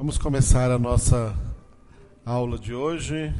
[0.00, 1.38] Vamos começar a nossa
[2.24, 3.34] aula de hoje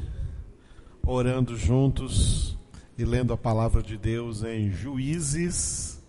[1.02, 2.54] orando juntos
[2.98, 6.04] e lendo a palavra de Deus em Juízes,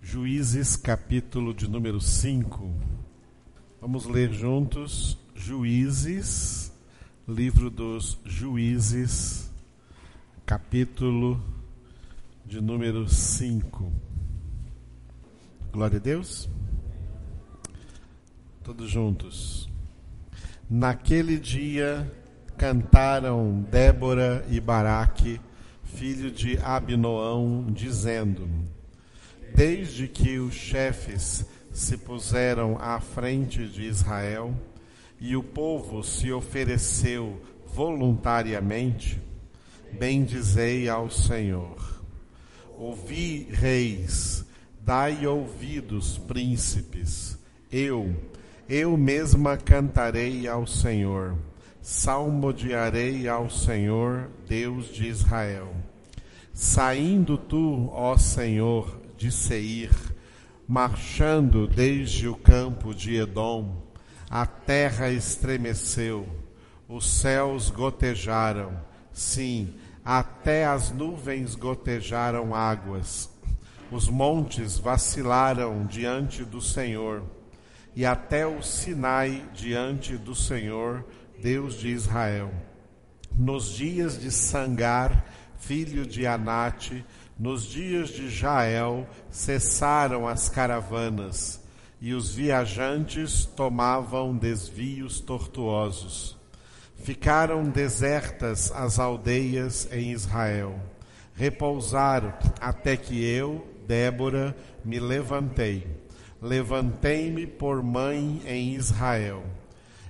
[0.00, 2.72] Juízes capítulo de número 5.
[3.80, 6.72] Vamos ler juntos Juízes,
[7.26, 9.50] livro dos Juízes,
[10.46, 11.42] capítulo
[12.46, 13.92] de número 5.
[15.72, 16.48] Glória a Deus.
[18.64, 19.68] Todos juntos.
[20.70, 22.10] Naquele dia
[22.56, 25.38] cantaram Débora e Baraque,
[25.82, 28.48] filho de Abinoão, dizendo:
[29.54, 31.44] Desde que os chefes
[31.74, 34.58] se puseram à frente de Israel
[35.20, 39.20] e o povo se ofereceu voluntariamente,
[39.92, 42.02] bendizei ao Senhor.
[42.78, 44.42] Ouvi, reis,
[44.80, 47.38] dai ouvidos, príncipes.
[47.70, 48.14] Eu,
[48.68, 51.36] eu mesma cantarei ao Senhor,
[51.82, 55.74] salmodiarei ao Senhor, Deus de Israel.
[56.52, 59.90] Saindo tu, ó Senhor, de Seir,
[60.66, 63.82] marchando desde o campo de Edom,
[64.30, 66.26] a terra estremeceu,
[66.88, 68.80] os céus gotejaram,
[69.12, 73.30] sim, até as nuvens gotejaram águas.
[73.90, 77.22] Os montes vacilaram diante do Senhor
[77.96, 81.04] e até o Sinai diante do Senhor,
[81.40, 82.52] Deus de Israel.
[83.36, 85.24] Nos dias de Sangar,
[85.58, 87.04] filho de Anate,
[87.38, 91.60] nos dias de Jael, cessaram as caravanas,
[92.00, 96.36] e os viajantes tomavam desvios tortuosos.
[96.96, 100.78] Ficaram desertas as aldeias em Israel.
[101.34, 106.03] Repousaram até que eu, Débora, me levantei
[106.44, 109.42] Levantei-me por mãe em Israel.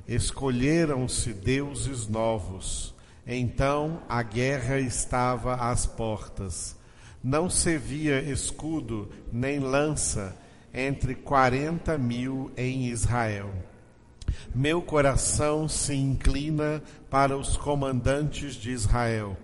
[0.09, 2.93] Escolheram-se deuses novos.
[3.25, 6.75] Então a guerra estava às portas.
[7.23, 10.37] Não se via escudo nem lança
[10.75, 13.55] entre quarenta mil em Israel.
[14.53, 19.37] Meu coração se inclina para os comandantes de Israel,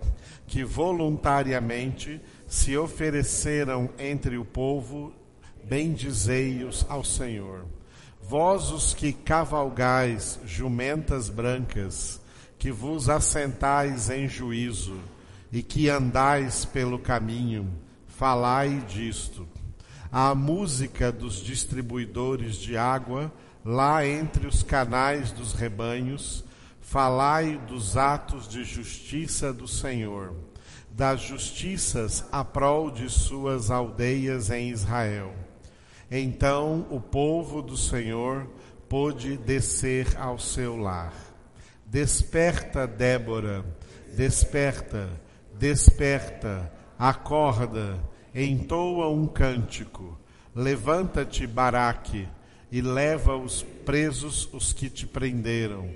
[0.45, 2.19] que voluntariamente
[2.49, 5.13] se ofereceram entre o povo
[5.63, 7.65] bendizei-os ao Senhor.
[8.21, 12.21] Vós os que cavalgais jumentas brancas,
[12.57, 14.97] que vos assentais em juízo
[15.51, 17.67] e que andais pelo caminho,
[18.07, 19.47] falai disto.
[20.11, 23.33] A música dos distribuidores de água,
[23.65, 26.43] lá entre os canais dos rebanhos,
[26.79, 30.33] falai dos atos de justiça do Senhor,
[30.89, 35.40] das justiças a prol de suas aldeias em Israel
[36.11, 38.45] então o povo do Senhor
[38.89, 41.13] pôde descer ao seu lar.
[41.85, 43.65] Desperta, Débora,
[44.15, 45.09] desperta,
[45.57, 47.97] desperta, acorda,
[48.35, 50.19] entoa um cântico.
[50.53, 52.27] Levanta-te, Baraque,
[52.69, 55.89] e leva os presos os que te prenderam.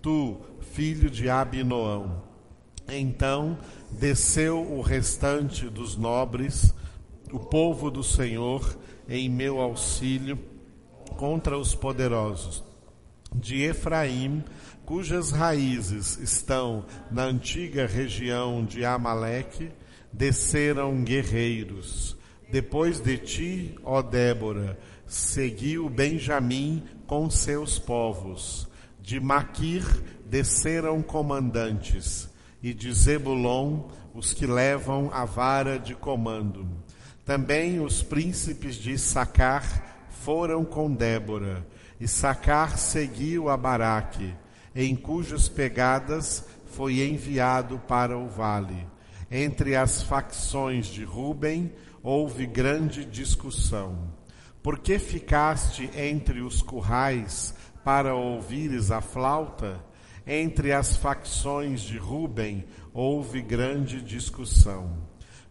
[0.00, 0.40] Tu,
[0.72, 2.22] filho de Abinoão.
[2.88, 3.58] Então
[3.90, 6.74] desceu o restante dos nobres,
[7.30, 10.38] o povo do Senhor, em meu auxílio
[11.16, 12.62] contra os poderosos.
[13.34, 14.44] De Efraim,
[14.84, 19.70] cujas raízes estão na antiga região de Amaleque,
[20.12, 22.16] desceram guerreiros.
[22.50, 28.68] Depois de ti, ó Débora, seguiu Benjamim com seus povos.
[29.00, 29.84] De Maquir
[30.26, 32.28] desceram comandantes,
[32.62, 36.66] e de Zebulon os que levam a vara de comando.
[37.28, 41.66] Também os príncipes de Sacar foram com Débora,
[42.00, 44.34] e Sacar seguiu a Baraque,
[44.74, 48.86] em cujas pegadas foi enviado para o vale.
[49.30, 51.70] Entre as facções de Ruben
[52.02, 54.10] houve grande discussão.
[54.62, 59.84] Por que ficaste entre os currais para ouvires a flauta?
[60.26, 62.64] Entre as facções de Ruben
[62.94, 64.96] houve grande discussão.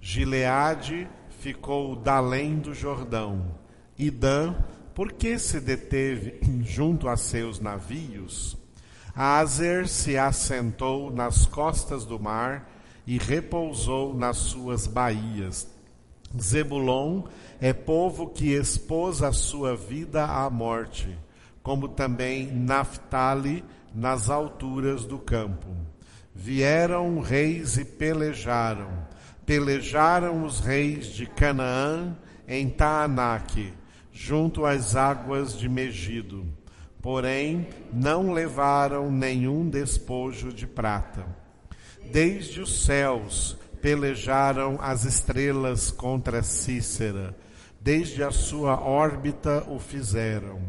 [0.02, 1.08] Gileade
[1.48, 3.56] ficou dalém do Jordão.
[3.98, 4.54] E Dan,
[4.94, 8.58] por que se deteve junto a seus navios?
[9.16, 12.70] Azer se assentou nas costas do mar
[13.08, 15.70] e repousou nas suas baías.
[16.38, 17.24] Zebulon
[17.62, 21.18] é povo que expôs a sua vida à morte,
[21.64, 23.64] como também Naphtali
[23.96, 25.70] nas alturas do campo.
[26.36, 29.07] Vieram reis e pelejaram
[29.48, 33.74] pelejaram os reis de Canaã em Taanaque,
[34.12, 36.46] junto às águas de Megido.
[37.02, 41.26] porém não levaram nenhum despojo de prata.
[42.12, 47.34] Desde os céus pelejaram as estrelas contra Cícera,
[47.80, 50.60] desde a sua órbita o fizeram.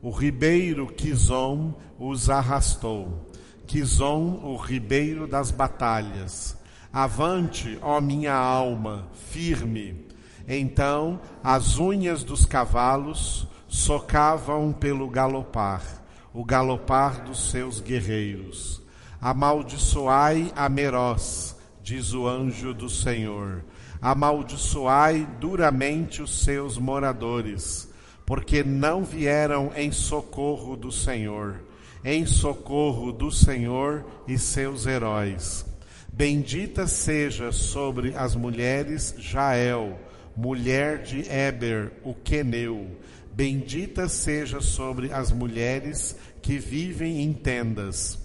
[0.00, 3.32] O ribeiro Quizon os arrastou.
[3.66, 6.56] Quizon, o ribeiro das batalhas.
[6.92, 10.06] Avante, ó minha alma, firme.
[10.46, 15.82] Então as unhas dos cavalos socavam pelo galopar,
[16.34, 18.82] o galopar dos seus guerreiros.
[19.18, 23.64] Amaldiçoai a Meroz, diz o anjo do Senhor.
[24.02, 27.88] Amaldiçoai duramente os seus moradores,
[28.26, 31.62] porque não vieram em socorro do Senhor,
[32.04, 35.71] em socorro do Senhor e seus heróis.
[36.14, 39.98] Bendita seja sobre as mulheres Jael,
[40.36, 42.86] mulher de Eber, o queneu.
[43.32, 48.18] Bendita seja sobre as mulheres que vivem em tendas.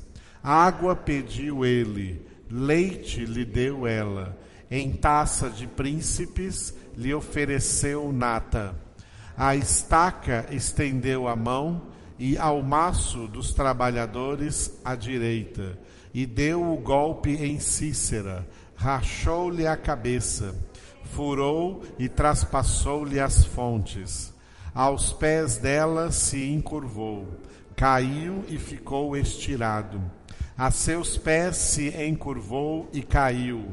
[0.43, 4.37] Água pediu ele, leite lhe deu ela.
[4.69, 8.75] Em taça de príncipes lhe ofereceu nata.
[9.37, 11.87] A estaca estendeu a mão
[12.19, 15.79] e ao maço dos trabalhadores à direita
[16.17, 18.43] e deu o golpe em Cícera,
[18.75, 20.55] rachou-lhe a cabeça,
[21.03, 24.33] furou e traspassou-lhe as fontes.
[24.73, 27.27] Aos pés dela se encurvou,
[27.75, 30.01] caiu e ficou estirado.
[30.57, 33.67] A seus pés se encurvou e caiu.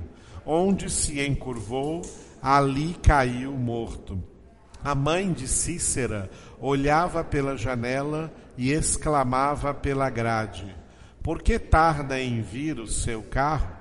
[0.45, 2.03] Onde se encurvou,
[2.43, 4.23] ali caiu morto.
[4.85, 6.31] A mãe de Cícera
[6.61, 10.84] olhava pela janela e exclamava pela grade:
[11.25, 13.75] por que tarda em vir o seu carro?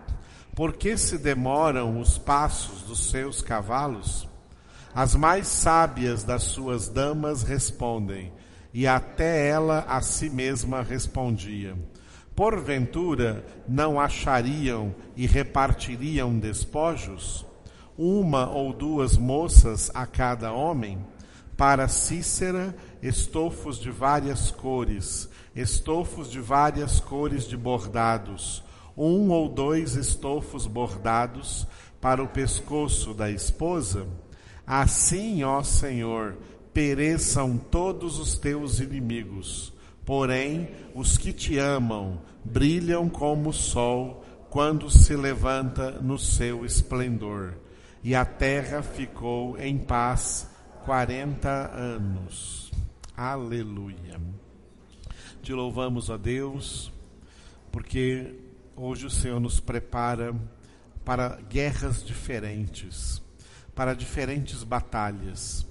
[0.55, 4.29] Por que se demoram os passos dos seus cavalos?
[4.95, 8.31] As mais sábias das suas damas respondem,
[8.73, 11.75] e até ela a si mesma respondia.
[12.33, 17.45] Porventura não achariam e repartiriam despojos?
[17.97, 21.05] Uma ou duas moças a cada homem?
[21.57, 28.63] Para Cícera, estofos de várias cores, estofos de várias cores de bordados,
[28.95, 31.67] um ou dois estofos bordados
[31.99, 34.07] para o pescoço da esposa?
[34.65, 36.37] Assim, ó Senhor,
[36.73, 39.73] pereçam todos os teus inimigos.
[40.05, 47.53] Porém, os que te amam brilham como o sol quando se levanta no seu esplendor.
[48.03, 50.47] E a terra ficou em paz
[50.83, 52.71] quarenta anos.
[53.15, 54.19] Aleluia.
[55.43, 56.89] Te louvamos, a Deus,
[57.69, 58.33] porque
[58.77, 60.33] hoje o Senhor nos prepara
[61.03, 63.21] para guerras diferentes,
[63.75, 65.65] para diferentes batalhas.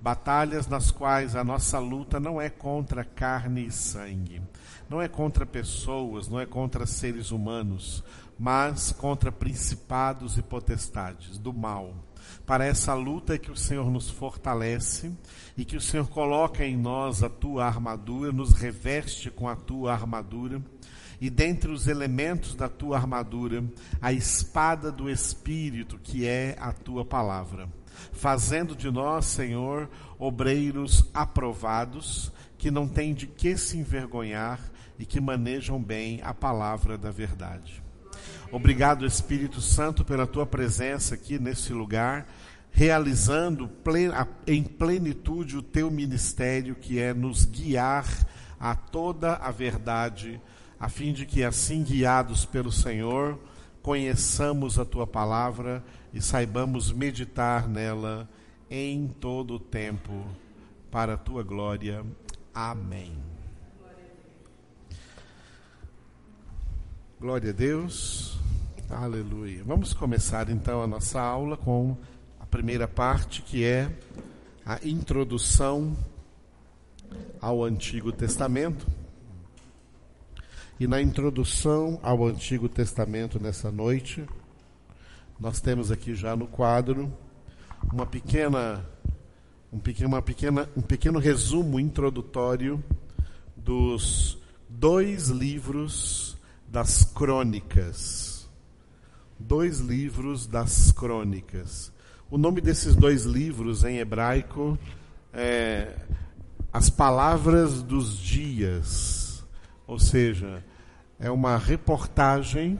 [0.00, 4.42] Batalhas nas quais a nossa luta não é contra carne e sangue,
[4.90, 8.02] não é contra pessoas, não é contra seres humanos,
[8.36, 11.94] mas contra principados e potestades do mal
[12.46, 15.12] para essa luta que o Senhor nos fortalece
[15.56, 19.92] e que o Senhor coloca em nós a tua armadura, nos reveste com a tua
[19.92, 20.60] armadura.
[21.20, 23.64] E dentre os elementos da tua armadura,
[24.00, 27.68] a espada do Espírito, que é a tua palavra.
[28.12, 29.88] Fazendo de nós, Senhor,
[30.18, 34.60] obreiros aprovados, que não têm de que se envergonhar
[34.98, 37.81] e que manejam bem a palavra da verdade.
[38.52, 42.28] Obrigado, Espírito Santo, pela tua presença aqui nesse lugar,
[42.70, 43.70] realizando
[44.46, 48.06] em plenitude o teu ministério, que é nos guiar
[48.60, 50.38] a toda a verdade,
[50.78, 53.40] a fim de que, assim guiados pelo Senhor,
[53.80, 55.82] conheçamos a tua palavra
[56.12, 58.28] e saibamos meditar nela
[58.70, 60.26] em todo o tempo,
[60.90, 62.04] para a tua glória.
[62.52, 63.16] Amém.
[67.18, 68.41] Glória a Deus.
[68.94, 69.64] Aleluia.
[69.64, 71.96] Vamos começar então a nossa aula com
[72.38, 73.90] a primeira parte, que é
[74.66, 75.96] a introdução
[77.40, 78.86] ao Antigo Testamento.
[80.78, 84.26] E na introdução ao Antigo Testamento nessa noite,
[85.40, 87.10] nós temos aqui já no quadro
[87.90, 88.84] uma pequena
[89.72, 92.84] um pequeno, uma pequena, um pequeno resumo introdutório
[93.56, 94.36] dos
[94.68, 96.36] dois livros
[96.68, 98.31] das crônicas
[99.42, 101.92] dois livros das crônicas.
[102.30, 104.78] O nome desses dois livros em hebraico
[105.32, 105.94] é
[106.72, 109.44] As Palavras dos Dias,
[109.86, 110.64] ou seja,
[111.18, 112.78] é uma reportagem.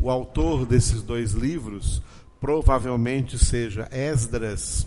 [0.00, 2.02] O autor desses dois livros
[2.40, 4.86] provavelmente seja Esdras,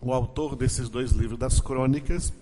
[0.00, 2.32] o autor desses dois livros das crônicas,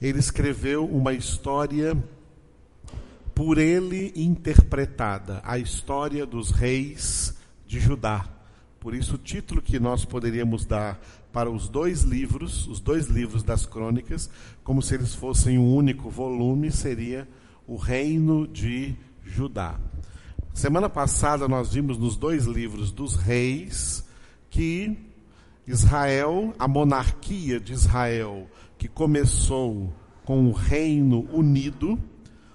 [0.00, 1.96] Ele escreveu uma história
[3.34, 7.36] por ele interpretada, a história dos reis
[7.66, 8.28] de Judá.
[8.78, 11.00] Por isso, o título que nós poderíamos dar
[11.32, 14.30] para os dois livros, os dois livros das crônicas,
[14.62, 17.26] como se eles fossem um único volume, seria
[17.66, 19.80] O Reino de Judá.
[20.52, 24.04] Semana passada nós vimos nos dois livros dos reis
[24.48, 24.96] que
[25.66, 28.46] Israel, a monarquia de Israel,
[28.78, 29.92] que começou
[30.24, 31.98] com o reino unido,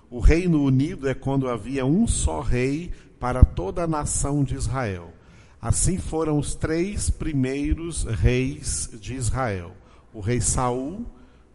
[0.09, 5.13] o reino unido é quando havia um só rei para toda a nação de Israel.
[5.61, 9.71] Assim foram os três primeiros reis de Israel:
[10.13, 11.05] o rei Saul,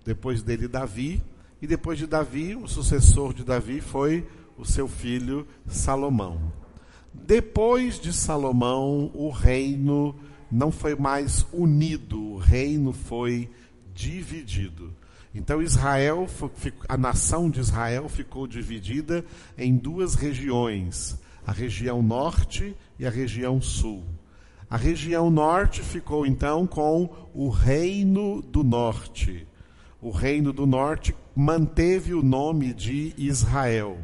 [0.05, 1.23] depois dele Davi,
[1.61, 6.53] e depois de Davi, o sucessor de Davi foi o seu filho Salomão.
[7.13, 10.15] Depois de Salomão, o reino
[10.51, 13.49] não foi mais unido, o reino foi
[13.95, 14.93] dividido.
[15.35, 16.29] Então Israel,
[16.89, 19.25] a nação de Israel ficou dividida
[19.59, 24.05] em duas regiões, a região norte e a região sul.
[24.71, 29.47] A região norte ficou então com o reino do norte.
[30.01, 33.99] O reino do norte manteve o nome de Israel.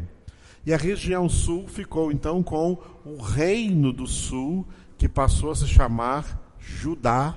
[0.66, 4.66] E a região sul ficou então com o reino do sul,
[4.98, 7.36] que passou a se chamar Judá,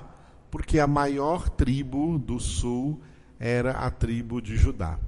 [0.50, 3.00] porque a maior tribo do sul
[3.44, 4.98] era a tribo de Judá.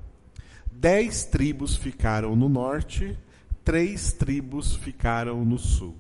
[0.71, 3.19] Dez tribos ficaram no norte,
[3.65, 5.97] três tribos ficaram no sul.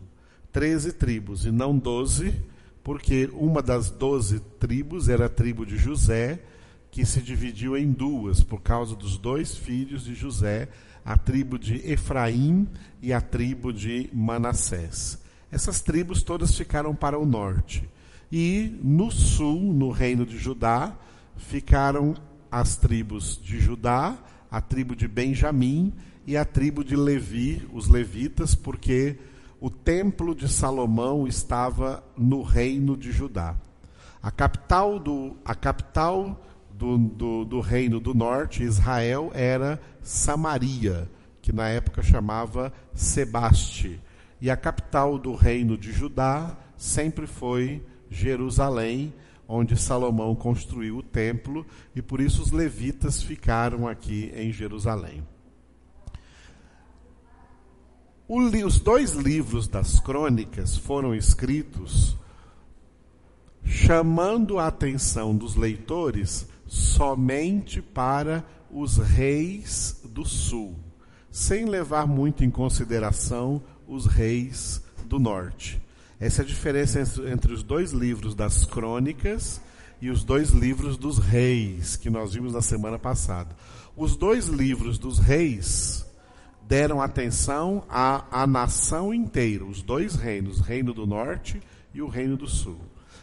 [0.52, 2.35] Treze tribos e não doze,
[2.85, 6.43] porque uma das doze tribos era a tribo de José,
[6.90, 10.69] que se dividiu em duas por causa dos dois filhos de José,
[11.02, 12.69] a tribo de Efraim
[13.00, 15.19] e a tribo de Manassés.
[15.50, 17.88] Essas tribos todas ficaram para o norte.
[18.31, 20.95] E no sul, no reino de Judá,
[21.37, 22.14] ficaram
[22.50, 24.17] as tribos de Judá,
[24.50, 25.93] a tribo de Benjamim
[26.26, 29.19] e a tribo de Levi, os levitas, porque
[29.61, 33.57] o templo de Salomão estava no reino de Judá.
[34.23, 41.09] A capital do, a capital do, do, do reino do norte, Israel, era Samaria,
[41.41, 44.00] que na época chamava Sebaste.
[44.41, 49.15] E a capital do reino de Judá sempre foi Jerusalém,
[49.49, 55.23] onde Salomão construiu o templo, e por isso os levitas ficaram aqui em Jerusalém.
[58.29, 62.17] os dois livros das crônicas foram escritos
[63.67, 70.76] chamando a atenção dos leitores somente para os reis do sul,
[71.31, 75.81] sem levar muito em consideração os reis do norte.
[76.18, 79.61] Essa é a diferença entre os dois livros das crônicas
[80.00, 83.54] e os dois livros dos reis, que nós vimos na semana passada.
[83.94, 86.06] Os dois livros dos reis
[86.66, 91.61] deram atenção à, à nação inteira, os dois reinos, o reino do norte
[91.92, 92.80] e o reino do sul.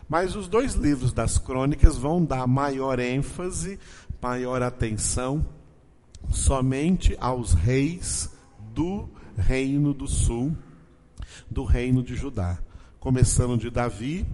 [0.08, 3.80] Mas os dois livros das crônicas vão dar maior ênfase,
[4.22, 5.46] maior atenção
[6.32, 8.30] somente aos reis
[8.74, 10.56] do reino do sul,
[11.50, 12.60] do reino de Judá.
[13.04, 14.26] Começando de Davi,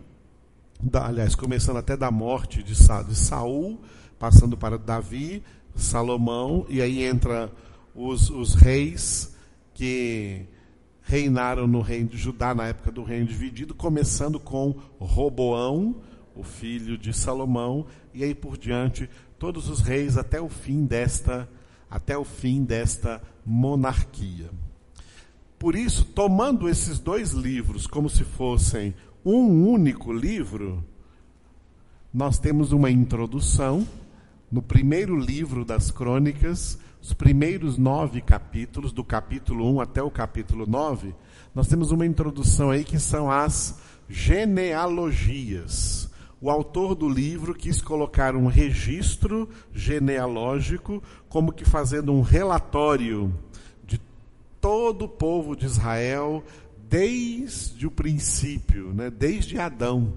[0.80, 3.82] da, aliás, começando até da morte de, Sa, de Saul,
[4.20, 5.42] passando para Davi,
[5.76, 7.52] Salomão, e aí entra
[7.96, 9.36] os, os reis
[9.74, 10.46] que
[11.02, 15.96] reinaram no reino de Judá na época do reino dividido, começando com Roboão,
[16.36, 19.10] o filho de Salomão, e aí por diante
[19.40, 21.50] todos os reis até o fim desta
[21.90, 24.52] até o fim desta monarquia.
[25.60, 30.82] Por isso, tomando esses dois livros como se fossem um único livro,
[32.14, 33.86] nós temos uma introdução
[34.50, 40.66] no primeiro livro das crônicas, os primeiros nove capítulos, do capítulo 1 até o capítulo
[40.66, 41.14] 9,
[41.54, 46.10] nós temos uma introdução aí que são as genealogias.
[46.42, 53.34] O autor do livro quis colocar um registro genealógico, como que fazendo um relatório
[54.62, 56.44] todo o povo de Israel,
[56.90, 59.10] desde o princípio, né?
[59.10, 60.14] desde Adão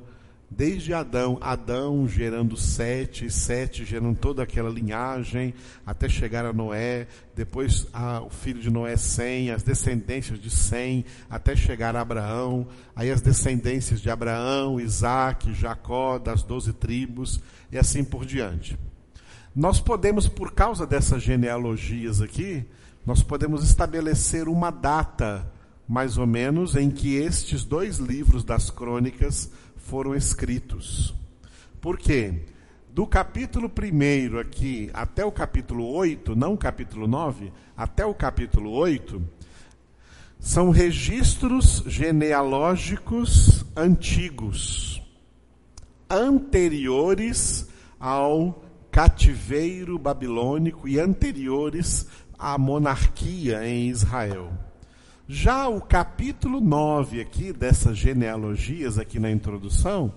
[0.54, 5.54] Desde Adão, Adão gerando Sete, Sete gerando toda aquela linhagem,
[5.86, 11.06] até chegar a Noé, depois a, o filho de Noé, Sem, as descendências de Sem,
[11.30, 17.78] até chegar a Abraão, aí as descendências de Abraão, Isaac, Jacó, das doze tribos, e
[17.78, 18.78] assim por diante.
[19.56, 22.62] Nós podemos, por causa dessas genealogias aqui,
[23.04, 25.50] nós podemos estabelecer uma data,
[25.88, 31.14] mais ou menos, em que estes dois livros das crônicas foram escritos.
[31.80, 32.42] Por quê?
[32.92, 38.70] do capítulo 1 aqui até o capítulo 8, não o capítulo 9, até o capítulo
[38.70, 39.22] 8,
[40.38, 45.00] são registros genealógicos antigos,
[46.10, 47.66] anteriores
[47.98, 52.06] ao cativeiro babilônico e anteriores
[52.42, 54.52] à monarquia em Israel.
[55.28, 60.12] Já o capítulo 9 aqui, dessas genealogias aqui na introdução,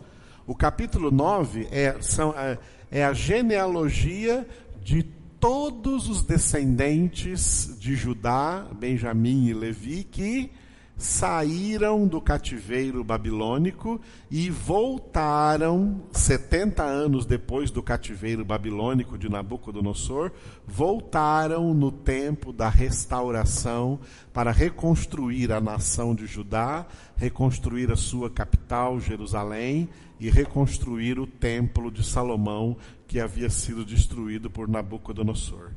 [0.48, 2.58] o capítulo 9 é, são, é,
[2.90, 4.48] é a genealogia
[4.84, 5.04] de
[5.40, 10.52] todos os descendentes de Judá, Benjamim e Levi que
[10.98, 14.00] saíram do cativeiro babilônico
[14.32, 20.32] e voltaram 70 anos depois do cativeiro babilônico de Nabucodonosor,
[20.66, 24.00] voltaram no tempo da restauração
[24.34, 26.86] para reconstruir a nação de Judá,
[27.18, 34.50] reconstruir a sua capital, Jerusalém, e reconstruir o templo de Salomão que havia sido destruído
[34.50, 35.72] por Nabucodonosor.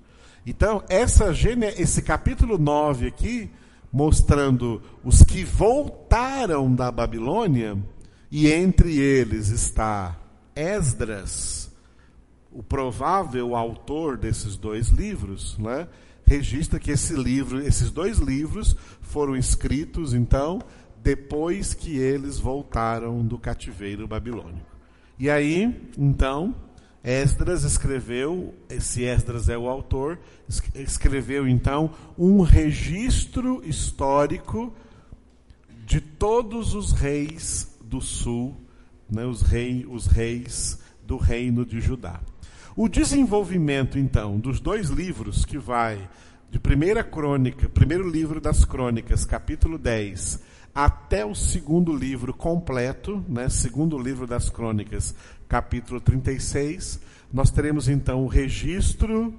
[0.46, 1.32] Então, essa,
[1.76, 3.50] esse capítulo 9 aqui
[3.92, 7.76] mostrando os que voltaram da Babilônia,
[8.30, 10.18] e entre eles está
[10.54, 11.70] Esdras,
[12.52, 15.86] o provável autor desses dois livros, né?
[16.26, 20.60] registra que esse livro, esses dois livros foram escritos, então,
[21.02, 24.66] depois que eles voltaram do cativeiro babilônico.
[25.18, 26.54] E aí, então,
[27.02, 30.18] Esdras escreveu, esse Esdras é o autor,
[30.74, 34.72] escreveu então um registro histórico
[35.86, 38.56] de todos os reis do sul,
[39.10, 42.20] né, os, rei, os reis do reino de Judá.
[42.76, 46.08] O desenvolvimento então dos dois livros que vai
[46.50, 50.42] de primeira crônica, primeiro livro das crônicas, capítulo 10,
[50.74, 55.14] até o segundo livro completo, né, segundo livro das crônicas,
[55.48, 57.00] capítulo 36,
[57.32, 59.34] nós teremos então o registro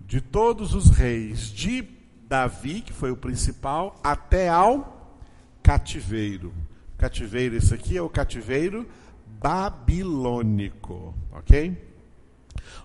[0.00, 1.86] de todos os reis, de
[2.28, 5.16] Davi, que foi o principal, até ao
[5.62, 6.52] cativeiro.
[6.98, 8.86] Cativeiro, esse aqui é o cativeiro
[9.40, 11.76] babilônico, ok?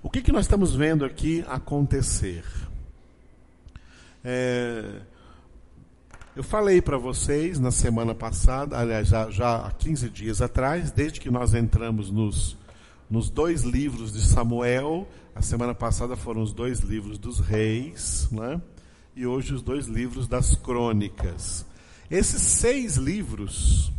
[0.01, 2.45] O que, que nós estamos vendo aqui acontecer?
[4.23, 5.01] É,
[6.35, 11.19] eu falei para vocês na semana passada, aliás, já, já há 15 dias atrás, desde
[11.19, 12.57] que nós entramos nos,
[13.07, 18.59] nos dois livros de Samuel, a semana passada foram os dois livros dos reis, né?
[19.15, 21.67] e hoje os dois livros das crônicas.
[22.09, 23.91] Esses seis livros,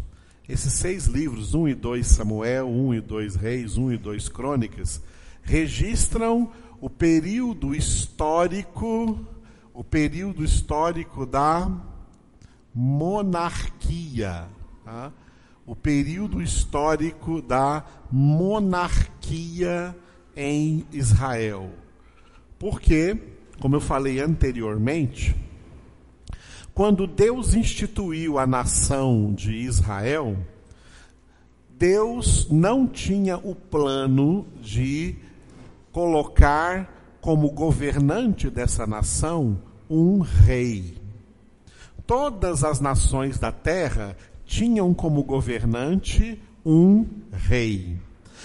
[0.49, 5.01] esses seis livros, um e dois Samuel, um e dois reis, um e dois crônicas,
[5.41, 9.25] registram o período histórico,
[9.73, 11.94] o período histórico da
[12.75, 14.49] monarquia.
[14.85, 15.13] Tá?
[15.67, 19.97] O período histórico da monarquia
[20.37, 21.71] em Israel.
[22.59, 23.17] Porque,
[23.61, 25.35] como eu falei anteriormente,
[26.75, 30.37] quando Deus instituiu a nação de Israel,
[31.79, 35.17] Deus não tinha o plano de
[35.93, 41.04] colocar como governante dessa nação um rei.
[42.07, 47.99] Todas as nações da terra tinham como governante um rei.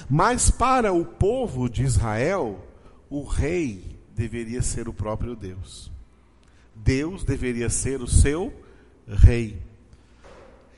[0.10, 2.66] Mas para o povo de Israel,
[3.10, 3.84] o rei
[4.16, 5.92] deveria ser o próprio Deus.
[6.76, 8.54] Deus deveria ser o seu
[9.08, 9.62] rei.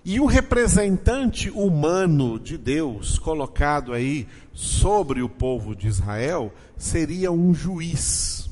[0.04, 7.54] E o representante humano de Deus colocado aí sobre o povo de Israel seria um
[7.54, 8.50] juiz.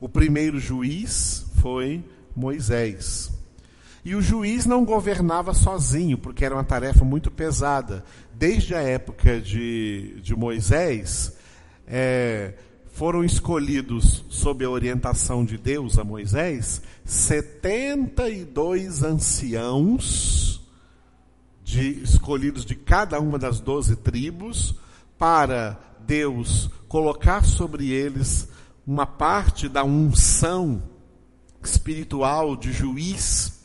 [0.00, 2.02] O primeiro juiz foi
[2.34, 3.30] Moisés.
[4.04, 8.04] E o juiz não governava sozinho, porque era uma tarefa muito pesada.
[8.34, 11.36] Desde a época de, de Moisés,
[11.86, 12.54] é,
[12.92, 20.66] foram escolhidos, sob a orientação de Deus a Moisés, 72 anciãos,
[21.62, 24.74] de, escolhidos de cada uma das doze tribos,
[25.18, 28.48] para Deus colocar sobre eles
[28.86, 30.82] uma parte da unção
[31.62, 33.60] espiritual de juiz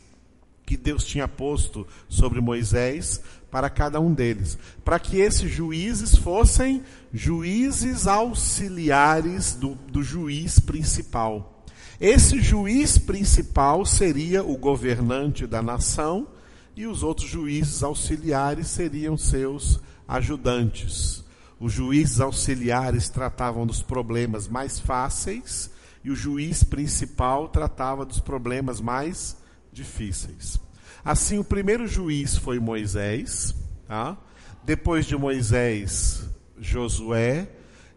[0.65, 6.83] que Deus tinha posto sobre Moisés para cada um deles, para que esses juízes fossem
[7.13, 11.63] juízes auxiliares do, do juiz principal.
[12.01, 16.27] Esse juiz principal seria o governante da nação
[16.75, 21.23] e os outros juízes auxiliares seriam seus ajudantes.
[21.57, 25.69] Os juízes auxiliares tratavam dos problemas mais fáceis
[26.05, 29.35] e o juiz principal tratava dos problemas mais
[29.73, 30.59] difíceis.
[31.03, 33.55] Assim, o primeiro juiz foi Moisés,
[33.87, 34.15] tá?
[34.63, 37.49] depois de Moisés, Josué,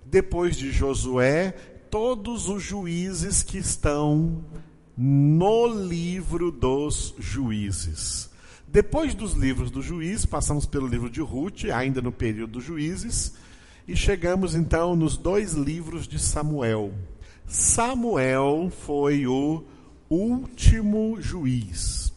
[0.06, 1.50] depois de Josué,
[1.90, 4.42] todos os juízes que estão
[4.96, 8.30] no livro dos juízes.
[8.66, 13.34] Depois dos livros dos juízes, passamos pelo livro de Ruth, ainda no período dos juízes,
[13.86, 16.94] e chegamos então nos dois livros de Samuel.
[17.48, 19.64] Samuel foi o
[20.10, 22.12] último juiz.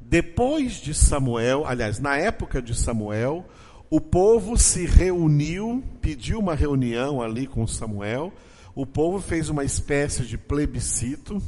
[0.00, 3.44] Depois de Samuel, aliás, na época de Samuel,
[3.90, 8.32] o povo se reuniu, pediu uma reunião ali com Samuel.
[8.76, 11.42] O povo fez uma espécie de plebiscito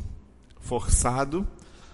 [0.59, 1.47] forçado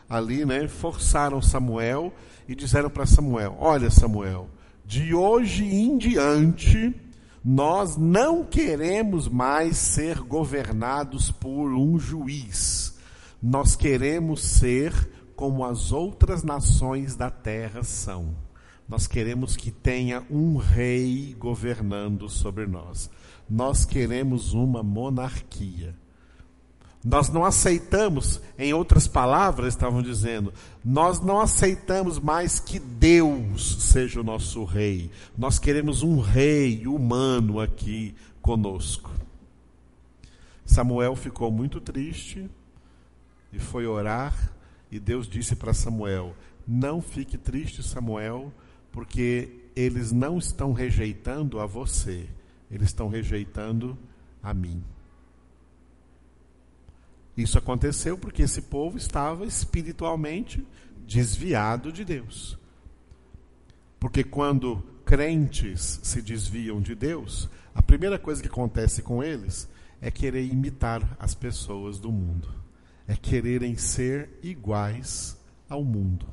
[0.09, 0.67] ali, né?
[0.67, 2.11] Forçaram Samuel
[2.49, 4.49] e disseram para Samuel: Olha, Samuel,
[4.83, 6.95] de hoje em diante
[7.49, 12.99] nós não queremos mais ser governados por um juiz.
[13.41, 14.93] Nós queremos ser
[15.37, 18.35] como as outras nações da terra são.
[18.89, 23.09] Nós queremos que tenha um rei governando sobre nós.
[23.49, 25.97] Nós queremos uma monarquia.
[27.09, 30.53] Nós não aceitamos, em outras palavras, estavam dizendo,
[30.85, 35.09] nós não aceitamos mais que Deus seja o nosso rei.
[35.39, 39.13] Nós queremos um rei humano aqui conosco.
[40.65, 42.51] Samuel ficou muito triste
[43.53, 44.53] e foi orar,
[44.91, 46.35] e Deus disse para Samuel:
[46.67, 48.53] Não fique triste, Samuel,
[48.91, 52.27] porque eles não estão rejeitando a você,
[52.69, 53.97] eles estão rejeitando
[54.43, 54.83] a mim.
[57.37, 60.67] Isso aconteceu porque esse povo estava espiritualmente
[61.07, 62.59] desviado de Deus.
[64.01, 69.69] Porque quando crentes se desviam de Deus, a primeira coisa que acontece com eles
[70.01, 72.49] é querer imitar as pessoas do mundo,
[73.07, 75.37] é quererem ser iguais
[75.69, 76.27] ao mundo.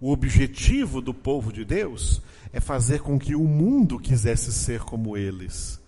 [0.00, 2.22] O objetivo do povo de Deus
[2.52, 5.80] é fazer com que o mundo quisesse ser como eles.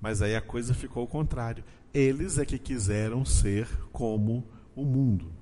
[0.00, 1.62] Mas aí a coisa ficou ao contrário.
[1.92, 5.32] Eles é que quiseram ser como o mundo.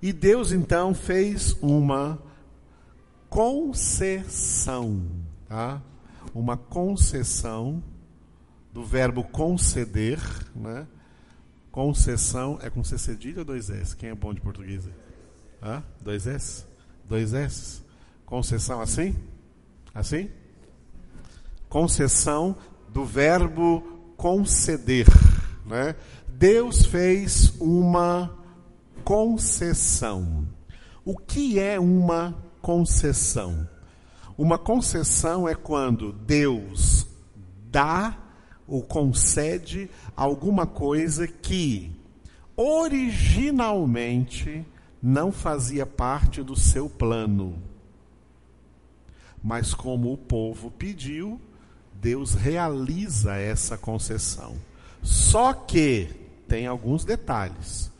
[0.00, 2.20] E Deus então fez uma
[3.28, 5.02] concessão,
[5.48, 5.80] tá?
[6.34, 7.82] Uma concessão
[8.72, 10.18] do verbo conceder,
[10.54, 10.86] né?
[11.70, 13.96] Concessão é com C cedilha ou dois S?
[13.96, 14.86] Quem é bom de português?
[15.62, 15.82] Hã?
[16.02, 16.66] Dois S?
[17.08, 17.82] Dois S?
[18.26, 19.16] Concessão assim?
[19.94, 20.30] Assim?
[21.68, 22.56] Concessão
[22.88, 23.80] do verbo
[24.16, 25.06] conceder.
[25.72, 25.96] Né?
[26.28, 28.38] Deus fez uma
[29.02, 30.46] concessão.
[31.02, 33.66] O que é uma concessão?
[34.36, 37.06] Uma concessão é quando Deus
[37.70, 38.18] dá
[38.68, 41.98] ou concede alguma coisa que
[42.54, 44.66] originalmente
[45.02, 47.62] não fazia parte do seu plano.
[49.42, 51.40] Mas como o povo pediu,
[51.94, 54.54] Deus realiza essa concessão.
[55.02, 56.08] Só que
[56.46, 57.90] tem alguns detalhes.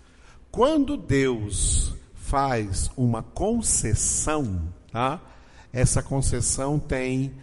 [0.50, 5.20] Quando Deus faz uma concessão, tá?
[5.72, 7.34] essa concessão tem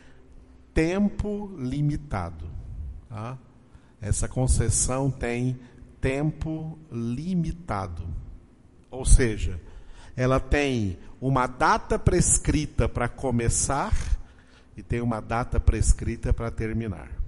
[0.74, 2.50] tempo limitado.
[3.10, 3.38] Tá?
[4.02, 5.60] Essa concessão tem
[6.00, 8.04] tempo limitado.
[8.90, 9.60] Ou seja,
[10.16, 13.94] ela tem uma data prescrita para começar
[14.78, 17.19] e tem uma data prescrita para terminar.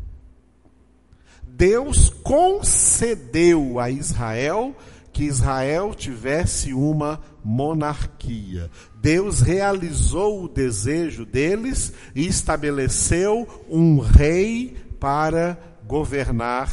[1.56, 4.76] Deus concedeu a Israel
[5.12, 8.70] que Israel tivesse uma monarquia.
[9.02, 16.72] Deus realizou o desejo deles e estabeleceu um rei para governar,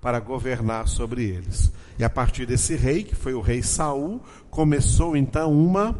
[0.00, 1.72] para governar sobre eles.
[1.98, 5.96] E a partir desse rei, que foi o rei Saul, começou então uma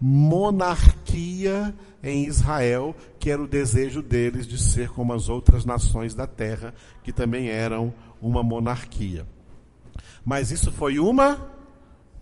[0.00, 6.26] monarquia em Israel, que era o desejo deles de ser como as outras nações da
[6.26, 9.26] terra, que também eram uma monarquia.
[10.22, 11.50] Mas isso foi uma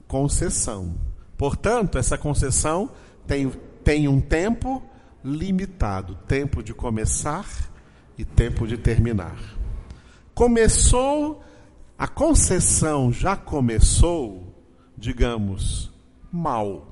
[0.07, 0.95] concessão.
[1.37, 2.88] Portanto, essa concessão
[3.27, 3.51] tem,
[3.83, 4.81] tem um tempo
[5.25, 7.49] limitado tempo de começar
[8.17, 9.37] e tempo de terminar.
[10.33, 11.43] Começou,
[11.99, 14.55] a concessão já começou,
[14.97, 15.91] digamos,
[16.31, 16.92] mal.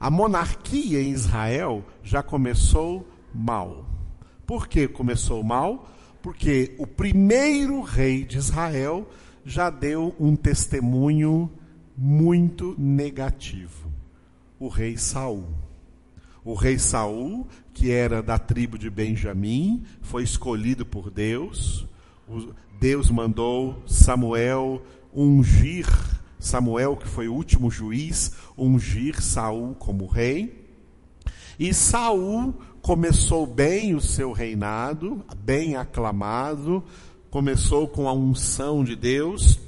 [0.00, 3.84] A monarquia em Israel já começou mal.
[4.46, 5.90] Por que começou mal?
[6.22, 9.08] Porque o primeiro rei de Israel
[9.44, 11.50] já deu um testemunho
[11.96, 13.90] muito negativo.
[14.58, 15.48] O rei Saul.
[16.44, 21.86] O rei Saul, que era da tribo de Benjamim, foi escolhido por Deus.
[22.80, 24.80] Deus mandou Samuel
[25.12, 25.86] ungir
[26.38, 30.66] Samuel, que foi o último juiz, ungir Saul como rei.
[31.58, 36.82] E Saul começou bem o seu reinado, bem aclamado,
[37.30, 39.58] começou com a unção de Deus,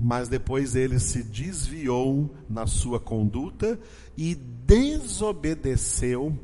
[0.00, 3.78] mas depois ele se desviou na sua conduta
[4.16, 6.38] e desobedeceu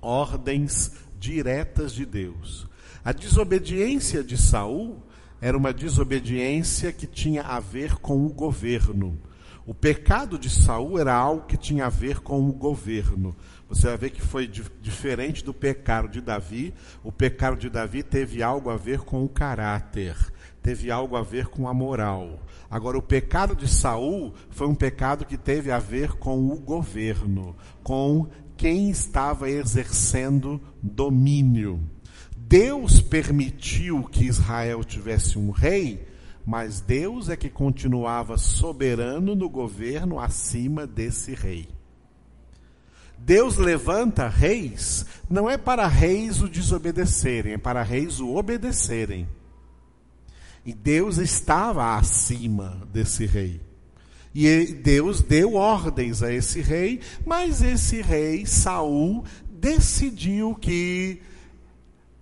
[0.00, 2.66] ordens diretas de Deus.
[3.04, 5.02] A desobediência de Saul
[5.46, 9.16] era uma desobediência que tinha a ver com o governo.
[9.64, 13.32] O pecado de Saul era algo que tinha a ver com o governo.
[13.68, 16.74] Você vai ver que foi diferente do pecado de Davi.
[17.04, 20.16] O pecado de Davi teve algo a ver com o caráter,
[20.60, 22.40] teve algo a ver com a moral.
[22.68, 27.54] Agora, o pecado de Saul foi um pecado que teve a ver com o governo,
[27.84, 31.80] com quem estava exercendo domínio.
[32.48, 36.06] Deus permitiu que Israel tivesse um rei,
[36.44, 41.68] mas Deus é que continuava soberano no governo acima desse rei.
[43.18, 49.26] Deus levanta reis, não é para reis o desobedecerem, é para reis o obedecerem.
[50.64, 53.60] E Deus estava acima desse rei.
[54.32, 61.20] E Deus deu ordens a esse rei, mas esse rei, Saul, decidiu que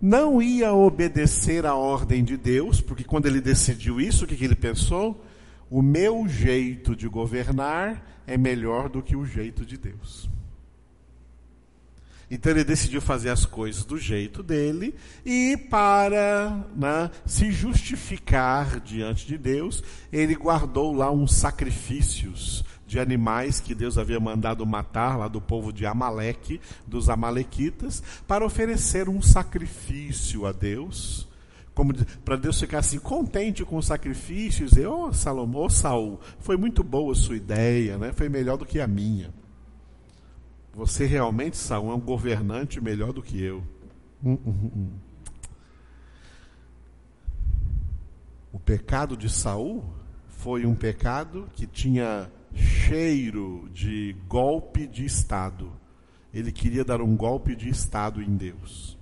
[0.00, 4.44] não ia obedecer a ordem de Deus, porque quando ele decidiu isso, o que, que
[4.44, 5.24] ele pensou?
[5.70, 10.28] O meu jeito de governar é melhor do que o jeito de Deus.
[12.30, 19.26] Então ele decidiu fazer as coisas do jeito dele e para né, se justificar diante
[19.26, 25.26] de Deus, ele guardou lá uns sacrifícios de animais que Deus havia mandado matar lá
[25.26, 31.28] do povo de Amaleque, dos amalequitas, para oferecer um sacrifício a Deus.
[31.74, 31.92] Como
[32.24, 36.56] para Deus ficar assim contente com os sacrifícios, e ô oh, Salomão, oh, Saul, foi
[36.56, 38.12] muito boa a sua ideia, né?
[38.12, 39.34] Foi melhor do que a minha.
[40.72, 43.60] Você realmente, Saul, é um governante melhor do que eu.
[44.24, 44.90] Hum, hum, hum.
[48.52, 49.82] O pecado de Saul
[50.28, 55.72] foi um pecado que tinha cheiro de golpe de Estado.
[56.32, 58.98] Ele queria dar um golpe de Estado em Deus.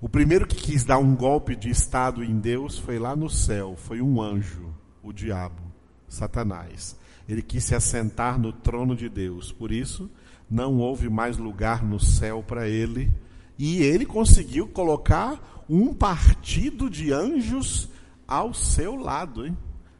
[0.00, 3.74] O primeiro que quis dar um golpe de Estado em Deus foi lá no céu,
[3.76, 5.62] foi um anjo, o diabo,
[6.08, 6.96] Satanás.
[7.28, 9.50] Ele quis se assentar no trono de Deus.
[9.50, 10.10] Por isso,
[10.50, 13.10] não houve mais lugar no céu para ele,
[13.58, 17.88] e ele conseguiu colocar um partido de anjos
[18.26, 19.56] ao seu lado, hein?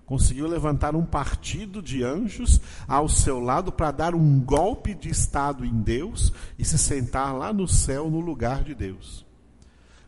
[0.06, 5.64] Conseguiu levantar um partido de anjos ao seu lado para dar um golpe de Estado
[5.64, 9.24] em Deus e se sentar lá no céu no lugar de Deus.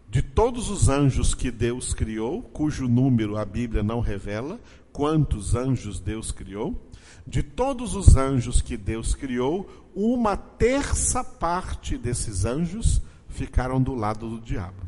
[0.09, 4.61] De todos os anjos que Deus criou, cujo número a Bíblia não revela,
[4.93, 6.81] quantos anjos Deus criou,
[7.27, 14.29] de todos os anjos que Deus criou, uma terça parte desses anjos ficaram do lado
[14.29, 14.86] do diabo.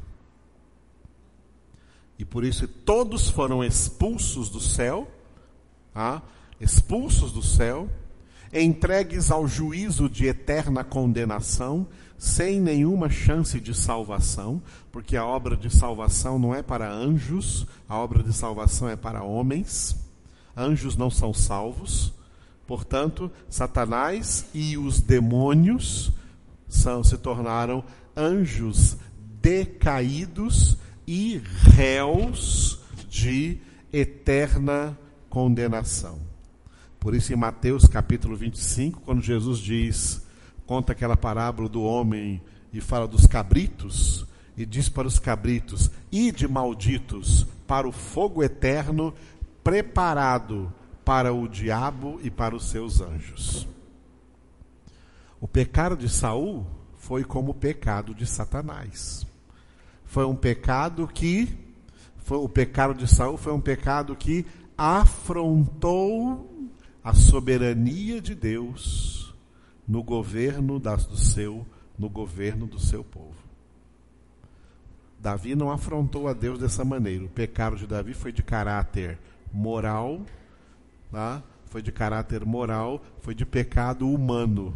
[2.19, 5.09] E por isso todos foram expulsos do céu,
[5.95, 6.21] ah,
[6.61, 7.89] expulsos do céu,
[8.53, 15.71] entregues ao juízo de eterna condenação, sem nenhuma chance de salvação, porque a obra de
[15.71, 19.97] salvação não é para anjos, a obra de salvação é para homens.
[20.57, 22.13] Anjos não são salvos.
[22.67, 26.11] Portanto, Satanás e os demônios
[26.69, 27.85] são, se tornaram
[28.17, 28.97] anjos
[29.41, 30.77] decaídos
[31.11, 31.43] e
[31.75, 33.57] réus de
[33.91, 34.95] eterna
[35.31, 36.19] condenação.
[37.01, 40.23] Por isso, em Mateus capítulo 25, quando Jesus diz,
[40.67, 42.43] conta aquela parábola do homem
[42.75, 49.15] e fala dos cabritos, e diz para os cabritos: Ide malditos para o fogo eterno
[49.65, 50.71] preparado
[51.07, 53.67] para o diabo e para os seus anjos.
[55.41, 56.67] O pecado de Saul
[56.99, 59.28] foi como o pecado de Satanás.
[60.09, 61.49] Foi um pecado que
[62.17, 64.45] foi o pecado de Saul foi um pecado que
[64.77, 66.69] afrontou
[67.03, 69.35] a soberania de Deus
[69.87, 71.65] no governo das, do seu
[71.99, 73.37] no governo do seu povo.
[75.19, 77.25] Davi não afrontou a Deus dessa maneira.
[77.25, 79.19] O pecado de Davi foi de caráter
[79.53, 80.21] moral
[81.11, 81.43] tá?
[81.67, 84.75] foi de caráter moral, foi de pecado humano.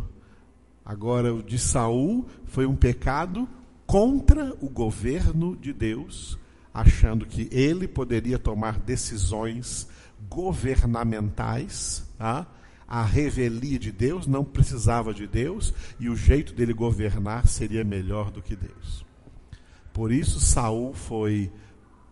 [0.84, 3.48] Agora o de Saul foi um pecado
[3.92, 6.38] contra o governo de Deus,
[6.72, 9.86] achando que ele poderia tomar decisões
[10.30, 12.46] governamentais, tá?
[12.88, 18.30] a revelia de Deus não precisava de Deus e o jeito dele governar seria melhor
[18.30, 19.04] do que Deus.
[19.92, 21.52] Por isso Saul foi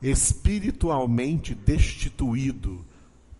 [0.03, 2.85] espiritualmente destituído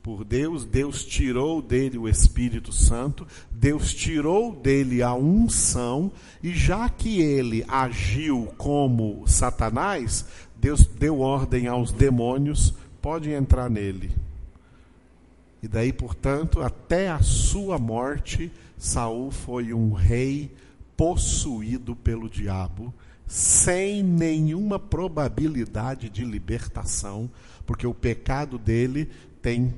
[0.03, 6.11] por Deus, Deus tirou dele o Espírito Santo, Deus tirou dele a unção,
[6.43, 10.25] e já que ele agiu como Satanás,
[10.57, 14.11] Deus deu ordem aos demônios: pode entrar nele.
[15.63, 20.51] E daí, portanto, até a sua morte, Saul foi um rei
[20.97, 22.93] possuído pelo diabo,
[23.27, 27.31] sem nenhuma probabilidade de libertação,
[27.67, 29.11] porque o pecado dele
[29.43, 29.75] tem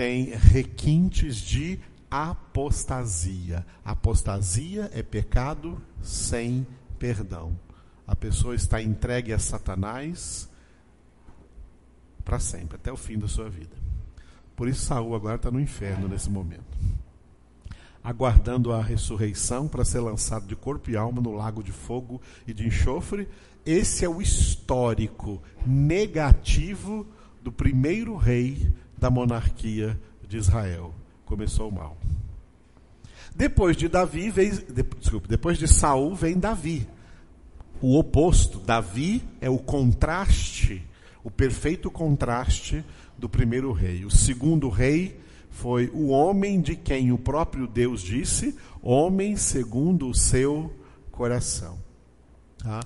[0.00, 1.78] tem requintes de
[2.10, 3.66] apostasia.
[3.84, 6.66] Apostasia é pecado sem
[6.98, 7.54] perdão.
[8.06, 10.48] A pessoa está entregue a Satanás
[12.24, 13.76] para sempre, até o fim da sua vida.
[14.56, 16.78] Por isso Saul agora está no inferno nesse momento.
[18.02, 22.54] Aguardando a ressurreição para ser lançado de corpo e alma no lago de fogo e
[22.54, 23.28] de enxofre.
[23.66, 27.06] Esse é o histórico negativo
[27.42, 30.94] do primeiro rei da monarquia de Israel.
[31.24, 31.96] Começou mal.
[33.34, 36.86] Depois de Davi vem, de, desculpe, depois de Saul vem Davi.
[37.80, 40.86] O oposto, Davi é o contraste,
[41.24, 42.84] o perfeito contraste
[43.16, 44.04] do primeiro rei.
[44.04, 50.14] O segundo rei foi o homem de quem o próprio Deus disse, homem segundo o
[50.14, 50.74] seu
[51.10, 51.78] coração.
[52.58, 52.80] Tá?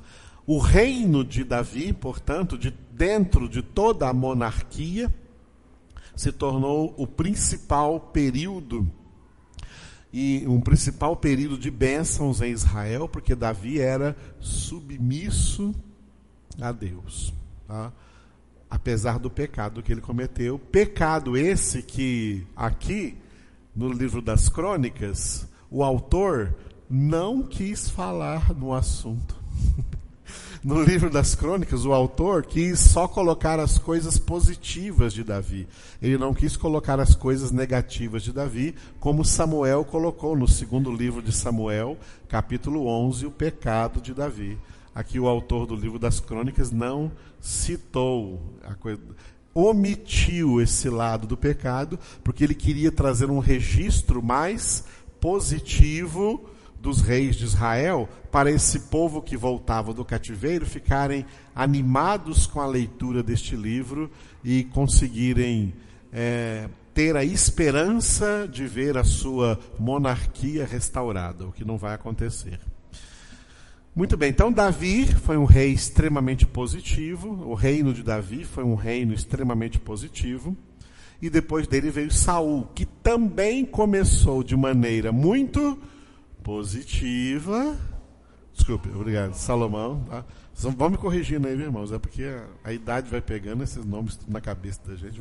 [0.46, 5.12] O reino de Davi, portanto, de dentro de toda a monarquia,
[6.16, 8.90] se tornou o principal período
[10.12, 15.74] e um principal período de bênçãos em Israel, porque Davi era submisso
[16.60, 17.34] a Deus,
[17.66, 17.92] tá?
[18.70, 20.58] apesar do pecado que ele cometeu.
[20.58, 23.16] Pecado esse que aqui
[23.74, 26.54] no livro das Crônicas o autor
[26.88, 29.36] não quis falar no assunto.
[30.64, 35.68] no livro das crônicas, o autor quis só colocar as coisas positivas de Davi.
[36.00, 41.20] Ele não quis colocar as coisas negativas de Davi, como Samuel colocou no segundo livro
[41.20, 41.98] de Samuel,
[42.28, 44.58] capítulo 11, o pecado de Davi.
[44.94, 49.00] Aqui o autor do livro das crônicas não citou a coisa
[49.52, 54.84] omitiu esse lado do pecado, porque ele queria trazer um registro mais
[55.20, 56.44] positivo
[56.84, 62.66] dos reis de Israel para esse povo que voltava do cativeiro ficarem animados com a
[62.66, 64.10] leitura deste livro
[64.44, 65.72] e conseguirem
[66.12, 72.60] é, ter a esperança de ver a sua monarquia restaurada, o que não vai acontecer.
[73.96, 78.74] Muito bem, então Davi foi um rei extremamente positivo, o reino de Davi foi um
[78.74, 80.54] reino extremamente positivo,
[81.22, 85.78] e depois dele veio Saul, que também começou de maneira muito
[86.44, 87.76] positiva.
[88.52, 89.32] Desculpe, obrigado.
[89.32, 90.04] Salomão.
[90.08, 90.24] Tá?
[90.54, 91.90] Vão me corrigindo aí, irmãos.
[91.90, 95.20] É porque a, a, idade vai pegando esses nomes na cabeça da gente.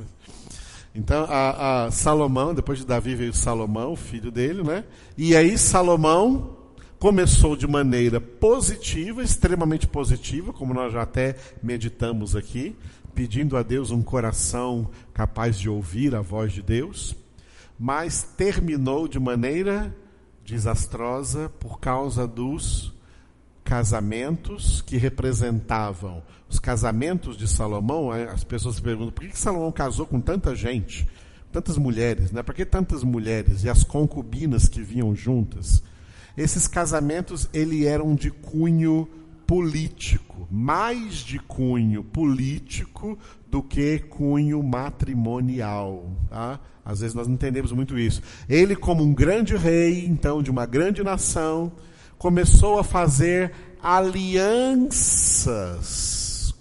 [0.94, 4.84] Então, a, a Salomão, depois de Davi veio Salomão, filho dele, né?
[5.18, 6.58] E aí Salomão
[7.00, 12.76] começou de maneira positiva, extremamente positiva, como nós já até meditamos aqui,
[13.16, 17.16] pedindo a Deus um coração capaz de ouvir a voz de Deus,
[17.80, 19.94] mas terminou de maneira
[20.46, 22.94] desastrosa por causa dos
[23.64, 28.12] casamentos que representavam os casamentos de Salomão.
[28.12, 31.08] As pessoas se perguntam por que Salomão casou com tanta gente,
[31.52, 32.44] tantas mulheres, né?
[32.44, 35.82] Por que tantas mulheres e as concubinas que vinham juntas?
[36.36, 39.08] Esses casamentos ele eram de cunho
[39.46, 46.10] político, mais de cunho político do que cunho matrimonial.
[46.30, 46.60] Tá?
[46.86, 48.22] Às vezes nós não entendemos muito isso.
[48.50, 51.72] Ele, como um grande rei, então, de uma grande nação,
[52.18, 53.52] começou a fazer
[53.82, 55.34] alianças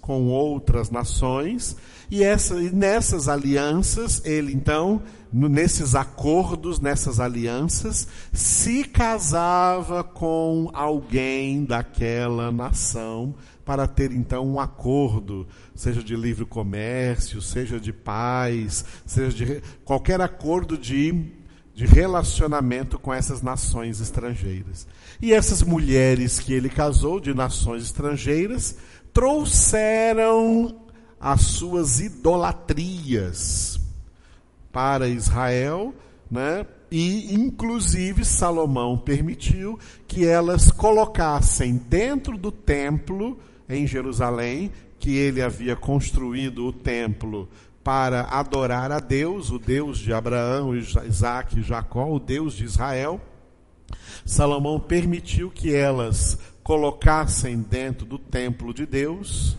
[0.01, 1.75] com outras nações,
[2.13, 11.65] e, essa, e nessas alianças, ele então nesses acordos, nessas alianças, se casava com alguém
[11.65, 13.33] daquela nação
[13.65, 20.21] para ter então um acordo, seja de livre comércio, seja de paz, seja de qualquer
[20.21, 21.31] acordo de,
[21.73, 24.85] de relacionamento com essas nações estrangeiras.
[25.19, 28.77] E essas mulheres que ele casou de nações estrangeiras
[29.11, 30.82] trouxeram
[31.23, 33.79] as suas idolatrias
[34.73, 35.95] para Israel,
[36.29, 36.65] né?
[36.91, 44.69] E inclusive Salomão permitiu que elas colocassem dentro do templo em Jerusalém,
[44.99, 47.47] que ele havia construído o templo
[47.81, 53.21] para adorar a Deus, o Deus de Abraão, Isaac e Jacó, o Deus de Israel.
[54.25, 59.57] Salomão permitiu que elas colocassem dentro do templo de Deus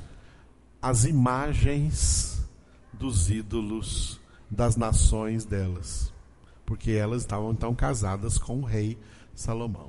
[0.84, 2.44] as imagens
[2.92, 4.20] dos ídolos
[4.50, 6.12] das nações delas,
[6.66, 8.98] porque elas estavam então casadas com o rei
[9.34, 9.88] Salomão.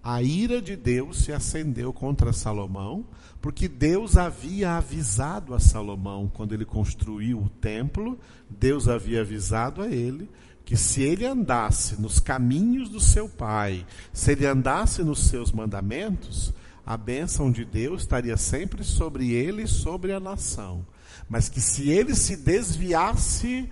[0.00, 3.04] A ira de Deus se acendeu contra Salomão,
[3.42, 8.16] porque Deus havia avisado a Salomão quando ele construiu o templo,
[8.48, 10.30] Deus havia avisado a ele
[10.64, 16.54] que se ele andasse nos caminhos do seu pai, se ele andasse nos seus mandamentos,
[16.86, 20.86] a bênção de Deus estaria sempre sobre ele e sobre a nação.
[21.28, 23.70] Mas que se ele se desviasse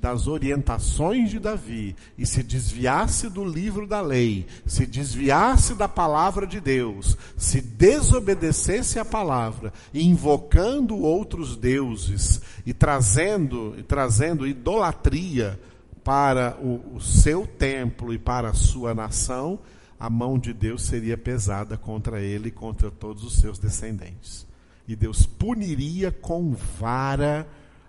[0.00, 6.46] das orientações de Davi e se desviasse do livro da lei, se desviasse da palavra
[6.46, 15.58] de Deus, se desobedecesse à palavra, invocando outros deuses e trazendo, e trazendo idolatria
[16.04, 19.58] para o, o seu templo e para a sua nação,
[19.98, 24.46] a mão de Deus seria pesada contra ele e contra todos os seus descendentes.
[24.86, 27.46] E Deus puniria com vara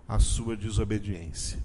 [0.07, 1.59] a sua desobediência.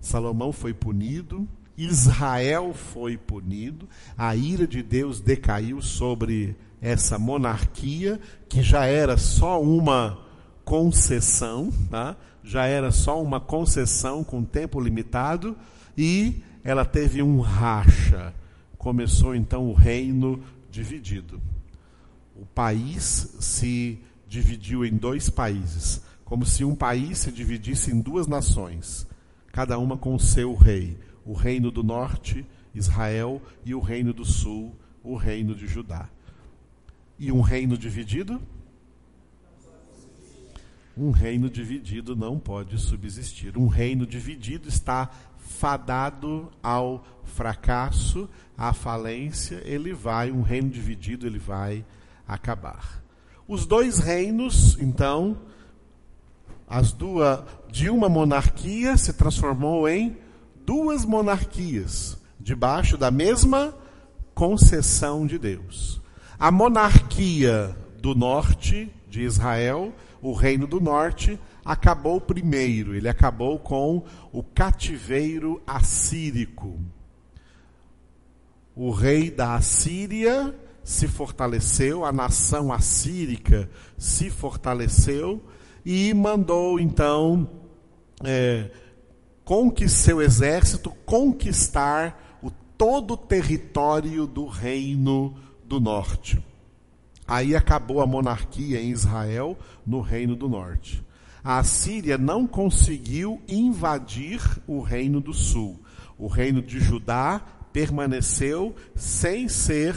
[0.00, 1.46] Salomão foi punido,
[1.76, 9.62] Israel foi punido, a ira de Deus decaiu sobre essa monarquia, que já era só
[9.62, 10.18] uma
[10.64, 12.16] concessão, tá?
[12.42, 15.56] já era só uma concessão com tempo limitado,
[15.96, 18.34] e ela teve um racha.
[18.82, 21.40] Começou então o reino dividido.
[22.34, 28.26] O país se dividiu em dois países, como se um país se dividisse em duas
[28.26, 29.06] nações
[29.52, 30.98] cada uma com seu rei.
[31.24, 34.74] O reino do norte, Israel, e o reino do sul,
[35.04, 36.08] o reino de Judá.
[37.16, 38.42] E um reino dividido?
[40.96, 43.56] Um reino dividido não pode subsistir.
[43.56, 45.08] Um reino dividido está
[45.58, 51.84] fadado ao fracasso, à falência, ele vai, um reino dividido, ele vai
[52.26, 53.02] acabar.
[53.46, 55.36] Os dois reinos, então,
[56.66, 57.40] as duas
[57.70, 60.16] de uma monarquia se transformou em
[60.64, 63.74] duas monarquias debaixo da mesma
[64.34, 66.00] concessão de Deus.
[66.38, 72.94] A monarquia do norte de Israel, o reino do norte, acabou primeiro.
[72.94, 76.78] Ele acabou com o cativeiro assírico.
[78.74, 85.42] O rei da Assíria se fortaleceu, a nação assírica se fortaleceu
[85.84, 87.48] e mandou então
[88.24, 88.70] é,
[89.44, 96.42] com que seu exército conquistar o todo o território do reino do norte.
[97.26, 99.56] Aí acabou a monarquia em Israel
[99.86, 101.04] no reino do norte.
[101.44, 105.80] A Assíria não conseguiu invadir o reino do sul.
[106.16, 107.40] O reino de Judá
[107.72, 109.96] permaneceu sem ser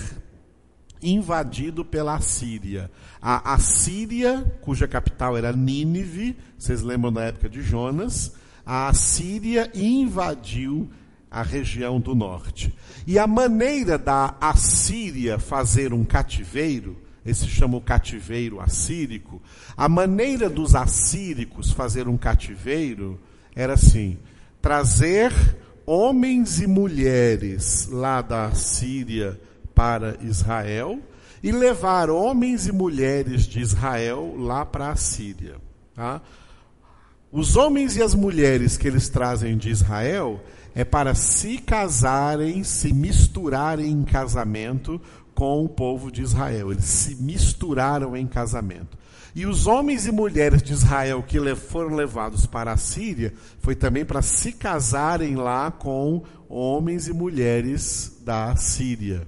[1.01, 2.89] invadido pela Assíria.
[3.21, 8.33] A Assíria, cuja capital era Nínive, vocês lembram da época de Jonas,
[8.65, 10.89] a Assíria invadiu
[11.29, 12.73] a região do norte.
[13.05, 19.41] E a maneira da Assíria fazer um cativeiro, esse chama o cativeiro assírico,
[19.75, 23.19] a maneira dos assíricos fazer um cativeiro
[23.55, 24.17] era assim:
[24.61, 25.33] trazer
[25.85, 29.39] homens e mulheres lá da Síria
[29.73, 30.99] para Israel
[31.41, 35.55] e levar homens e mulheres de Israel lá para a Síria.
[35.93, 36.21] Tá?
[37.31, 40.41] Os homens e as mulheres que eles trazem de Israel
[40.73, 45.01] é para se casarem, se misturarem em casamento
[45.35, 46.71] com o povo de Israel.
[46.71, 48.97] Eles se misturaram em casamento.
[49.35, 54.05] E os homens e mulheres de Israel que foram levados para a Síria foi também
[54.05, 59.27] para se casarem lá com homens e mulheres da Síria.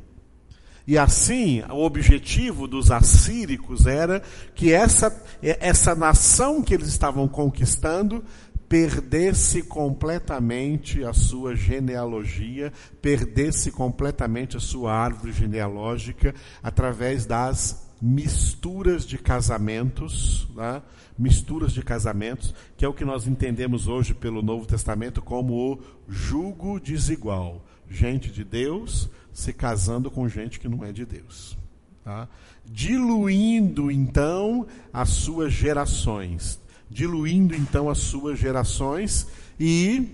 [0.88, 4.24] E assim, o objetivo dos assíricos era
[4.55, 8.24] que essa, essa nação que eles estavam conquistando
[8.68, 19.18] perdesse completamente a sua genealogia, perdesse completamente a sua árvore genealógica através das misturas de
[19.18, 20.82] casamentos, né?
[21.18, 25.80] misturas de casamentos, que é o que nós entendemos hoje pelo Novo Testamento como o
[26.07, 27.65] jugo desigual.
[27.89, 31.57] Gente de Deus se casando com gente que não é de Deus.
[32.03, 32.28] Tá?
[32.65, 36.59] Diluindo então as suas gerações.
[36.90, 39.28] Diluindo então as suas gerações
[39.60, 40.10] e,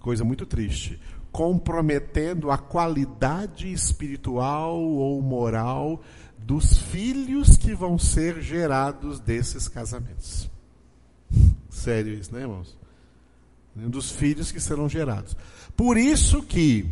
[0.00, 1.00] coisa muito triste,
[1.32, 6.02] comprometendo a qualidade espiritual ou moral
[6.38, 10.48] dos filhos que vão ser gerados desses casamentos.
[11.70, 12.76] Sério isso, né, irmãos?
[13.74, 15.36] Dos filhos que serão gerados.
[15.76, 16.86] Por isso que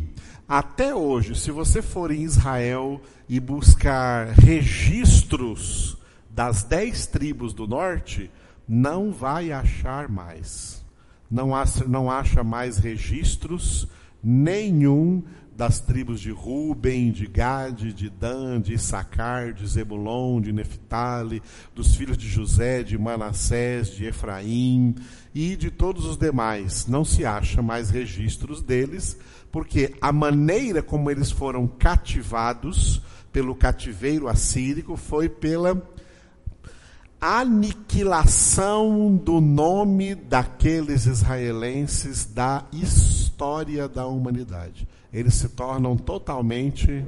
[0.47, 5.97] até hoje, se você for em Israel e buscar registros
[6.29, 8.29] das dez tribos do norte,
[8.67, 10.83] não vai achar mais.
[11.29, 13.87] Não acha, não acha mais registros
[14.23, 15.23] nenhum
[15.55, 21.41] das tribos de Ruben, de Gade, de Dan, de Issacar, de Zebulon, de Neftali,
[21.75, 24.95] dos filhos de José, de Manassés, de Efraim
[25.33, 26.87] e de todos os demais.
[26.87, 29.17] Não se acha mais registros deles,
[29.51, 33.01] porque a maneira como eles foram cativados
[33.31, 35.75] pelo cativeiro assírico foi pela
[37.25, 44.85] aniquilação do nome daqueles israelenses da história da humanidade.
[45.13, 47.05] Eles se tornam totalmente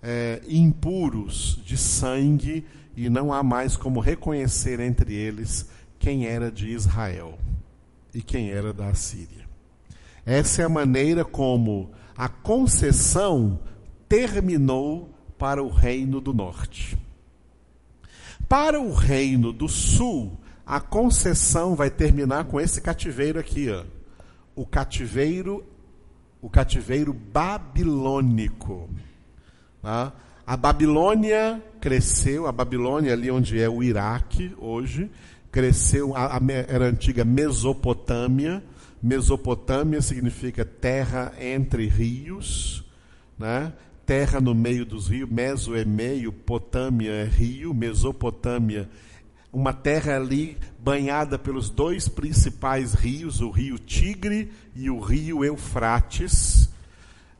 [0.00, 2.64] é, impuros de sangue
[2.96, 5.68] e não há mais como reconhecer entre eles
[5.98, 7.36] quem era de Israel
[8.14, 9.44] e quem era da Síria.
[10.24, 13.58] Essa é a maneira como a concessão
[14.08, 16.96] terminou para o reino do norte.
[18.48, 23.84] Para o reino do sul, a concessão vai terminar com esse cativeiro aqui, ó.
[24.54, 25.64] O cativeiro,
[26.40, 28.88] o cativeiro babilônico.
[29.82, 30.12] Tá?
[30.46, 35.10] A Babilônia cresceu, a Babilônia ali onde é o Iraque hoje,
[35.50, 38.62] cresceu, a, a, era a antiga Mesopotâmia.
[39.02, 42.84] Mesopotâmia significa terra entre rios,
[43.38, 43.72] né?
[44.06, 48.88] Terra no meio dos rios, Meso é meio, Potâmia é rio, Mesopotâmia,
[49.52, 56.70] uma terra ali banhada pelos dois principais rios, o rio Tigre e o rio Eufrates.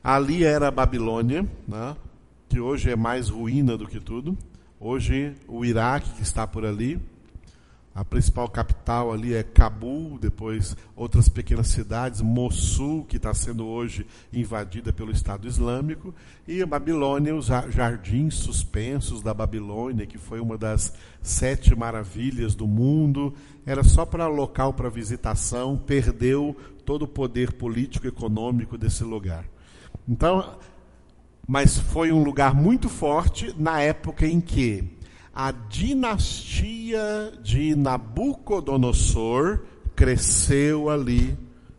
[0.03, 1.95] Ali era a Babilônia, né,
[2.49, 4.37] que hoje é mais ruína do que tudo.
[4.79, 6.99] Hoje o Iraque que está por ali,
[7.97, 14.05] a principal capital ali é Cabul, depois outras pequenas cidades, Mossul, que está sendo hoje
[14.31, 16.13] invadida pelo Estado Islâmico,
[16.47, 20.93] e a Babilônia, os jardins suspensos da Babilônia, que foi uma das
[21.23, 23.33] sete maravilhas do mundo,
[23.65, 29.43] era só para local para visitação, perdeu todo o poder político e econômico desse lugar.
[30.07, 30.55] Então,
[31.47, 34.96] mas foi um lugar muito forte na época em que
[35.39, 39.59] a dinastia de Nabucodonosor
[39.95, 41.37] cresceu ali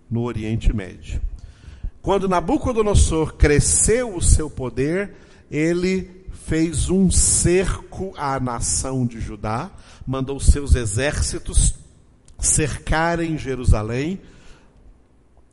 [0.09, 1.21] no Oriente Médio.
[2.01, 5.13] Quando Nabucodonosor cresceu o seu poder,
[5.51, 6.09] ele
[6.47, 9.73] fez um cerco à nação de Judá,
[10.07, 11.75] mandou seus exércitos
[12.39, 14.21] cercarem Jerusalém.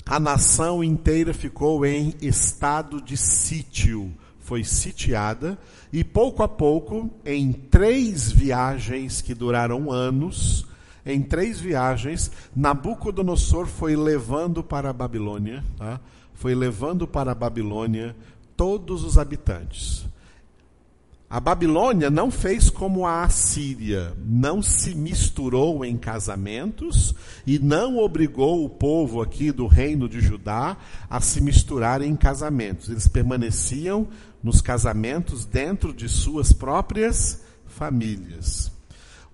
[0.05, 4.13] A nação inteira ficou em estado de sítio
[4.45, 5.57] foi sitiada
[5.95, 10.67] e pouco a pouco, em três viagens que duraram anos,
[11.05, 16.01] em três viagens, Nabucodonosor foi levando para a Babilônia, tá?
[16.33, 18.13] foi levando para a Babilônia
[18.57, 20.05] todos os habitantes.
[21.29, 27.15] A Babilônia não fez como a Assíria, não se misturou em casamentos
[27.47, 30.77] e não obrigou o povo aqui do reino de Judá
[31.09, 32.89] a se misturar em casamentos.
[32.89, 34.07] Eles permaneciam
[34.45, 38.71] nos casamentos dentro de suas próprias famílias.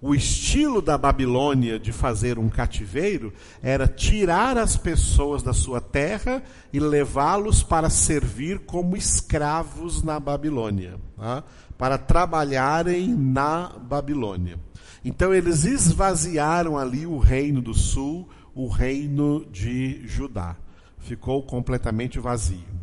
[0.01, 3.31] O estilo da Babilônia de fazer um cativeiro
[3.61, 6.41] era tirar as pessoas da sua terra
[6.71, 10.97] e levá-los para servir como escravos na Babilônia.
[11.15, 11.43] Tá?
[11.81, 14.59] para trabalharem na Babilônia.
[15.03, 20.55] Então eles esvaziaram ali o reino do sul, o reino de Judá.
[20.99, 22.80] Ficou completamente vazio.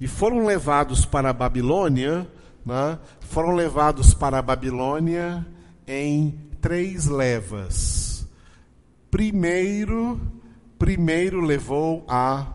[0.00, 2.26] E foram levados para a Babilônia,
[2.64, 2.98] né?
[3.20, 5.46] foram levados para a Babilônia
[5.86, 8.26] em três levas.
[9.10, 10.20] Primeiro,
[10.78, 12.52] primeiro levou a.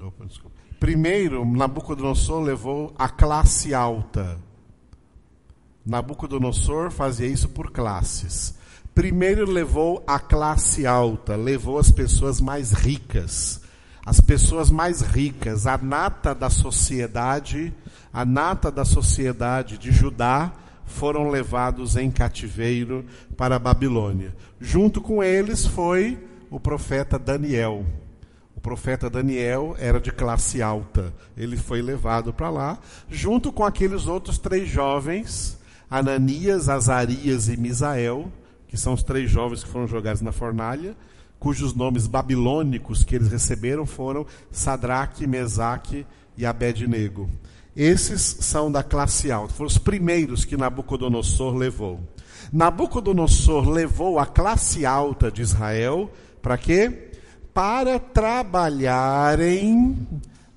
[0.00, 0.56] Opa, desculpa.
[0.78, 4.38] Primeiro, Nabucodonosor levou a classe alta.
[5.86, 8.54] Nabucodonosor fazia isso por classes.
[8.94, 13.61] Primeiro levou a classe alta, levou as pessoas mais ricas.
[14.04, 17.72] As pessoas mais ricas, a nata da sociedade,
[18.12, 20.52] a nata da sociedade de Judá,
[20.84, 23.04] foram levados em cativeiro
[23.36, 24.34] para a Babilônia.
[24.60, 26.18] Junto com eles foi
[26.50, 27.86] o profeta Daniel
[28.62, 31.12] profeta Daniel era de classe alta.
[31.36, 32.78] Ele foi levado para lá,
[33.10, 35.58] junto com aqueles outros três jovens,
[35.90, 38.30] Ananias, Azarias e Misael,
[38.68, 40.96] que são os três jovens que foram jogados na fornalha,
[41.42, 46.06] cujos nomes babilônicos que eles receberam foram Sadraque, Mesaque
[46.38, 47.28] e Abednego.
[47.74, 51.98] Esses são da classe alta, foram os primeiros que Nabucodonosor levou.
[52.52, 56.08] Nabucodonosor levou a classe alta de Israel
[56.40, 57.10] para quê?
[57.52, 60.08] para trabalharem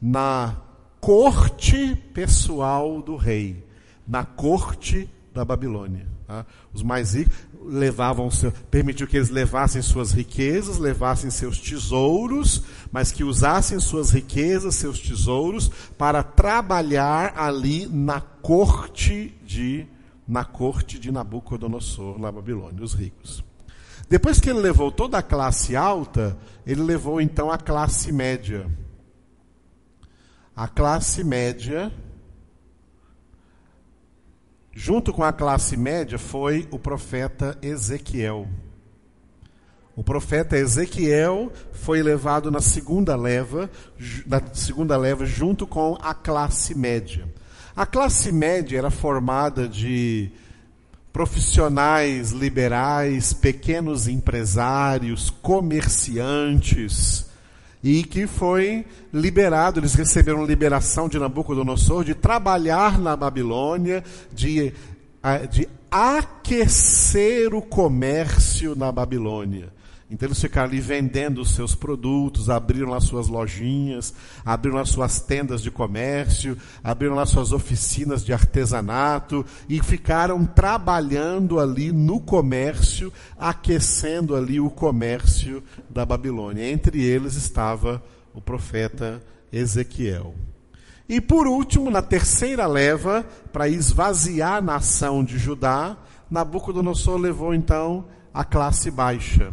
[0.01, 0.55] na
[1.01, 3.63] corte pessoal do rei,
[4.07, 6.07] na corte da Babilônia.
[6.25, 6.45] Tá?
[6.73, 7.35] Os mais ricos
[7.67, 8.29] levavam
[8.69, 14.99] permitiu que eles levassem suas riquezas, levassem seus tesouros, mas que usassem suas riquezas, seus
[14.99, 19.87] tesouros, para trabalhar ali na corte de
[20.27, 23.43] na corte de Nabucodonosor, na Babilônia, os ricos.
[24.09, 28.69] Depois que ele levou toda a classe alta, ele levou então a classe média.
[30.55, 31.91] A classe média
[34.77, 38.45] Junto com a classe média foi o profeta Ezequiel.
[39.95, 43.69] O profeta Ezequiel foi levado na segunda leva,
[44.27, 47.25] na segunda leva junto com a classe média.
[47.73, 50.29] A classe média era formada de
[51.13, 57.24] profissionais liberais, pequenos empresários, comerciantes,
[57.85, 58.83] e que foi
[59.13, 64.73] liberado, eles receberam liberação de Nabucodonosor de trabalhar na Babilônia, de,
[65.51, 69.71] de aquecer o comércio na Babilônia.
[70.09, 74.13] Então eles ficaram ali vendendo os seus produtos, abriram lá suas lojinhas,
[74.45, 81.59] abriram lá suas tendas de comércio, abriram lá suas oficinas de artesanato e ficaram trabalhando
[81.59, 86.69] ali no comércio, aquecendo ali o comércio da Babilônia.
[86.69, 88.01] Entre eles estava
[88.31, 90.35] o profeta Ezequiel.
[91.09, 95.97] E por último, na terceira leva, para esvaziar a nação de Judá,
[96.29, 99.51] Nabucodonosor levou então a classe baixa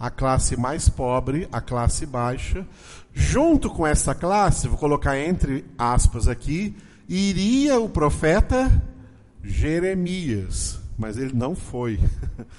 [0.00, 2.66] a classe mais pobre, a classe baixa.
[3.12, 6.74] Junto com essa classe, vou colocar entre aspas aqui,
[7.06, 8.82] iria o profeta
[9.44, 12.00] Jeremias, mas ele não foi.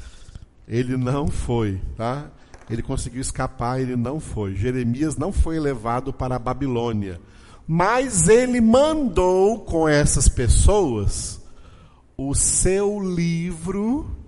[0.68, 2.30] ele não foi, tá?
[2.70, 4.56] Ele conseguiu escapar, ele não foi.
[4.56, 7.20] Jeremias não foi levado para a Babilônia.
[7.68, 11.42] Mas ele mandou com essas pessoas
[12.16, 14.21] o seu livro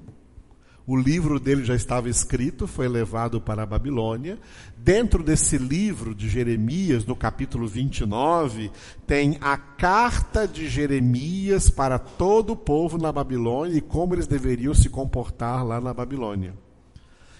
[0.85, 4.37] o livro dele já estava escrito, foi levado para a Babilônia.
[4.77, 8.69] Dentro desse livro de Jeremias, no capítulo 29,
[9.07, 14.73] tem a carta de Jeremias para todo o povo na Babilônia e como eles deveriam
[14.73, 16.53] se comportar lá na Babilônia.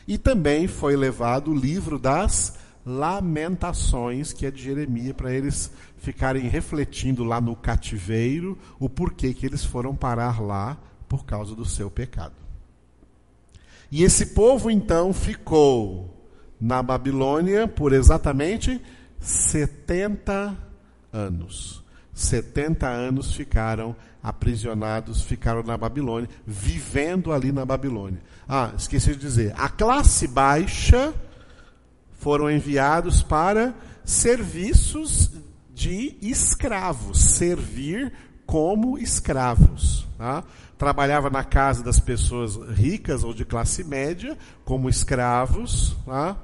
[0.07, 6.47] E também foi levado o livro das Lamentações, que é de Jeremias, para eles ficarem
[6.47, 10.77] refletindo lá no cativeiro o porquê que eles foram parar lá
[11.09, 12.42] por causa do seu pecado.
[13.93, 16.19] E esse povo então ficou
[16.59, 18.81] na Babilônia por exatamente
[19.19, 20.57] 70
[21.11, 21.83] anos.
[22.11, 28.19] 70 anos ficaram aprisionados, ficaram na Babilônia, vivendo ali na Babilônia.
[28.49, 31.13] Ah, esqueci de dizer, a classe baixa
[32.13, 35.29] foram enviados para serviços
[35.71, 38.11] de escravos, servir
[38.43, 40.07] como escravos.
[40.17, 40.43] Tá?
[40.77, 46.37] Trabalhava na casa das pessoas ricas ou de classe média, como escravos, tá?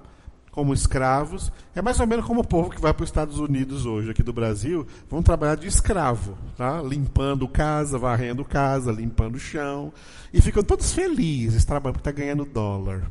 [0.52, 1.52] como escravos.
[1.76, 4.24] É mais ou menos como o povo que vai para os Estados Unidos hoje, aqui
[4.24, 6.82] do Brasil, vão trabalhar de escravo, tá?
[6.82, 9.94] limpando casa, varrendo casa, limpando chão.
[10.34, 13.10] E ficam todos felizes trabalhando, porque está ganhando dólar.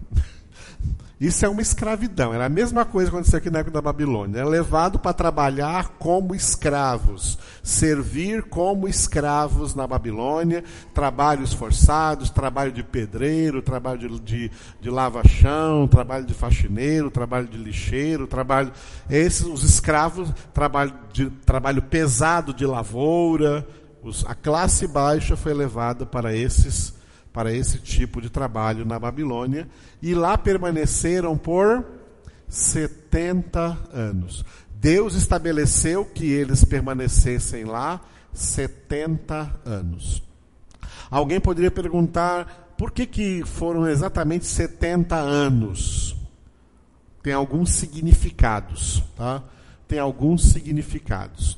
[1.20, 2.32] Isso é uma escravidão.
[2.32, 4.38] Era a mesma coisa que aconteceu aqui na época da Babilônia.
[4.38, 10.62] Era levado para trabalhar como escravos, servir como escravos na Babilônia,
[10.94, 14.50] trabalhos forçados, trabalho de pedreiro, trabalho de, de,
[14.80, 18.70] de lava-chão, trabalho de faxineiro, trabalho de lixeiro, trabalho.
[19.10, 23.66] Esses, os escravos, trabalho, de, trabalho pesado de lavoura.
[24.04, 26.97] Os, a classe baixa foi levada para esses
[27.38, 29.68] para esse tipo de trabalho na Babilônia
[30.02, 31.86] e lá permaneceram por
[32.48, 34.44] 70 anos.
[34.74, 38.00] Deus estabeleceu que eles permanecessem lá
[38.32, 40.20] 70 anos.
[41.08, 46.16] Alguém poderia perguntar por que, que foram exatamente 70 anos?
[47.22, 49.44] Tem alguns significados, tá?
[49.86, 51.56] Tem alguns significados.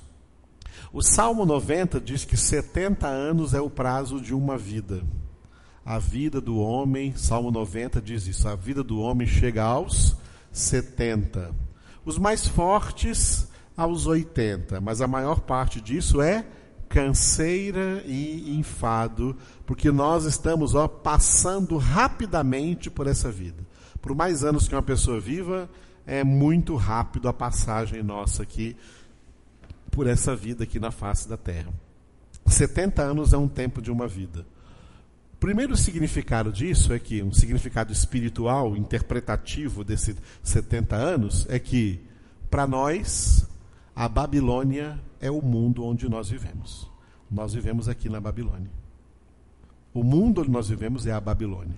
[0.92, 5.02] O Salmo 90 diz que 70 anos é o prazo de uma vida.
[5.84, 10.14] A vida do homem, Salmo 90 diz isso, a vida do homem chega aos
[10.52, 11.54] 70.
[12.04, 16.44] Os mais fortes aos 80, mas a maior parte disso é
[16.88, 23.64] canseira e enfado, porque nós estamos ó, passando rapidamente por essa vida.
[24.02, 25.68] Por mais anos que uma pessoa viva,
[26.06, 28.76] é muito rápido a passagem nossa aqui
[29.90, 31.72] por essa vida aqui na face da terra.
[32.46, 34.44] 70 anos é um tempo de uma vida
[35.40, 41.98] primeiro significado disso é que, um significado espiritual, interpretativo desses 70 anos, é que,
[42.50, 43.48] para nós,
[43.96, 46.88] a Babilônia é o mundo onde nós vivemos.
[47.30, 48.70] Nós vivemos aqui na Babilônia.
[49.94, 51.76] O mundo onde nós vivemos é a Babilônia.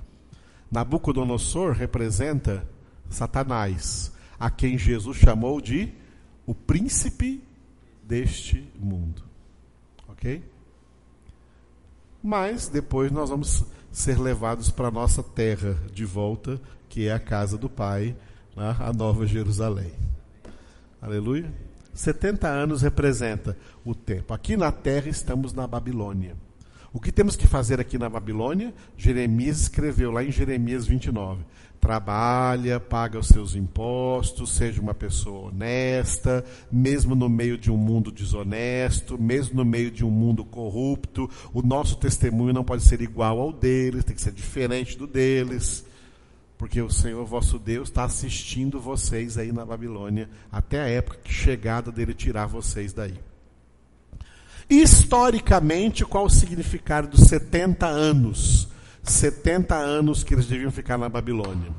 [0.71, 2.67] Nabucodonosor representa
[3.09, 5.93] Satanás, a quem Jesus chamou de
[6.45, 7.43] o príncipe
[8.03, 9.23] deste mundo.
[10.09, 10.43] Ok?
[12.23, 17.19] Mas depois nós vamos ser levados para a nossa terra de volta, que é a
[17.19, 18.17] casa do Pai,
[18.57, 18.77] né?
[18.79, 19.93] a Nova Jerusalém.
[21.01, 21.53] Aleluia.
[21.93, 24.33] 70 anos representa o tempo.
[24.33, 26.37] Aqui na terra estamos na Babilônia.
[26.93, 28.73] O que temos que fazer aqui na Babilônia?
[28.97, 31.43] Jeremias escreveu lá em Jeremias 29.
[31.83, 38.13] Trabalha, paga os seus impostos, seja uma pessoa honesta, mesmo no meio de um mundo
[38.13, 41.29] desonesto, mesmo no meio de um mundo corrupto.
[41.53, 45.85] O nosso testemunho não pode ser igual ao deles, tem que ser diferente do deles
[46.57, 51.35] porque o Senhor vosso Deus está assistindo vocês aí na Babilônia até a época que
[51.35, 53.19] chegada dele tirar vocês daí.
[54.71, 58.69] Historicamente, qual o significado dos 70 anos?
[59.03, 61.73] 70 anos que eles deviam ficar na Babilônia.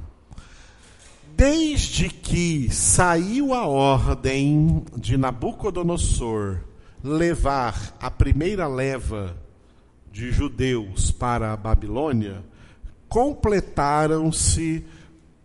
[1.35, 6.59] Desde que saiu a ordem de Nabucodonosor
[7.03, 9.35] levar a primeira leva
[10.11, 12.43] de judeus para a Babilônia,
[13.09, 14.85] completaram-se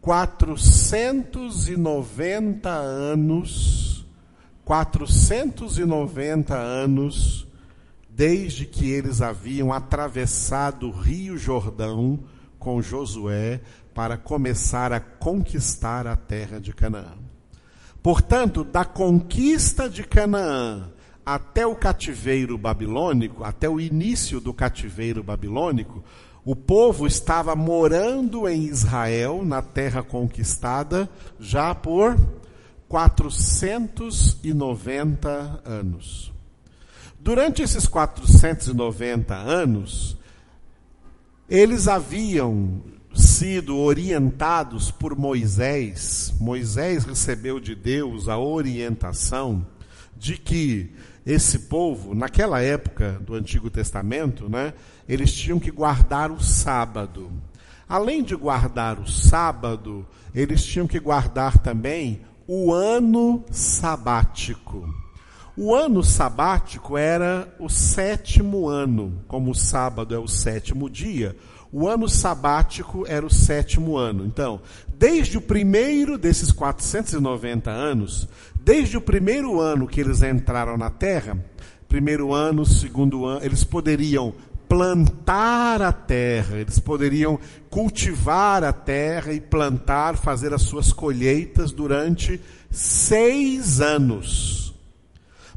[0.01, 4.07] 490 anos,
[4.65, 7.48] 490 anos,
[8.19, 12.19] desde que eles haviam atravessado o Rio Jordão
[12.59, 13.61] com Josué
[13.95, 17.15] para começar a conquistar a terra de Canaã.
[18.03, 20.91] Portanto, da conquista de Canaã
[21.25, 26.03] até o cativeiro babilônico, até o início do cativeiro babilônico,
[26.45, 31.09] o povo estava morando em Israel, na terra conquistada,
[31.39, 32.19] já por
[32.89, 36.37] 490 anos.
[37.29, 40.17] Durante esses 490 anos,
[41.47, 42.81] eles haviam
[43.15, 46.33] sido orientados por Moisés.
[46.41, 49.67] Moisés recebeu de Deus a orientação
[50.17, 50.91] de que
[51.27, 54.73] esse povo, naquela época do Antigo Testamento, né,
[55.07, 57.31] eles tinham que guardar o sábado.
[57.87, 64.89] Além de guardar o sábado, eles tinham que guardar também o ano sabático.
[65.61, 71.35] O ano sabático era o sétimo ano, como o sábado é o sétimo dia,
[71.73, 74.25] o ano sabático era o sétimo ano.
[74.25, 74.61] Então,
[74.97, 78.29] desde o primeiro desses 490 anos,
[78.61, 81.37] desde o primeiro ano que eles entraram na terra,
[81.89, 84.33] primeiro ano, segundo ano, eles poderiam
[84.69, 87.37] plantar a terra, eles poderiam
[87.69, 92.41] cultivar a terra e plantar, fazer as suas colheitas durante
[92.71, 94.68] seis anos.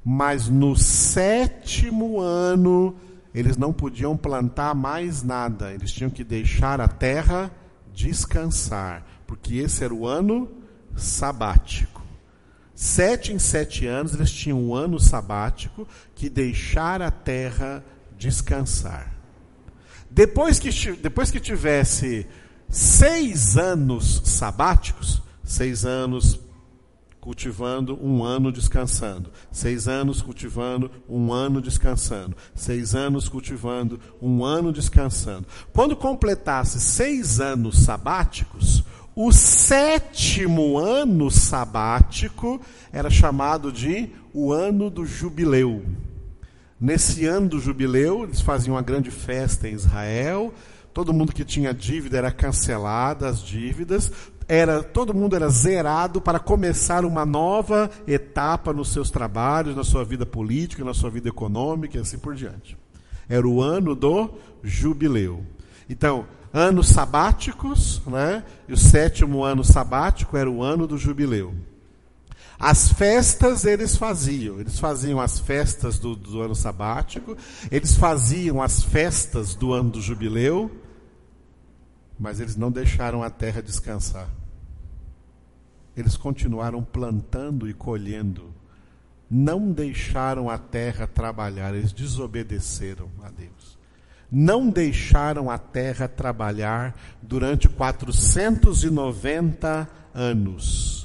[0.04, 2.96] Mas no sétimo ano,
[3.34, 7.52] eles não podiam plantar mais nada, eles tinham que deixar a terra
[7.94, 10.50] descansar, porque esse era o ano
[10.96, 12.02] sabático.
[12.74, 17.84] Sete em sete anos eles tinham um ano sabático que deixar a terra
[18.18, 19.16] descansar.
[20.10, 22.26] Depois que, depois que tivesse
[22.70, 26.40] seis anos sabáticos, seis anos
[27.22, 34.74] cultivando, um ano descansando, seis anos cultivando, um ano descansando, seis anos cultivando, um ano
[34.74, 35.46] descansando.
[35.72, 38.84] Quando completasse seis anos sabáticos,
[39.16, 42.60] o sétimo ano sabático
[42.92, 45.86] era chamado de o ano do jubileu.
[46.80, 50.52] Nesse ano do jubileu, eles faziam uma grande festa em Israel.
[50.92, 54.12] Todo mundo que tinha dívida era cancelada as dívidas.
[54.54, 60.04] Era todo mundo era zerado para começar uma nova etapa nos seus trabalhos, na sua
[60.04, 62.78] vida política, na sua vida econômica e assim por diante.
[63.30, 64.30] Era o ano do
[64.62, 65.46] jubileu.
[65.90, 68.44] Então, anos sabáticos, né?
[68.68, 71.56] E o sétimo ano sabático era o ano do jubileu.
[72.60, 77.38] As festas eles faziam, eles faziam as festas do, do ano sabático,
[77.72, 80.70] eles faziam as festas do ano do jubileu,
[82.20, 84.41] mas eles não deixaram a terra descansar.
[85.96, 88.54] Eles continuaram plantando e colhendo,
[89.30, 93.80] não deixaram a terra trabalhar, eles desobedeceram a Deus.
[94.32, 101.02] Não deixaram a terra trabalhar durante 490 anos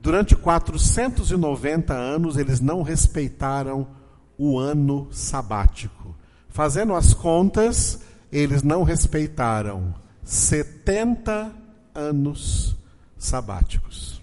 [0.00, 3.86] Durante 490 anos, eles não respeitaram
[4.38, 6.16] o ano sabático.
[6.48, 8.00] Fazendo as contas,
[8.32, 11.52] eles não respeitaram 70
[11.94, 12.74] anos
[13.18, 14.19] sabáticos.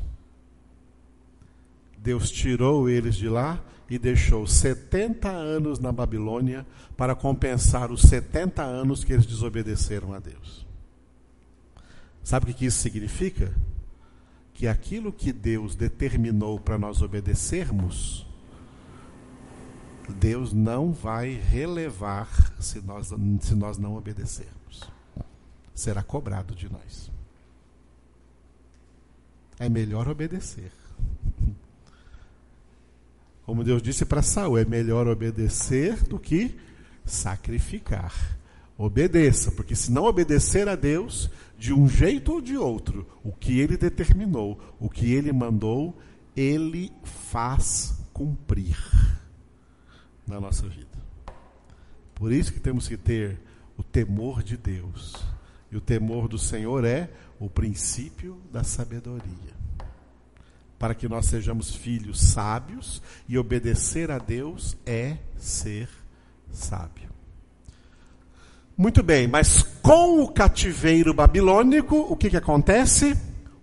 [2.08, 8.64] Deus tirou eles de lá e deixou 70 anos na Babilônia para compensar os 70
[8.64, 10.66] anos que eles desobedeceram a Deus.
[12.24, 13.54] Sabe o que isso significa?
[14.54, 18.26] Que aquilo que Deus determinou para nós obedecermos,
[20.08, 24.90] Deus não vai relevar se nós, se nós não obedecermos.
[25.76, 27.12] Será cobrado de nós.
[29.60, 30.72] É melhor obedecer.
[33.48, 36.54] Como Deus disse para Saul, é melhor obedecer do que
[37.06, 38.14] sacrificar.
[38.78, 43.62] Obedeça, porque se não obedecer a Deus, de um jeito ou de outro, o que
[43.62, 45.98] ele determinou, o que ele mandou,
[46.36, 48.78] ele faz cumprir
[50.28, 50.98] na nossa vida.
[52.16, 53.40] Por isso que temos que ter
[53.78, 55.16] o temor de Deus.
[55.72, 59.57] E o temor do Senhor é o princípio da sabedoria
[60.80, 65.90] para que nós sejamos filhos sábios e obedecer a Deus é ser
[66.52, 67.10] sábio.
[68.78, 73.18] Muito bem, mas com o cativeiro babilônico, o que, que acontece?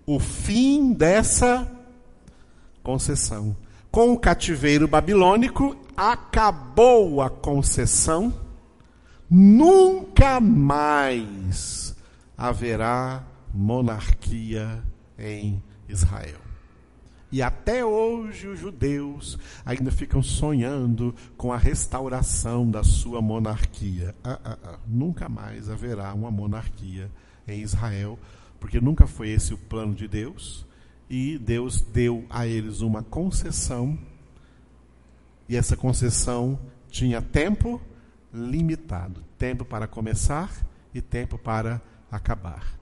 [0.04, 1.70] O fim dessa
[2.82, 3.56] concessão.
[3.92, 8.34] Com o cativeiro babilônico, acabou a concessão,
[9.30, 11.94] nunca mais
[12.36, 14.82] haverá monarquia
[15.16, 16.43] em Israel.
[17.34, 24.14] E até hoje os judeus ainda ficam sonhando com a restauração da sua monarquia.
[24.22, 24.78] Ah, ah, ah.
[24.86, 27.10] Nunca mais haverá uma monarquia
[27.48, 28.16] em Israel,
[28.60, 30.64] porque nunca foi esse o plano de Deus.
[31.10, 33.98] E Deus deu a eles uma concessão,
[35.48, 36.56] e essa concessão
[36.88, 37.82] tinha tempo
[38.32, 40.52] limitado tempo para começar
[40.94, 41.82] e tempo para
[42.12, 42.78] acabar.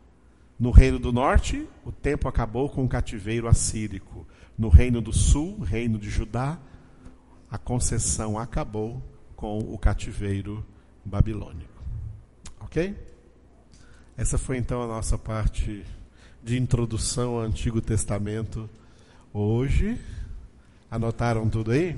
[0.63, 4.27] No Reino do Norte, o tempo acabou com o cativeiro assírico.
[4.63, 6.57] No Reino do Sul, Reino de Judá,
[7.51, 9.03] a concessão acabou
[9.35, 10.65] com o cativeiro
[11.05, 11.83] babilônico.
[12.61, 12.97] Ok?
[14.17, 15.85] Essa foi então a nossa parte
[16.45, 18.71] de introdução ao Antigo Testamento
[19.35, 20.01] hoje.
[20.89, 21.97] Anotaram tudo aí?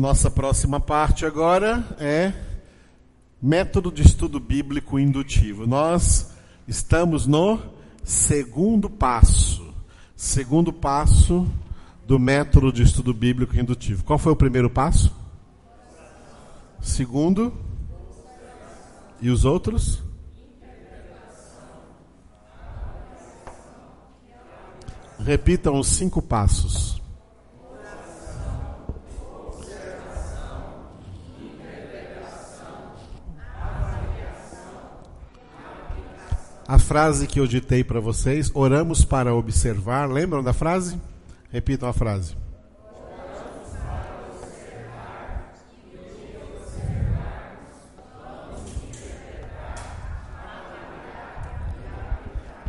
[0.00, 2.32] Nossa próxima parte agora é
[3.40, 5.66] método de estudo bíblico indutivo.
[5.66, 6.32] Nós
[6.66, 7.60] estamos no
[8.02, 9.74] segundo passo.
[10.16, 11.46] Segundo passo
[12.06, 14.02] do método de estudo bíblico indutivo.
[14.02, 15.14] Qual foi o primeiro passo?
[16.80, 17.52] Segundo?
[19.20, 20.02] E os outros?
[25.18, 26.99] Repitam os cinco passos.
[36.70, 40.08] A frase que eu ditei para vocês, oramos para observar.
[40.08, 41.00] Lembram da frase?
[41.50, 42.36] Repitam a frase.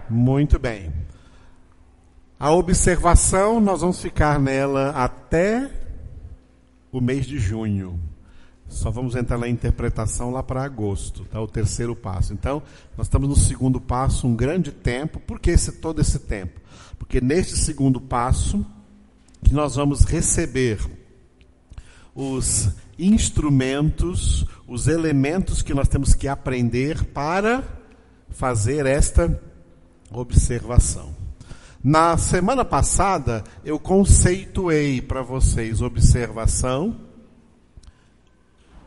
[0.09, 0.91] Muito bem.
[2.39, 5.69] A observação, nós vamos ficar nela até
[6.91, 7.99] o mês de junho.
[8.71, 11.39] Só vamos entrar na interpretação lá para agosto, tá?
[11.41, 12.33] O terceiro passo.
[12.33, 12.63] Então,
[12.97, 15.19] nós estamos no segundo passo, um grande tempo.
[15.19, 16.59] Por que esse, todo esse tempo?
[16.97, 18.65] Porque neste segundo passo
[19.43, 20.79] que nós vamos receber
[22.15, 27.63] os instrumentos, os elementos que nós temos que aprender para
[28.29, 29.39] fazer esta
[30.09, 31.13] observação.
[31.83, 37.10] Na semana passada, eu conceituei para vocês observação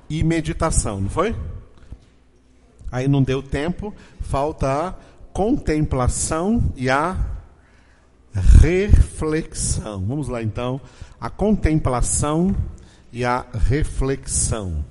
[0.09, 1.35] e meditação, não foi?
[2.91, 4.95] Aí não deu tempo, falta a
[5.33, 7.17] contemplação e a
[8.33, 10.05] reflexão.
[10.07, 10.81] Vamos lá então,
[11.21, 12.55] a contemplação
[13.13, 14.85] e a reflexão.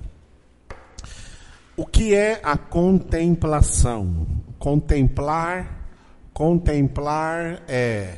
[1.76, 4.26] O que é a contemplação?
[4.58, 5.88] Contemplar,
[6.32, 8.16] contemplar é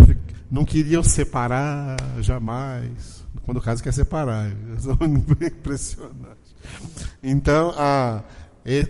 [0.50, 3.24] Não queriam separar jamais.
[3.44, 4.50] Quando o caso quer separar.
[4.50, 4.54] É
[5.48, 6.42] impressionante.
[7.24, 8.24] Então, a,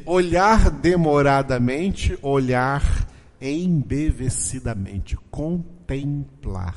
[0.06, 3.08] olhar demoradamente, olhar
[3.40, 6.76] embevecidamente, contemplar.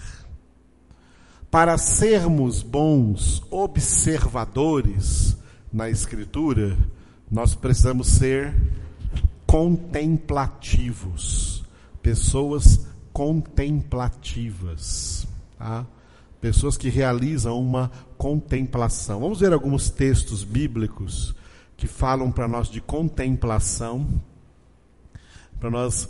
[1.50, 5.36] Para sermos bons observadores
[5.72, 6.76] na Escritura,
[7.30, 8.54] nós precisamos ser
[9.46, 11.64] contemplativos,
[12.02, 15.26] pessoas contemplativas,
[15.58, 15.86] tá?
[16.40, 19.20] pessoas que realizam uma contemplação.
[19.20, 21.34] Vamos ver alguns textos bíblicos
[21.76, 24.06] que falam para nós de contemplação,
[25.58, 26.08] para nós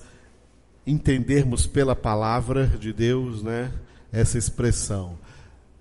[0.87, 3.73] entendermos pela palavra de Deus, né,
[4.13, 5.19] essa expressão.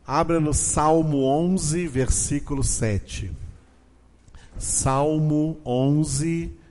[0.06, 3.32] Abra no Salmo 11, versículo 7.
[4.58, 6.63] Salmo 11, versículo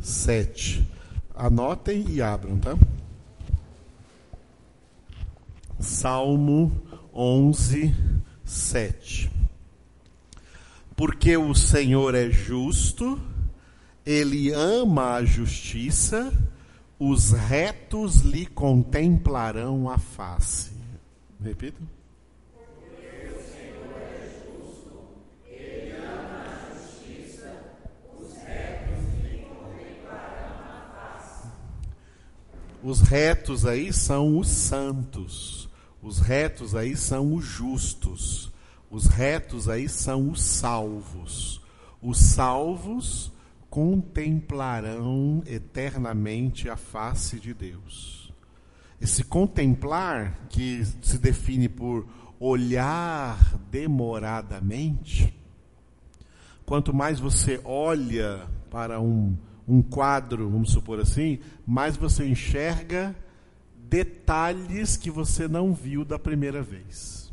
[0.00, 0.88] 7.
[1.34, 2.76] Anotem e abram, tá?
[5.80, 6.70] Salmo
[7.12, 7.92] 11,
[8.44, 9.30] 7.
[10.94, 13.20] Porque o Senhor é justo,
[14.06, 16.32] ele ama a justiça,
[16.98, 20.70] os retos lhe contemplarão a face.
[21.42, 21.97] Repita.
[32.82, 35.68] Os retos aí são os santos.
[36.00, 38.52] Os retos aí são os justos.
[38.90, 41.60] Os retos aí são os salvos.
[42.00, 43.32] Os salvos
[43.68, 48.32] contemplarão eternamente a face de Deus.
[49.00, 52.06] Esse contemplar, que se define por
[52.40, 53.38] olhar
[53.70, 55.34] demoradamente,
[56.64, 59.36] quanto mais você olha para um
[59.68, 63.14] um quadro, vamos supor assim, mais você enxerga
[63.76, 67.32] detalhes que você não viu da primeira vez.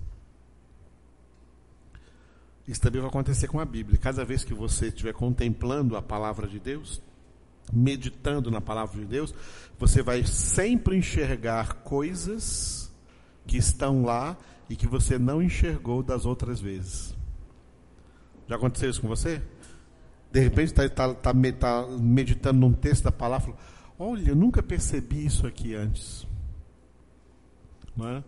[2.68, 3.98] Isso também vai acontecer com a Bíblia.
[3.98, 7.02] Cada vez que você estiver contemplando a palavra de Deus,
[7.72, 9.34] meditando na palavra de Deus,
[9.78, 12.92] você vai sempre enxergar coisas
[13.46, 14.36] que estão lá
[14.70, 17.16] e que você não enxergou das outras vezes.
[18.48, 19.42] Já aconteceu isso com você?
[20.36, 23.54] De repente está tá, tá, tá meditando num texto da palavra,
[23.98, 26.28] olha, eu nunca percebi isso aqui antes.
[28.04, 28.22] É?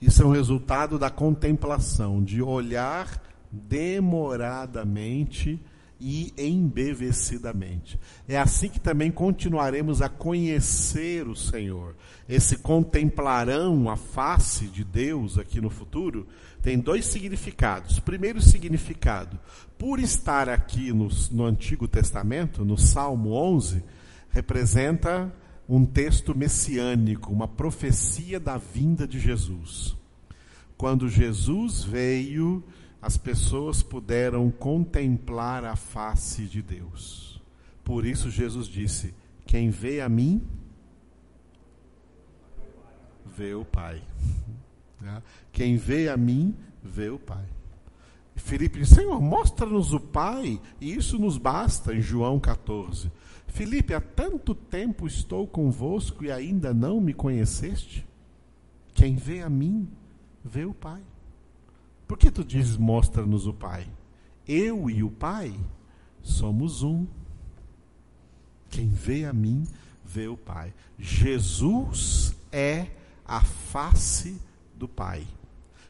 [0.00, 5.60] Isso é um resultado da contemplação, de olhar demoradamente
[6.00, 7.98] e embevecidamente.
[8.28, 11.94] É assim que também continuaremos a conhecer o Senhor.
[12.28, 16.26] Esse contemplarão a face de Deus aqui no futuro
[16.62, 17.98] tem dois significados.
[18.00, 19.38] Primeiro significado,
[19.78, 23.82] por estar aqui no, no Antigo Testamento, no Salmo 11,
[24.30, 25.32] representa
[25.68, 29.96] um texto messiânico, uma profecia da vinda de Jesus.
[30.76, 32.62] Quando Jesus veio,
[33.04, 37.38] as pessoas puderam contemplar a face de Deus.
[37.84, 40.42] Por isso Jesus disse: Quem vê a mim,
[43.26, 44.02] vê o Pai.
[45.00, 45.22] Né?
[45.52, 47.44] Quem vê a mim, vê o Pai.
[48.36, 53.12] Filipe disse: Senhor, mostra-nos o Pai, e isso nos basta, em João 14.
[53.46, 58.06] Filipe, há tanto tempo estou convosco e ainda não me conheceste?
[58.94, 59.86] Quem vê a mim,
[60.42, 61.02] vê o Pai.
[62.06, 63.86] Por que tu dizes, mostra-nos o Pai?
[64.46, 65.54] Eu e o Pai
[66.22, 67.06] somos um.
[68.68, 69.66] Quem vê a mim,
[70.04, 70.74] vê o Pai.
[70.98, 72.88] Jesus é
[73.24, 74.40] a face
[74.74, 75.26] do Pai.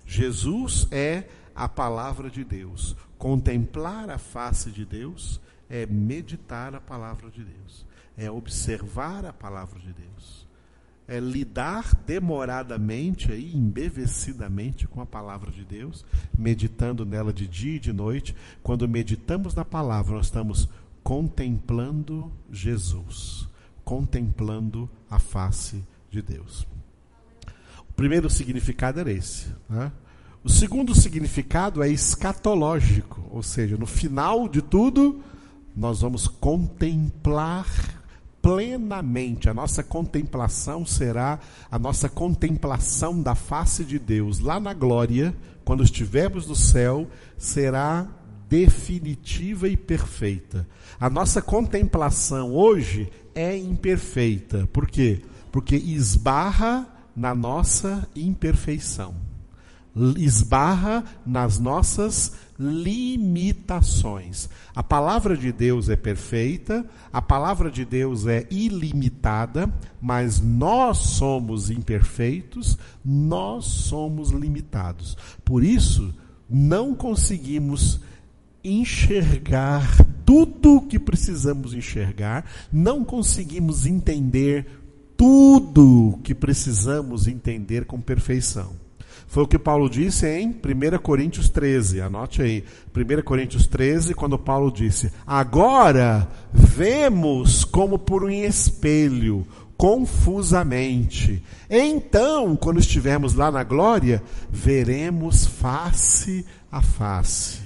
[0.06, 2.96] Jesus é a palavra de Deus.
[3.18, 7.86] Contemplar a face de Deus é meditar a palavra de Deus,
[8.16, 10.43] é observar a palavra de Deus,
[11.06, 16.04] é lidar demoradamente aí, embevecidamente com a palavra de Deus,
[16.36, 18.34] meditando nela de dia e de noite.
[18.62, 20.68] Quando meditamos na palavra, nós estamos
[21.02, 23.46] contemplando Jesus,
[23.84, 26.66] contemplando a face de Deus.
[27.88, 29.48] O primeiro significado era esse.
[29.68, 29.92] Né?
[30.42, 35.22] O segundo significado é escatológico, ou seja, no final de tudo,
[35.76, 37.66] nós vamos contemplar
[38.44, 39.48] plenamente.
[39.48, 41.40] A nossa contemplação será
[41.70, 45.34] a nossa contemplação da face de Deus lá na glória,
[45.64, 48.06] quando estivermos no céu, será
[48.46, 50.68] definitiva e perfeita.
[51.00, 54.68] A nossa contemplação hoje é imperfeita.
[54.70, 55.22] Por quê?
[55.50, 56.86] Porque esbarra
[57.16, 59.14] na nossa imperfeição.
[60.16, 64.48] Esbarra nas nossas limitações.
[64.74, 71.70] A palavra de Deus é perfeita, a palavra de Deus é ilimitada, mas nós somos
[71.70, 75.16] imperfeitos, nós somos limitados.
[75.44, 76.12] Por isso,
[76.48, 78.00] não conseguimos
[78.62, 84.66] enxergar tudo o que precisamos enxergar, não conseguimos entender
[85.16, 88.83] tudo que precisamos entender com perfeição.
[89.34, 92.62] Foi o que Paulo disse em 1 Coríntios 13, anote aí.
[92.96, 99.44] 1 Coríntios 13, quando Paulo disse: Agora vemos como por um espelho,
[99.76, 101.42] confusamente.
[101.68, 107.58] Então, quando estivermos lá na glória, veremos face a face.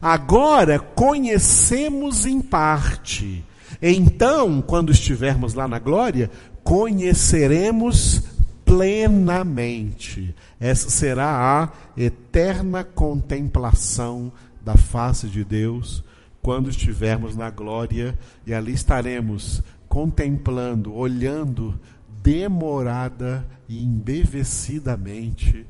[0.00, 3.44] Agora conhecemos em parte.
[3.82, 6.30] Então, quando estivermos lá na glória,
[6.64, 8.22] conheceremos
[8.66, 10.34] plenamente.
[10.58, 16.02] Essa será a eterna contemplação da face de Deus
[16.42, 21.78] quando estivermos na glória e ali estaremos contemplando, olhando
[22.22, 25.66] demorada e embevecidamente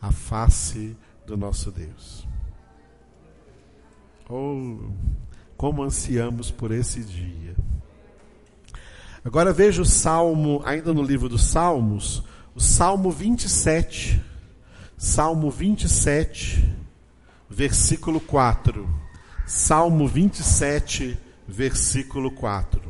[0.00, 2.26] a face do nosso Deus.
[4.28, 4.90] Oh,
[5.56, 7.56] como ansiamos por esse dia.
[9.24, 12.22] Agora veja o Salmo, ainda no livro dos Salmos,
[12.56, 14.18] o Salmo 27.
[14.96, 16.74] Salmo 27,
[17.50, 18.88] versículo 4.
[19.46, 22.80] Salmo 27, versículo 4.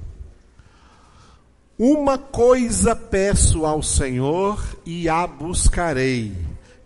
[1.76, 6.32] Uma coisa peço ao Senhor e a buscarei,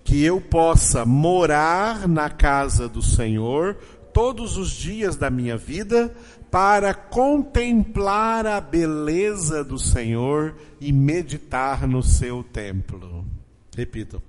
[0.03, 3.77] que eu possa morar na casa do Senhor
[4.15, 6.13] todos os dias da minha vida
[6.51, 13.25] para contemplar a beleza do Senhor e meditar no seu templo.
[13.77, 14.21] Repito.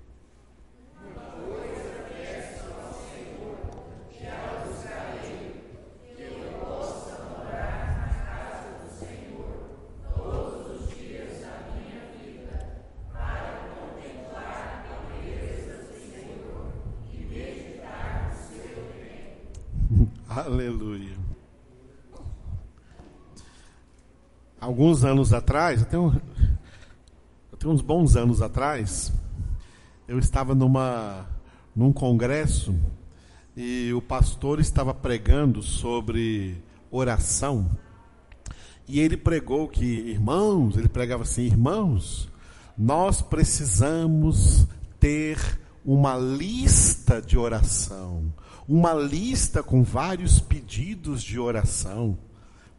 [20.31, 21.10] Aleluia.
[24.61, 26.15] Alguns anos atrás, até, um,
[27.51, 29.11] até uns bons anos atrás,
[30.07, 31.25] eu estava numa,
[31.75, 32.73] num congresso
[33.57, 37.69] e o pastor estava pregando sobre oração.
[38.87, 42.29] E ele pregou que, irmãos, ele pregava assim: irmãos,
[42.77, 44.67] nós precisamos
[44.99, 45.39] ter
[45.83, 48.31] uma lista de oração
[48.71, 52.17] uma lista com vários pedidos de oração.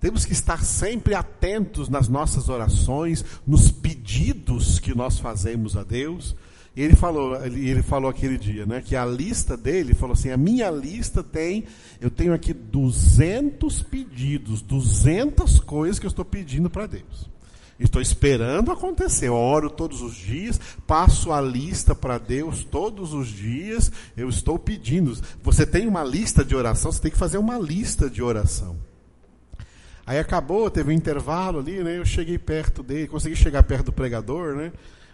[0.02, 6.34] Temos que estar sempre atentos nas nossas orações, nos pedidos que nós fazemos a Deus.
[6.74, 10.36] E ele falou, ele, falou aquele dia, né, que a lista dele, falou assim, a
[10.36, 11.66] minha lista tem,
[12.00, 17.30] eu tenho aqui 200 pedidos, 200 coisas que eu estou pedindo para Deus.
[17.78, 19.28] Estou esperando acontecer.
[19.28, 23.92] Eu oro todos os dias, passo a lista para Deus todos os dias.
[24.16, 25.16] Eu estou pedindo.
[25.44, 28.91] Você tem uma lista de oração, você tem que fazer uma lista de oração.
[30.04, 31.98] Aí acabou, teve um intervalo ali, né?
[31.98, 34.72] Eu cheguei perto dele, consegui chegar perto do pregador, né?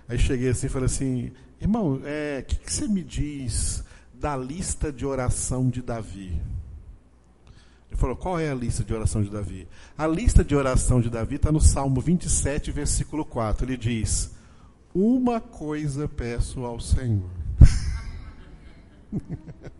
[0.09, 3.85] Aí cheguei assim e falei assim: irmão, o é, que, que você me diz
[4.15, 6.41] da lista de oração de Davi?
[7.91, 9.69] Ele falou: qual é a lista de oração de Davi?
[9.97, 13.67] A lista de oração de Davi está no Salmo 27, versículo 4.
[13.67, 14.31] Ele diz:
[14.95, 17.29] Uma coisa peço ao Senhor.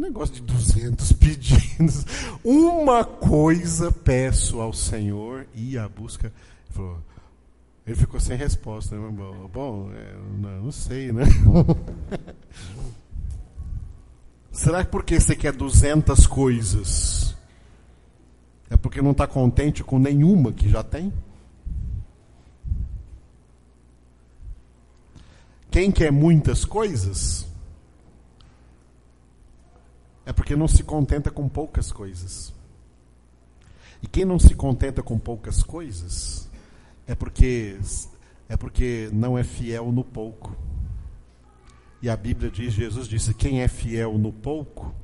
[0.00, 2.04] negócio de 200 pedidos.
[2.42, 6.26] Uma coisa peço ao Senhor e a busca.
[6.26, 6.34] Ele,
[6.70, 6.98] falou,
[7.86, 8.96] ele ficou sem resposta.
[8.96, 9.08] Né?
[9.52, 11.24] Bom, é, não, não, sei, né?
[14.50, 17.34] Será que porque você quer 200 coisas?
[18.70, 21.12] É porque não está contente com nenhuma que já tem?
[25.70, 27.46] Quem quer muitas coisas
[30.26, 32.52] é porque não se contenta com poucas coisas.
[34.02, 36.50] E quem não se contenta com poucas coisas
[37.06, 37.78] é porque
[38.48, 40.54] é porque não é fiel no pouco.
[42.02, 44.94] E a Bíblia diz, Jesus disse: quem é fiel no pouco,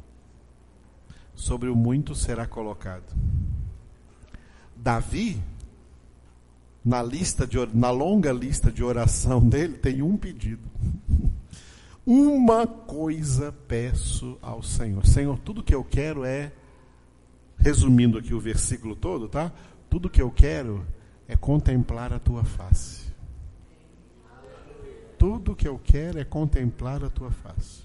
[1.35, 3.15] sobre o muito será colocado.
[4.77, 5.43] Davi
[6.85, 10.63] na lista de, na longa lista de oração dele tem um pedido.
[12.12, 15.07] Uma coisa peço ao Senhor.
[15.07, 16.51] Senhor, tudo que eu quero é
[17.57, 19.53] resumindo aqui o versículo todo, tá?
[19.89, 20.85] Tudo que eu quero
[21.28, 23.12] é contemplar a tua face.
[25.16, 27.85] Tudo que eu quero é contemplar a tua face.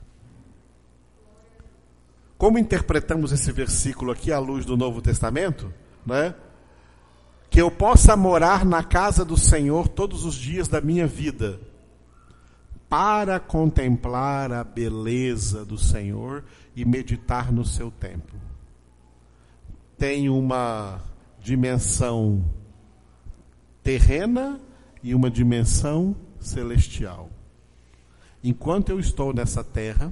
[2.35, 5.72] Como interpretamos esse versículo aqui à luz do Novo Testamento,
[6.03, 6.34] né?
[7.47, 11.60] que eu possa morar na casa do Senhor todos os dias da minha vida,
[12.90, 16.44] para contemplar a beleza do Senhor
[16.76, 18.40] e meditar no seu templo.
[19.98, 21.02] Tem uma
[21.40, 22.44] dimensão
[23.82, 24.60] terrena
[25.03, 27.30] e uma dimensão celestial.
[28.44, 30.12] Enquanto eu estou nessa terra,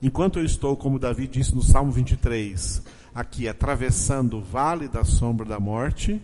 [0.00, 2.82] enquanto eu estou, como Davi disse no Salmo 23,
[3.14, 6.20] aqui atravessando o vale da sombra da morte,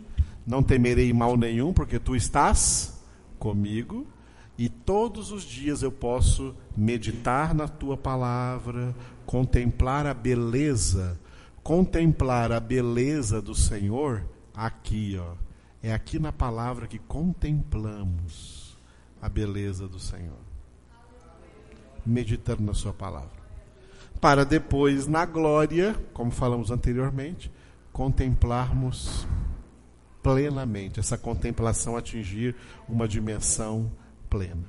[0.47, 3.01] não temerei mal nenhum, porque tu estás
[3.39, 4.07] comigo,
[4.59, 8.95] e todos os dias eu posso meditar na tua palavra,
[9.25, 11.19] contemplar a beleza,
[11.63, 14.25] contemplar a beleza do Senhor
[14.55, 15.35] aqui, ó.
[15.81, 18.77] É aqui na palavra que contemplamos
[19.23, 20.49] a beleza do Senhor.
[22.05, 23.39] Meditando na sua palavra
[24.21, 27.51] para depois, na glória, como falamos anteriormente,
[27.93, 29.27] contemplarmos
[30.23, 32.55] plenamente, essa contemplação atingir
[32.89, 33.91] uma dimensão
[34.29, 34.65] plena.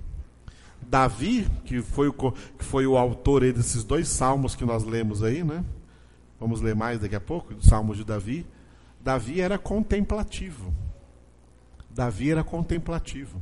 [0.82, 5.44] Davi, que foi o, que foi o autor desses dois salmos que nós lemos aí,
[5.44, 5.64] né?
[6.40, 8.46] Vamos ler mais daqui a pouco, salmos de Davi.
[9.02, 10.74] Davi era contemplativo.
[11.90, 13.42] Davi era contemplativo.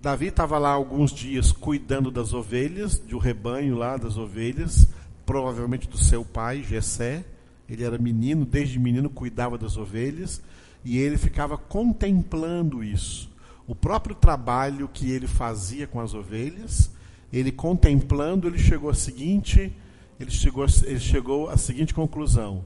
[0.00, 4.86] Davi estava lá alguns dias cuidando das ovelhas, de um rebanho lá das ovelhas,
[5.24, 7.24] provavelmente do seu pai, Jessé.
[7.68, 10.40] Ele era menino, desde menino cuidava das ovelhas,
[10.84, 13.28] e ele ficava contemplando isso.
[13.66, 16.90] O próprio trabalho que ele fazia com as ovelhas,
[17.32, 19.72] ele contemplando, ele chegou à seguinte,
[20.20, 22.64] ele chegou, ele chegou à seguinte conclusão: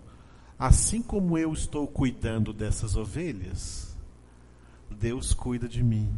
[0.58, 3.96] assim como eu estou cuidando dessas ovelhas,
[4.90, 6.12] Deus cuida de mim.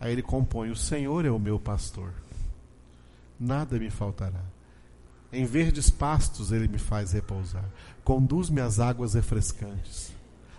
[0.00, 2.12] Aí ele compõe: O Senhor é o meu pastor,
[3.38, 4.42] nada me faltará.
[5.32, 7.68] Em verdes pastos ele me faz repousar,
[8.02, 10.12] conduz-me às águas refrescantes,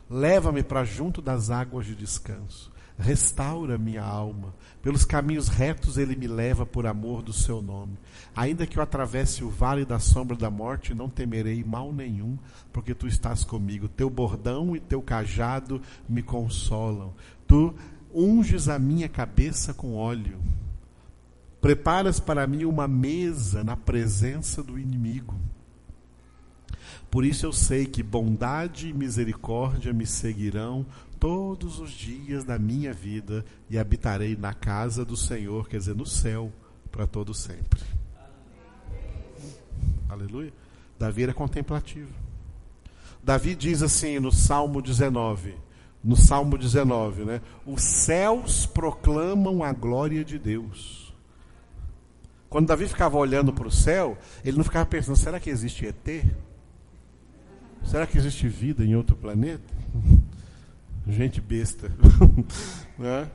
[0.10, 6.28] leva-me para junto das águas de descanso, restaura minha alma, pelos caminhos retos ele me
[6.28, 7.98] leva por amor do seu nome.
[8.36, 12.38] Ainda que eu atravesse o vale da sombra da morte, não temerei mal nenhum,
[12.74, 13.88] porque tu estás comigo.
[13.88, 17.14] Teu bordão e teu cajado me consolam.
[17.48, 17.74] Tu
[18.14, 20.40] unges a minha cabeça com óleo,
[21.62, 25.36] preparas para mim uma mesa na presença do inimigo.
[27.10, 30.86] Por isso eu sei que bondade e misericórdia me seguirão
[31.20, 36.06] todos os dias da minha vida e habitarei na casa do Senhor, quer dizer, no
[36.06, 36.52] céu,
[36.92, 37.82] para todo sempre.
[40.08, 40.54] Aleluia.
[40.98, 42.12] Davi era contemplativo.
[43.24, 45.56] Davi diz assim no Salmo 19:
[46.04, 47.42] no Salmo 19, né?
[47.66, 51.14] Os céus proclamam a glória de Deus.
[52.50, 56.26] Quando Davi ficava olhando para o céu, ele não ficava pensando: será que existe ET?
[57.86, 59.74] Será que existe vida em outro planeta?
[61.08, 61.92] Gente besta.
[62.98, 63.28] né?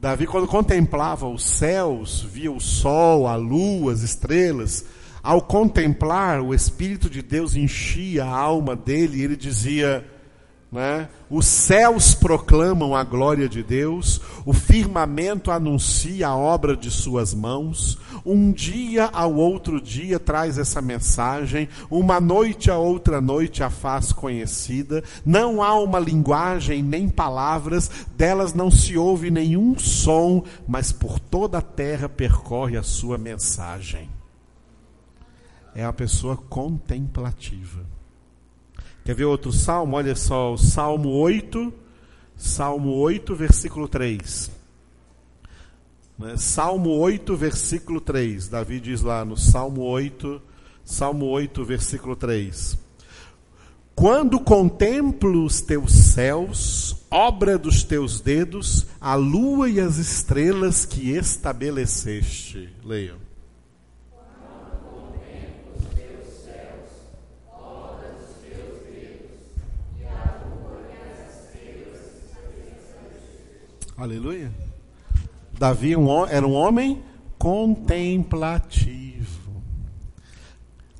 [0.00, 4.84] Davi, quando contemplava os céus, via o sol, a lua, as estrelas,
[5.22, 10.06] ao contemplar, o Espírito de Deus enchia a alma dele e ele dizia:
[10.70, 11.08] né?
[11.28, 17.98] Os céus proclamam a glória de Deus, o firmamento anuncia a obra de suas mãos.
[18.24, 24.12] Um dia ao outro dia traz essa mensagem, uma noite a outra noite a faz
[24.12, 25.02] conhecida.
[25.26, 31.58] Não há uma linguagem nem palavras, delas não se ouve nenhum som, mas por toda
[31.58, 34.08] a terra percorre a sua mensagem.
[35.74, 37.89] é a pessoa contemplativa.
[39.04, 39.96] Quer ver outro salmo?
[39.96, 41.72] Olha só, o Salmo 8,
[42.36, 44.50] Salmo 8, versículo 3.
[46.18, 46.36] Né?
[46.36, 48.48] Salmo 8, versículo 3.
[48.48, 50.40] Davi diz lá no Salmo 8,
[50.84, 52.78] Salmo 8, versículo 3.
[53.94, 61.10] Quando contemplo os teus céus, obra dos teus dedos, a lua e as estrelas que
[61.10, 62.70] estabeleceste.
[62.82, 63.29] Leiam.
[74.00, 74.50] Aleluia.
[75.58, 75.92] Davi
[76.30, 77.02] era um homem
[77.38, 79.62] contemplativo.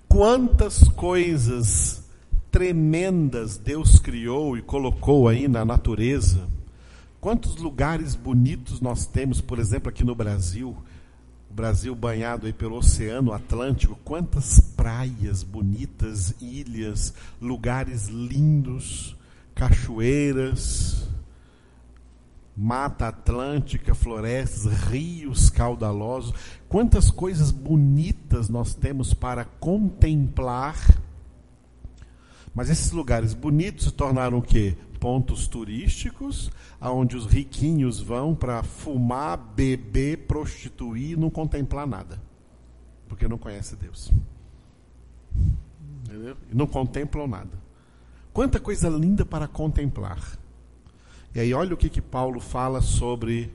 [0.07, 2.03] Quantas coisas
[2.51, 6.47] tremendas Deus criou e colocou aí na natureza.
[7.23, 10.77] Quantos lugares bonitos nós temos, por exemplo, aqui no Brasil,
[11.51, 19.17] o Brasil banhado aí pelo Oceano Atlântico, quantas praias bonitas, ilhas, lugares lindos,
[19.55, 21.09] cachoeiras,
[22.57, 26.35] Mata Atlântica, florestas, rios caudalosos.
[26.69, 30.77] Quantas coisas bonitas nós temos para contemplar.
[32.55, 34.77] Mas esses lugares bonitos se tornaram o quê?
[34.99, 36.51] Pontos turísticos,
[36.81, 42.21] aonde os riquinhos vão para fumar, beber, prostituir e não contemplar nada.
[43.09, 44.13] Porque não conhece Deus.
[46.05, 46.37] Entendeu?
[46.51, 47.59] E não contemplam nada.
[48.33, 50.40] Quanta coisa linda para contemplar.
[51.33, 53.53] E aí olha o que, que Paulo fala sobre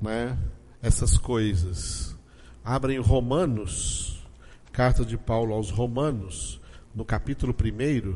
[0.00, 0.38] né,
[0.80, 2.16] essas coisas.
[2.64, 4.26] Abrem Romanos,
[4.72, 6.58] carta de Paulo aos Romanos,
[6.94, 8.14] no capítulo 1,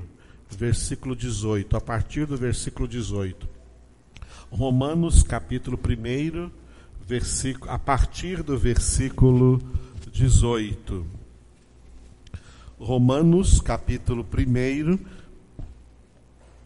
[0.57, 3.47] versículo 18, a partir do versículo 18.
[4.51, 6.51] Romanos, capítulo 1,
[7.07, 9.61] versículo, a partir do versículo
[10.11, 11.07] 18.
[12.79, 14.99] Romanos, capítulo 1,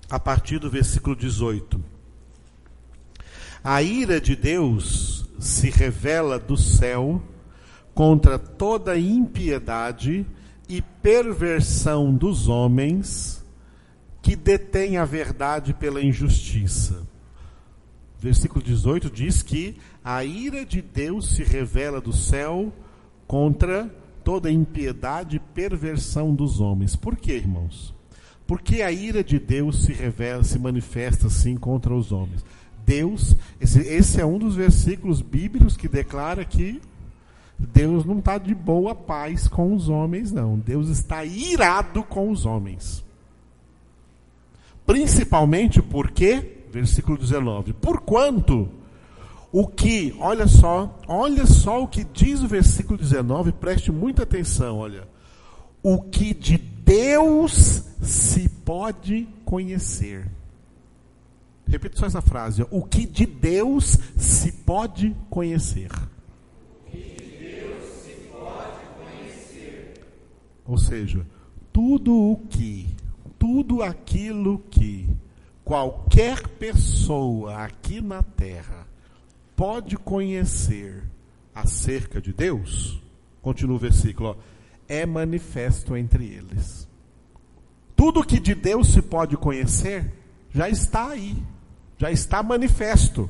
[0.09, 1.96] a partir do versículo 18.
[3.69, 7.21] A ira de Deus se revela do céu
[7.93, 10.25] contra toda impiedade
[10.69, 13.45] e perversão dos homens
[14.23, 17.05] que detêm a verdade pela injustiça.
[18.21, 22.73] Versículo 18 diz que a ira de Deus se revela do céu
[23.27, 26.95] contra toda impiedade e perversão dos homens.
[26.95, 27.93] Por quê, irmãos?
[28.47, 32.45] Porque a ira de Deus se revela, se manifesta assim contra os homens.
[32.87, 36.81] Deus, esse, esse é um dos versículos bíblicos que declara que
[37.59, 40.57] Deus não está de boa paz com os homens, não.
[40.57, 43.05] Deus está irado com os homens.
[44.87, 48.69] Principalmente porque, versículo 19, porquanto
[49.51, 54.79] o que, olha só, olha só o que diz o versículo 19, preste muita atenção,
[54.79, 55.09] olha.
[55.83, 60.29] O que de Deus se pode conhecer.
[61.69, 62.65] Repita só essa frase.
[62.71, 65.91] O que de Deus se pode conhecer.
[70.67, 71.25] Ou seja,
[71.73, 72.89] tudo o que,
[73.39, 75.09] tudo aquilo que
[75.65, 78.87] qualquer pessoa aqui na terra
[79.55, 81.05] pode conhecer
[81.55, 83.01] acerca de Deus,
[83.41, 84.37] continua o versículo, ó,
[84.89, 86.89] é manifesto entre eles.
[87.95, 90.13] Tudo que de Deus se pode conhecer
[90.51, 91.43] já está aí
[91.99, 93.29] já está manifesto.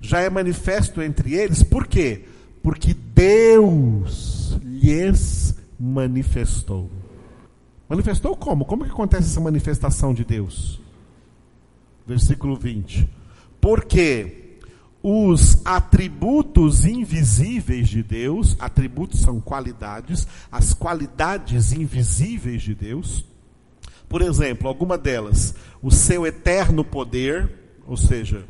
[0.00, 2.24] Já é manifesto entre eles, por quê?
[2.62, 6.88] Porque Deus lhes manifestou.
[7.88, 8.64] Manifestou como?
[8.64, 10.80] Como que acontece essa manifestação de Deus?
[12.06, 13.08] Versículo 20.
[13.60, 14.48] Porque
[15.02, 23.24] os atributos invisíveis de Deus, atributos são qualidades, as qualidades invisíveis de Deus,
[24.08, 27.50] por exemplo, alguma delas, o seu eterno poder,
[27.88, 28.44] ou seja,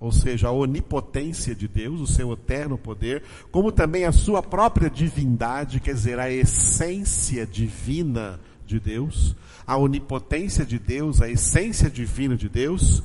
[0.00, 3.22] ou seja, a onipotência de Deus, o seu eterno poder,
[3.52, 9.36] como também a sua própria divindade, quer dizer, a essência divina de Deus,
[9.66, 13.02] a onipotência de Deus, a essência divina de Deus,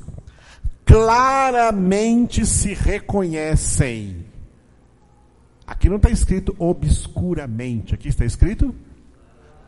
[0.84, 4.24] claramente se reconhecem.
[5.66, 8.74] Aqui não está escrito obscuramente, aqui está escrito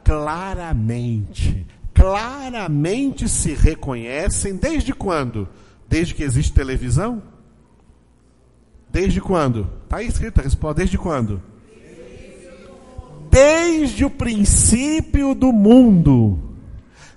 [0.02, 1.66] claramente.
[1.92, 5.46] Claramente se reconhecem desde quando?
[5.90, 7.20] Desde que existe televisão?
[8.90, 9.68] Desde quando?
[9.82, 10.78] Está aí escrita a resposta.
[10.78, 11.42] Desde quando?
[13.28, 16.38] Desde o princípio do mundo,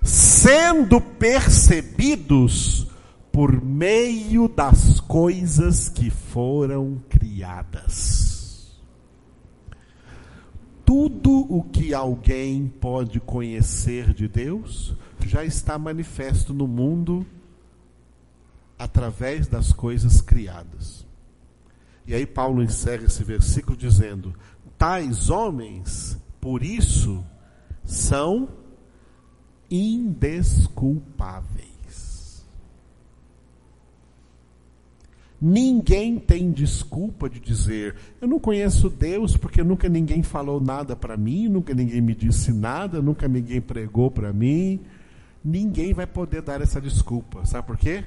[0.02, 2.88] sendo percebidos
[3.32, 8.24] por meio das coisas que foram criadas.
[10.86, 14.96] tudo o que alguém pode conhecer de Deus
[15.26, 17.26] já está manifesto no mundo
[18.84, 21.08] através das coisas criadas.
[22.06, 24.36] E aí Paulo encerra esse versículo dizendo:
[24.78, 27.24] Tais homens, por isso,
[27.86, 28.50] são
[29.72, 32.44] indesculpáveis.
[35.40, 41.16] Ninguém tem desculpa de dizer: Eu não conheço Deus porque nunca ninguém falou nada para
[41.16, 44.82] mim, nunca ninguém me disse nada, nunca ninguém pregou para mim.
[45.42, 47.46] Ninguém vai poder dar essa desculpa.
[47.46, 48.04] Sabe por quê?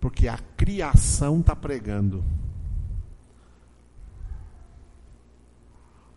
[0.00, 2.24] Porque a criação está pregando.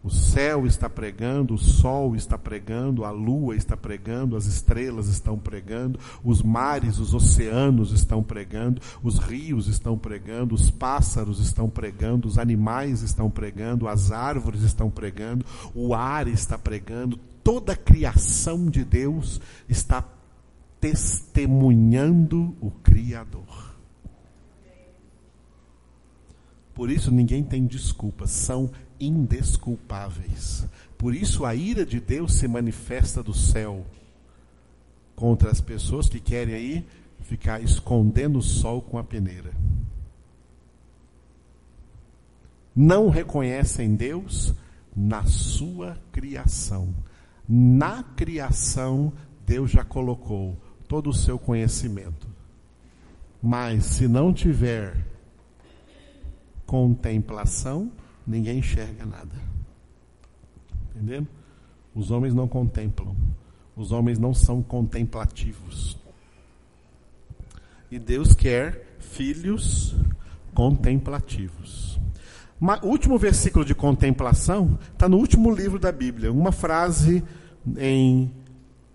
[0.01, 5.38] O céu está pregando, o sol está pregando, a lua está pregando, as estrelas estão
[5.38, 12.30] pregando, os mares, os oceanos estão pregando, os rios estão pregando, os pássaros estão pregando,
[12.30, 15.45] os animais estão pregando, as árvores estão pregando,
[15.76, 20.01] o ar está pregando, toda a criação de Deus está
[20.80, 23.69] testemunhando o Criador.
[26.80, 30.65] Por isso ninguém tem desculpa, são indesculpáveis.
[30.97, 33.85] Por isso a ira de Deus se manifesta do céu
[35.14, 36.88] contra as pessoas que querem aí
[37.19, 39.51] ficar escondendo o sol com a peneira.
[42.73, 44.53] Não reconhecem Deus
[44.95, 46.95] na sua criação.
[47.45, 49.11] Na criação,
[49.45, 50.57] Deus já colocou
[50.88, 52.26] todo o seu conhecimento.
[53.43, 55.09] Mas se não tiver
[56.70, 57.91] contemplação,
[58.28, 59.36] ninguém enxerga nada.
[60.91, 61.28] Entendendo?
[61.96, 63.16] Os homens não contemplam.
[63.76, 65.98] Os homens não são contemplativos.
[67.90, 69.96] E Deus quer filhos
[70.54, 72.00] contemplativos.
[72.84, 76.32] O último versículo de contemplação está no último livro da Bíblia.
[76.32, 77.24] Uma frase
[77.80, 78.32] em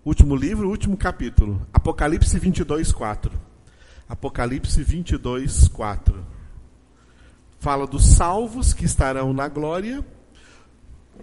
[0.05, 1.61] último livro, último capítulo.
[1.73, 3.33] Apocalipse 22, 4.
[4.07, 6.34] Apocalipse 22, 4
[7.65, 10.05] fala dos salvos que estarão na glória,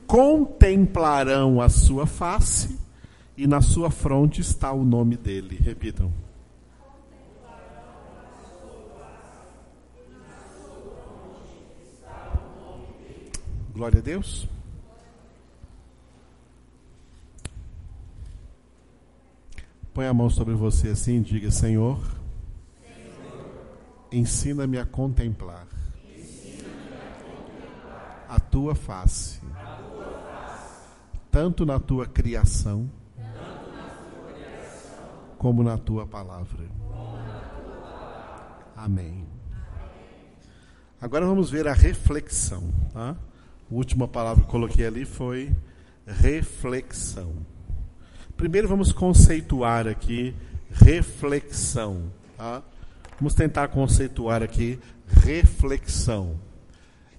[0.09, 2.81] contemplarão a sua face
[3.37, 5.55] e na sua fronte está o nome dele.
[5.55, 6.13] Repitam.
[13.73, 14.49] Glória a Deus.
[19.95, 22.21] Põe a mão sobre você assim e diga: Senhor, Senhor.
[24.11, 25.72] ensina-me a contemplar
[28.33, 29.43] a tua face,
[31.31, 32.91] tanto na tua criação,
[35.37, 36.65] como na tua palavra.
[38.75, 39.27] Amém.
[40.99, 42.73] Agora vamos ver a reflexão.
[42.95, 43.11] Tá?
[43.71, 45.55] A última palavra que coloquei ali foi
[46.07, 47.35] reflexão.
[48.35, 50.35] Primeiro vamos conceituar aqui
[50.71, 52.11] reflexão.
[52.39, 52.63] Tá?
[53.19, 56.41] Vamos tentar conceituar aqui reflexão.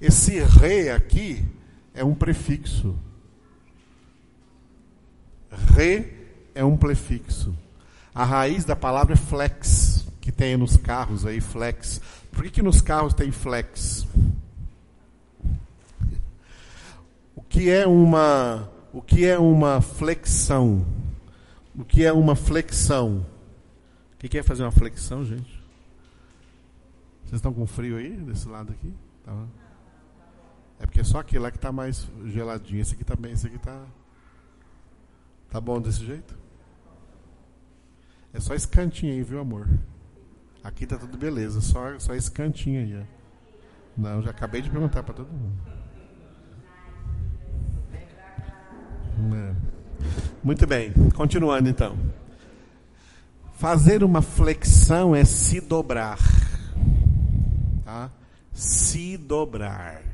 [0.03, 1.41] Esse re aqui
[1.93, 2.93] é um prefixo.
[5.49, 7.55] Re é um prefixo.
[8.13, 12.01] A raiz da palavra é flex, que tem nos carros aí, flex.
[12.33, 14.05] Por que, que nos carros tem flex?
[17.33, 20.85] O que é uma, o que é uma flexão?
[21.73, 23.25] O que é uma flexão?
[24.15, 25.63] O que é fazer uma flexão, gente?
[27.23, 28.93] Vocês estão com frio aí, desse lado aqui?
[29.23, 29.62] Tá.
[30.83, 32.81] É porque é só aquele lá que está mais geladinho.
[32.81, 33.85] Esse aqui também, tá esse aqui está.
[35.49, 36.37] Tá bom desse jeito?
[38.33, 39.65] É só esse cantinho aí, viu, amor?
[40.61, 42.99] Aqui tá tudo beleza, só, só esse cantinho aí.
[42.99, 43.03] Ó.
[43.95, 45.57] Não, já acabei de perguntar para todo mundo.
[49.35, 49.55] É.
[50.43, 51.97] Muito bem, continuando então.
[53.53, 56.19] Fazer uma flexão é se dobrar.
[57.85, 58.11] Tá?
[58.51, 60.12] Se dobrar.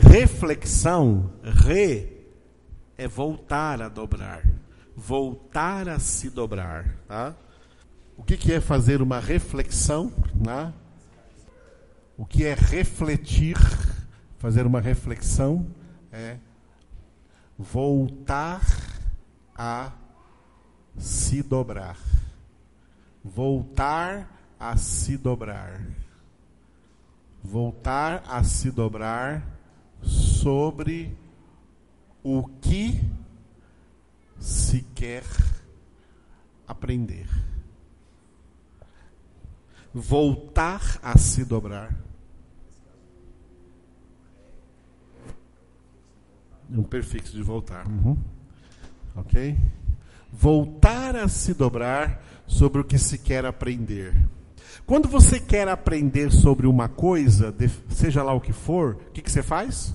[0.00, 2.08] Reflexão, re,
[2.96, 4.44] é voltar a dobrar,
[4.96, 6.96] voltar a se dobrar.
[7.06, 7.34] Tá?
[8.16, 10.12] O que, que é fazer uma reflexão?
[10.34, 10.72] Né?
[12.16, 13.56] O que é refletir?
[14.38, 15.66] Fazer uma reflexão
[16.12, 16.36] é
[17.58, 18.60] voltar
[19.54, 19.92] a
[20.96, 21.98] se dobrar.
[23.24, 24.28] Voltar
[24.60, 25.80] a se dobrar.
[27.42, 29.57] Voltar a se dobrar
[30.02, 31.16] sobre
[32.22, 33.00] o que
[34.38, 35.24] se quer
[36.66, 37.26] aprender.
[39.92, 41.94] Voltar a se dobrar.
[46.70, 47.86] Um prefixo de voltar.
[47.86, 48.16] Uhum.
[49.16, 49.56] Ok?
[50.30, 54.14] Voltar a se dobrar sobre o que se quer aprender.
[54.88, 57.54] Quando você quer aprender sobre uma coisa,
[57.90, 59.94] seja lá o que for, o que, que você faz?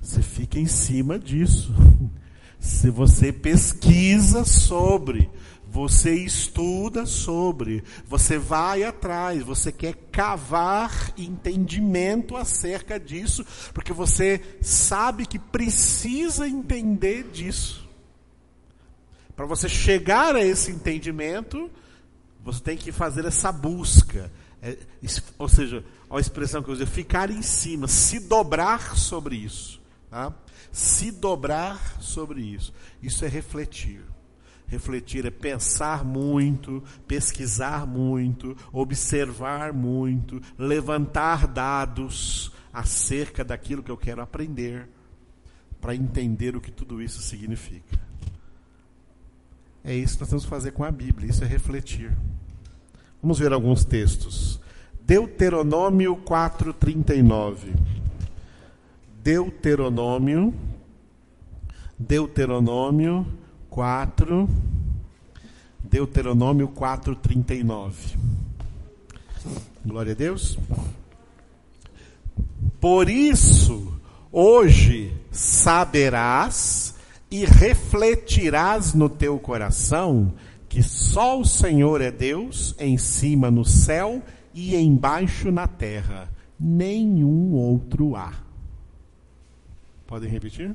[0.00, 1.74] Você fica em cima disso.
[2.60, 5.28] Se você pesquisa sobre,
[5.68, 13.44] você estuda sobre, você vai atrás, você quer cavar entendimento acerca disso,
[13.74, 17.90] porque você sabe que precisa entender disso.
[19.34, 21.68] Para você chegar a esse entendimento,
[22.44, 24.30] você tem que fazer essa busca.
[24.62, 24.76] É,
[25.38, 29.80] ou seja, a expressão que eu usei, ficar em cima, se dobrar sobre isso.
[30.10, 30.34] Tá?
[30.72, 32.72] Se dobrar sobre isso.
[33.02, 34.02] Isso é refletir.
[34.66, 44.22] Refletir é pensar muito, pesquisar muito, observar muito, levantar dados acerca daquilo que eu quero
[44.22, 44.88] aprender,
[45.80, 48.09] para entender o que tudo isso significa.
[49.84, 52.12] É isso que nós temos que fazer com a Bíblia, isso é refletir.
[53.22, 54.60] Vamos ver alguns textos.
[55.02, 57.74] Deuteronômio 4:39.
[59.22, 60.54] Deuteronômio
[62.00, 63.26] Deuteronômio
[63.68, 64.48] 4,
[65.84, 68.16] Deuteronômio 4, 39.
[69.84, 70.58] Glória a Deus.
[72.80, 74.00] Por isso,
[74.32, 76.94] hoje saberás
[77.30, 80.32] e refletirás no teu coração
[80.68, 84.22] que só o Senhor é Deus, em cima no céu
[84.54, 86.30] e embaixo na terra.
[86.58, 88.32] Nenhum outro há.
[90.06, 90.74] Podem repetir?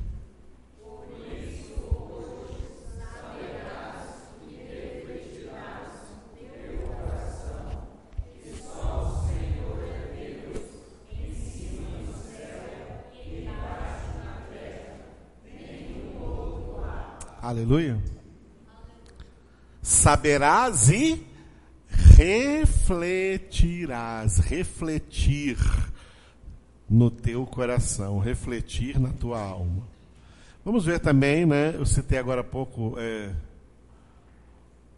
[17.45, 18.01] Aleluia.
[19.79, 21.23] Saberás e
[22.17, 25.55] refletirás, refletir
[26.89, 29.83] no teu coração, refletir na tua alma.
[30.65, 31.75] Vamos ver também, né?
[31.75, 32.95] Eu citei agora há pouco.
[32.97, 33.31] É...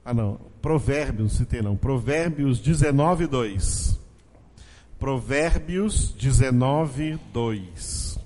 [0.05, 0.39] Ah, não.
[0.61, 1.75] Provérbios, citei não.
[1.75, 3.99] Provérbios 19, 2.
[4.97, 8.16] Provérbios 19, 2.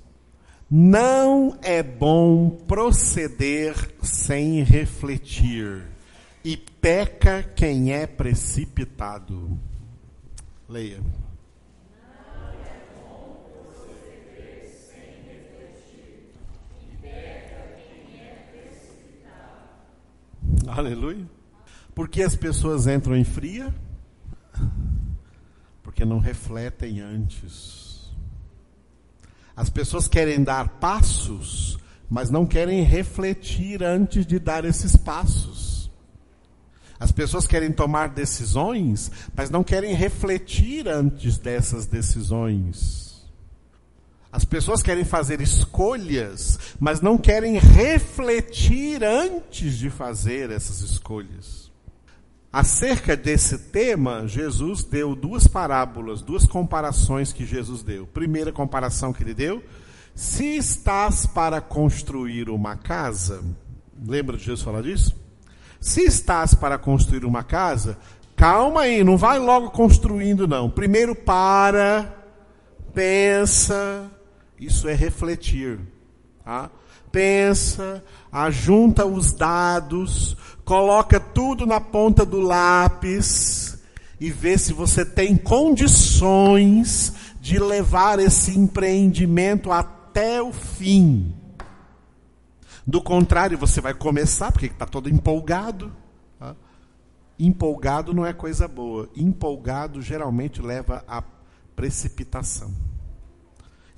[0.73, 5.83] Não é bom proceder sem refletir,
[6.45, 9.59] e peca quem é precipitado.
[10.69, 11.01] Leia.
[20.65, 21.29] Aleluia.
[21.93, 23.75] Por que as pessoas entram em fria?
[25.83, 27.90] Porque não refletem antes.
[29.61, 31.77] As pessoas querem dar passos,
[32.09, 35.91] mas não querem refletir antes de dar esses passos.
[36.99, 43.23] As pessoas querem tomar decisões, mas não querem refletir antes dessas decisões.
[44.31, 51.60] As pessoas querem fazer escolhas, mas não querem refletir antes de fazer essas escolhas.
[52.53, 58.05] Acerca desse tema, Jesus deu duas parábolas, duas comparações que Jesus deu.
[58.05, 59.63] Primeira comparação que ele deu:
[60.13, 63.41] se estás para construir uma casa,
[64.05, 65.15] lembra de Jesus falar disso?
[65.79, 67.97] Se estás para construir uma casa,
[68.35, 70.69] calma aí, não vai logo construindo não.
[70.69, 72.13] Primeiro para,
[72.93, 74.11] pensa,
[74.59, 75.79] isso é refletir,
[76.43, 76.69] tá?
[77.11, 80.35] Pensa, ajunta os dados,
[80.71, 83.77] coloca tudo na ponta do lápis
[84.17, 91.35] e vê se você tem condições de levar esse empreendimento até o fim.
[92.87, 95.91] Do contrário, você vai começar, porque está todo empolgado.
[96.39, 96.55] Tá?
[97.37, 99.09] Empolgado não é coisa boa.
[99.13, 101.21] Empolgado geralmente leva à
[101.75, 102.71] precipitação.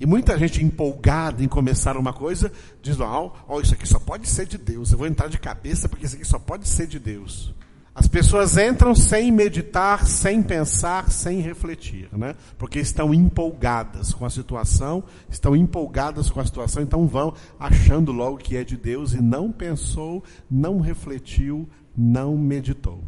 [0.04, 2.52] E muita gente empolgada em começar uma coisa,
[2.82, 4.92] diz, ó, oh, isso aqui só pode ser de Deus.
[4.92, 7.54] Eu vou entrar de cabeça porque isso aqui só pode ser de Deus.
[7.94, 12.36] As pessoas entram sem meditar, sem pensar, sem refletir, né?
[12.58, 18.36] Porque estão empolgadas com a situação, estão empolgadas com a situação, então vão achando logo
[18.36, 21.66] que é de Deus e não pensou, não refletiu,
[21.96, 23.02] não meditou.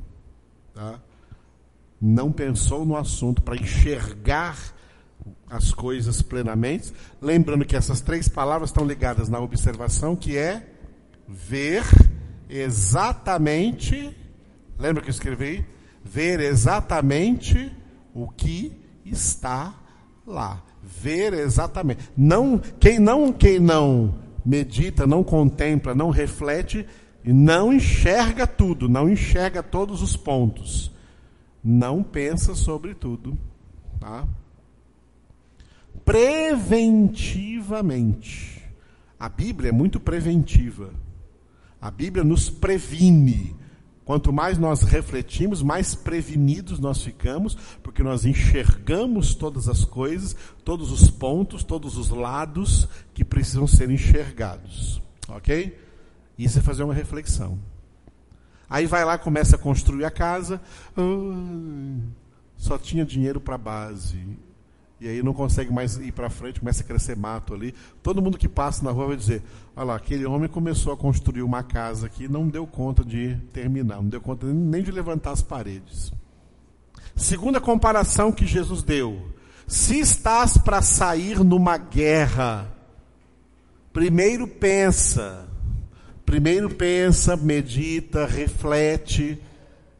[0.73, 0.99] Tá?
[2.01, 4.75] Não pensou no assunto para enxergar
[5.49, 6.93] as coisas plenamente.
[7.21, 10.67] Lembrando que essas três palavras estão ligadas na observação, que é
[11.29, 11.85] ver
[12.49, 14.17] exatamente.
[14.79, 15.65] Lembra que eu escrevi?
[16.05, 17.73] Ver exatamente
[18.15, 18.73] o que
[19.05, 19.75] está
[20.27, 20.63] lá.
[20.83, 22.11] Ver exatamente.
[22.17, 24.15] Não, quem não, quem não
[24.45, 26.87] medita, não contempla, não reflete
[27.25, 30.93] e não enxerga tudo, não enxerga todos os pontos.
[31.63, 33.37] Não pensa sobre tudo,
[33.99, 34.25] tá?
[36.07, 38.63] Preventivamente.
[39.19, 40.91] A Bíblia é muito preventiva.
[41.81, 43.57] A Bíblia nos previne.
[44.05, 50.93] Quanto mais nós refletimos, mais prevenidos nós ficamos, porque nós enxergamos todas as coisas, todos
[50.93, 55.03] os pontos, todos os lados que precisam ser enxergados.
[55.29, 55.77] Ok?
[56.39, 57.59] Isso é fazer uma reflexão.
[58.71, 60.61] Aí vai lá, começa a construir a casa,
[60.97, 61.99] ah,
[62.57, 64.25] só tinha dinheiro para base.
[64.99, 67.75] E aí não consegue mais ir para frente, começa a crescer mato ali.
[68.03, 69.43] Todo mundo que passa na rua vai dizer:
[69.77, 73.97] olha lá, aquele homem começou a construir uma casa aqui, não deu conta de terminar,
[73.97, 76.13] não deu conta nem de levantar as paredes.
[77.15, 79.21] Segunda comparação que Jesus deu:
[79.67, 82.73] se estás para sair numa guerra,
[83.93, 85.47] primeiro pensa,
[86.25, 89.39] primeiro pensa, medita, reflete,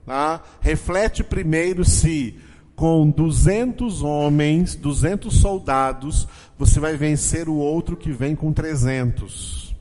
[0.07, 0.43] tá?
[0.61, 2.39] reflete primeiro se
[2.77, 6.29] com 200 homens, 200 soldados,
[6.59, 9.75] você vai vencer o outro que vem com 300.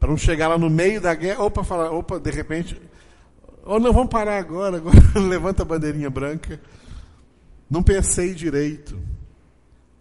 [0.00, 2.76] Para não chegar lá no meio da guerra, opa, falar, opa, de repente,
[3.64, 6.60] ou oh, não, vamos parar agora, agora levanta a bandeirinha branca.
[7.70, 8.98] Não pensei direito.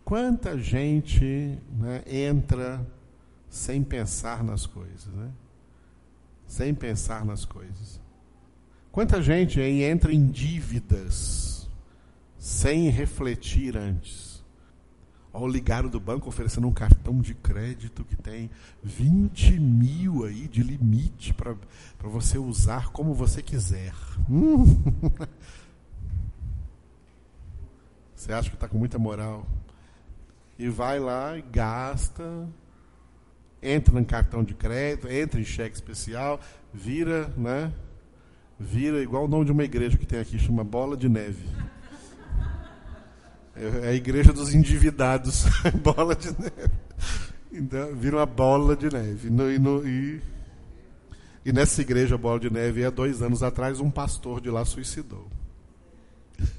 [0.04, 2.84] Quanta gente né, entra
[3.48, 5.30] sem pensar nas coisas, né?
[6.48, 8.02] Sem pensar nas coisas.
[8.92, 11.51] Quanta gente entra em dívidas
[12.42, 14.44] sem refletir antes.
[15.32, 18.50] Ao ligar do banco oferecendo um cartão de crédito que tem
[18.84, 21.56] 20 mil aí de limite para
[22.00, 23.94] você usar como você quiser.
[24.28, 24.66] Hum.
[28.16, 29.48] Você acha que está com muita moral.
[30.60, 32.48] E vai lá e gasta,
[33.64, 36.40] entra no cartão de crédito, entra em cheque especial,
[36.72, 37.74] vira, né?
[38.60, 41.50] Vira igual o nome de uma igreja que tem aqui, chama Bola de Neve.
[43.62, 45.46] É a igreja dos endividados,
[45.84, 46.72] bola de neve.
[47.52, 49.30] Então, vira uma bola de neve.
[49.30, 50.20] No, e, no, e,
[51.46, 55.28] e, nessa igreja, bola de neve, há dois anos atrás, um pastor de lá suicidou.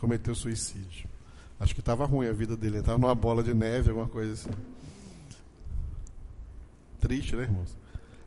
[0.00, 1.06] Cometeu suicídio.
[1.60, 2.78] Acho que estava ruim a vida dele.
[2.78, 4.50] Estava numa bola de neve, alguma coisa assim.
[7.00, 7.76] Triste, né, irmãos?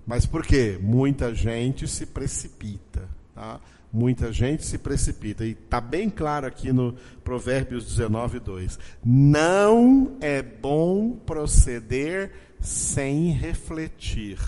[0.05, 0.77] Mas por quê?
[0.79, 3.09] Muita gente se precipita.
[3.33, 3.59] Tá?
[3.95, 5.45] Muita gente se precipita.
[5.45, 6.93] E está bem claro aqui no
[7.23, 8.77] Provérbios 19, 2.
[9.03, 14.39] Não é bom proceder sem refletir,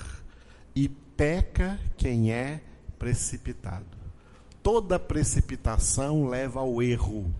[0.75, 2.61] e peca quem é
[2.97, 3.85] precipitado.
[4.61, 7.33] Toda precipitação leva ao erro.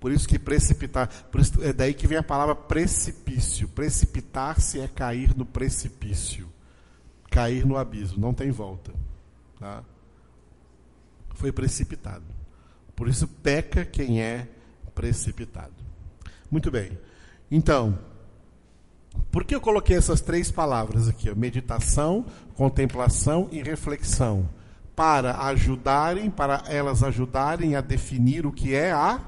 [0.00, 3.68] Por isso que precipitar, isso, é daí que vem a palavra precipício.
[3.68, 6.48] Precipitar-se é cair no precipício,
[7.30, 8.92] cair no abismo, não tem volta.
[9.60, 9.84] Tá?
[11.42, 12.22] Foi precipitado.
[12.94, 14.46] Por isso peca quem é
[14.94, 15.74] precipitado.
[16.48, 16.96] Muito bem.
[17.50, 17.98] Então,
[19.32, 21.34] por que eu coloquei essas três palavras aqui?
[21.34, 22.24] Meditação,
[22.54, 24.48] contemplação e reflexão.
[24.94, 29.20] Para ajudarem, para elas ajudarem a definir o que é a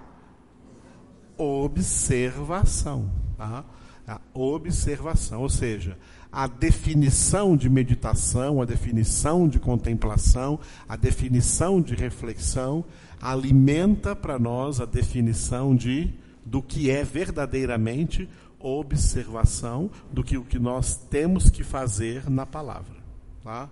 [1.36, 3.10] observação.
[3.36, 3.64] Tá?
[4.06, 5.98] A observação, ou seja,
[6.34, 10.58] a definição de meditação, a definição de contemplação,
[10.88, 12.84] a definição de reflexão
[13.22, 16.12] alimenta para nós a definição de
[16.44, 18.28] do que é verdadeiramente
[18.58, 22.96] observação do que o que nós temos que fazer na palavra,
[23.44, 23.70] tá?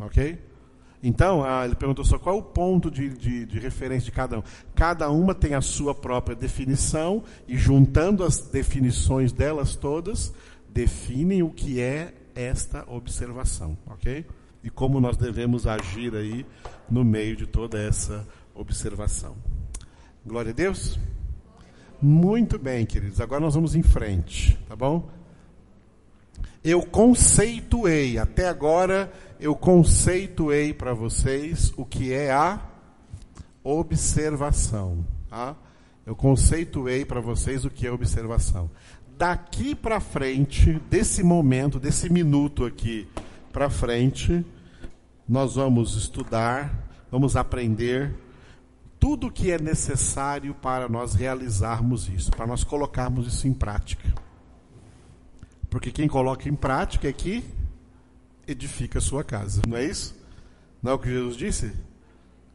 [0.00, 0.38] Ok?
[1.02, 4.38] Então, ah, ele perguntou só qual é o ponto de, de, de, referência de cada
[4.38, 4.42] um.
[4.72, 10.32] Cada uma tem a sua própria definição, e juntando as definições delas todas,
[10.72, 14.24] definem o que é esta observação, ok?
[14.64, 16.46] E como nós devemos agir aí
[16.90, 19.36] no meio de toda essa observação.
[20.24, 20.98] Glória a Deus?
[22.00, 23.20] Muito bem, queridos.
[23.20, 25.08] Agora nós vamos em frente, tá bom?
[26.64, 32.60] Eu conceituei, até agora eu conceituei para vocês o que é a
[33.64, 35.56] observação, tá?
[36.06, 38.70] Eu conceituei para vocês o que é observação
[39.16, 43.08] daqui para frente, desse momento, desse minuto aqui
[43.52, 44.44] para frente,
[45.28, 48.14] nós vamos estudar, vamos aprender
[48.98, 54.12] tudo o que é necessário para nós realizarmos isso, para nós colocarmos isso em prática.
[55.68, 57.44] Porque quem coloca em prática é que
[58.46, 60.14] edifica a sua casa, não é isso?
[60.82, 61.72] Não é o que Jesus disse?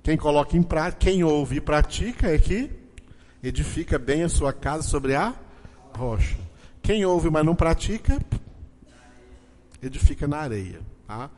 [0.03, 2.69] Quem coloca em prática, quem ouve e pratica é que
[3.43, 5.33] edifica bem a sua casa sobre a
[5.93, 6.46] rocha.
[6.87, 8.17] Quem ouve, mas não pratica,
[9.83, 10.79] edifica na areia.
[11.05, 11.29] Tá?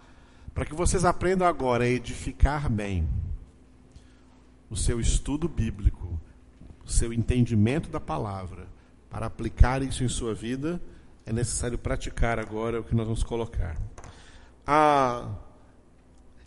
[0.54, 3.10] Para que vocês aprendam agora a edificar bem
[4.70, 6.22] o seu estudo bíblico,
[6.86, 8.68] o seu entendimento da palavra,
[9.10, 10.80] para aplicar isso em sua vida,
[11.26, 13.76] é necessário praticar agora o que nós vamos colocar.
[14.68, 15.34] Ah,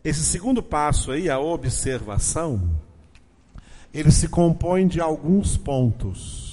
[0.05, 2.71] esse segundo passo aí, a observação,
[3.93, 6.52] ele se compõe de alguns pontos.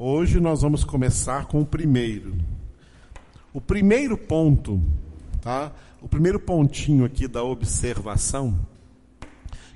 [0.00, 2.36] Hoje nós vamos começar com o primeiro.
[3.52, 4.80] O primeiro ponto,
[5.40, 5.72] tá?
[6.00, 8.56] O primeiro pontinho aqui da observação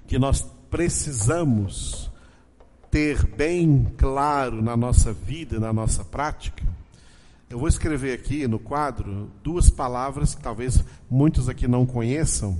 [0.06, 2.08] que nós precisamos
[2.88, 6.62] ter bem claro na nossa vida, na nossa prática.
[7.50, 12.56] Eu vou escrever aqui no quadro duas palavras que talvez muitos aqui não conheçam.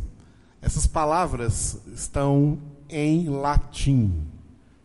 [0.61, 2.59] Essas palavras estão
[2.89, 4.27] em latim.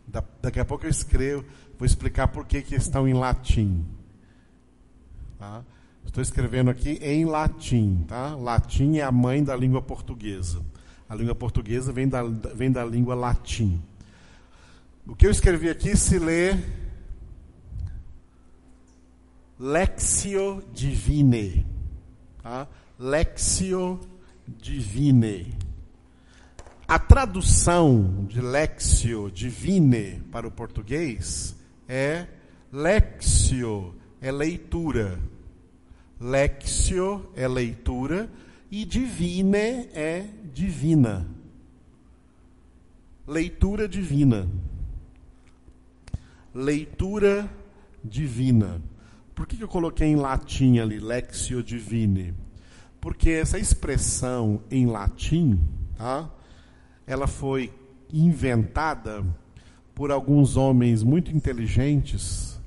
[0.05, 1.43] Da, daqui a pouco eu escrevo,
[1.77, 3.85] vou explicar por que, que estão em latim.
[5.37, 5.63] Tá?
[6.05, 8.03] Estou escrevendo aqui em latim.
[8.07, 8.35] Tá?
[8.35, 10.61] Latim é a mãe da língua portuguesa.
[11.07, 13.81] A língua portuguesa vem da, vem da língua latim.
[15.05, 16.57] O que eu escrevi aqui se lê
[19.59, 21.65] Lexio Divine.
[22.41, 22.67] Tá?
[22.97, 23.99] Lexio
[24.47, 25.55] Divine.
[26.87, 31.56] A tradução de Lexio Divine para o português
[31.87, 32.27] é
[32.71, 35.19] Lexio, é leitura.
[36.19, 38.29] Lexio é leitura
[38.69, 41.27] e divine é divina.
[43.27, 44.47] Leitura divina.
[46.53, 47.49] Leitura
[48.03, 48.81] divina.
[49.35, 52.33] Por que eu coloquei em latim ali, Lexio Divine?
[52.99, 55.61] Porque essa expressão em latim,
[55.95, 56.27] tá?
[57.05, 57.71] ela foi
[58.11, 59.23] inventada
[59.97, 62.61] por alguns homens muito inteligentes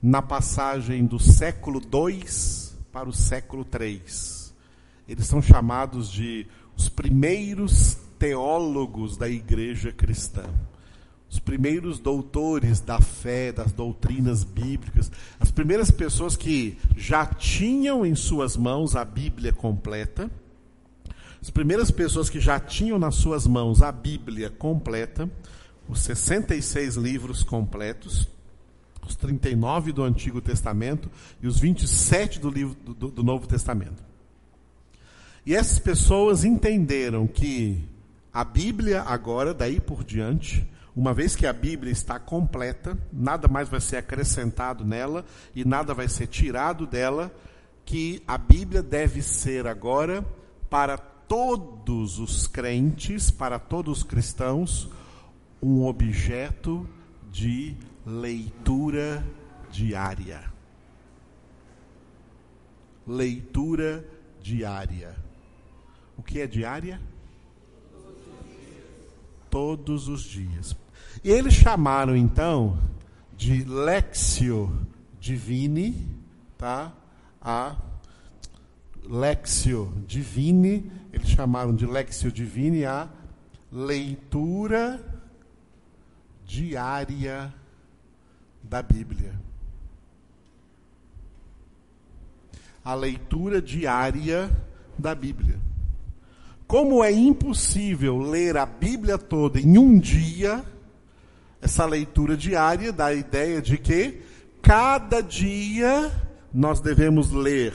[0.00, 2.24] na passagem do século II
[2.90, 4.00] para o século III.
[5.06, 10.44] Eles são chamados de os primeiros teólogos da igreja cristã.
[11.28, 18.14] Os primeiros doutores da fé, das doutrinas bíblicas, as primeiras pessoas que já tinham em
[18.14, 20.30] suas mãos a Bíblia completa,
[21.42, 25.30] as primeiras pessoas que já tinham nas suas mãos a Bíblia completa,
[25.88, 28.28] os 66 livros completos,
[29.06, 31.10] os 39 do Antigo Testamento
[31.40, 34.02] e os 27 do, livro, do, do Novo Testamento.
[35.44, 37.84] E essas pessoas entenderam que
[38.32, 43.68] a Bíblia, agora, daí por diante, uma vez que a Bíblia está completa, nada mais
[43.68, 47.32] vai ser acrescentado nela e nada vai ser tirado dela,
[47.84, 50.24] que a Bíblia deve ser agora
[50.68, 54.90] para todos os crentes, para todos os cristãos,
[55.66, 56.88] um objeto
[57.28, 57.76] de
[58.06, 59.26] leitura
[59.68, 60.44] diária.
[63.04, 64.06] Leitura
[64.40, 65.16] diária.
[66.16, 67.00] O que é diária?
[69.50, 70.76] Todos os dias.
[71.24, 72.78] E eles chamaram então
[73.36, 74.86] de Lexio
[75.18, 76.08] Divini,
[76.56, 76.92] tá?
[77.42, 77.76] A
[79.02, 83.08] Lexio Divini, eles chamaram de Lexio Divini a
[83.72, 85.15] leitura
[86.46, 87.52] diária
[88.62, 89.34] da Bíblia.
[92.84, 94.48] A leitura diária
[94.96, 95.58] da Bíblia.
[96.66, 100.64] Como é impossível ler a Bíblia toda em um dia,
[101.60, 104.22] essa leitura diária dá a ideia de que
[104.62, 106.12] cada dia
[106.52, 107.74] nós devemos ler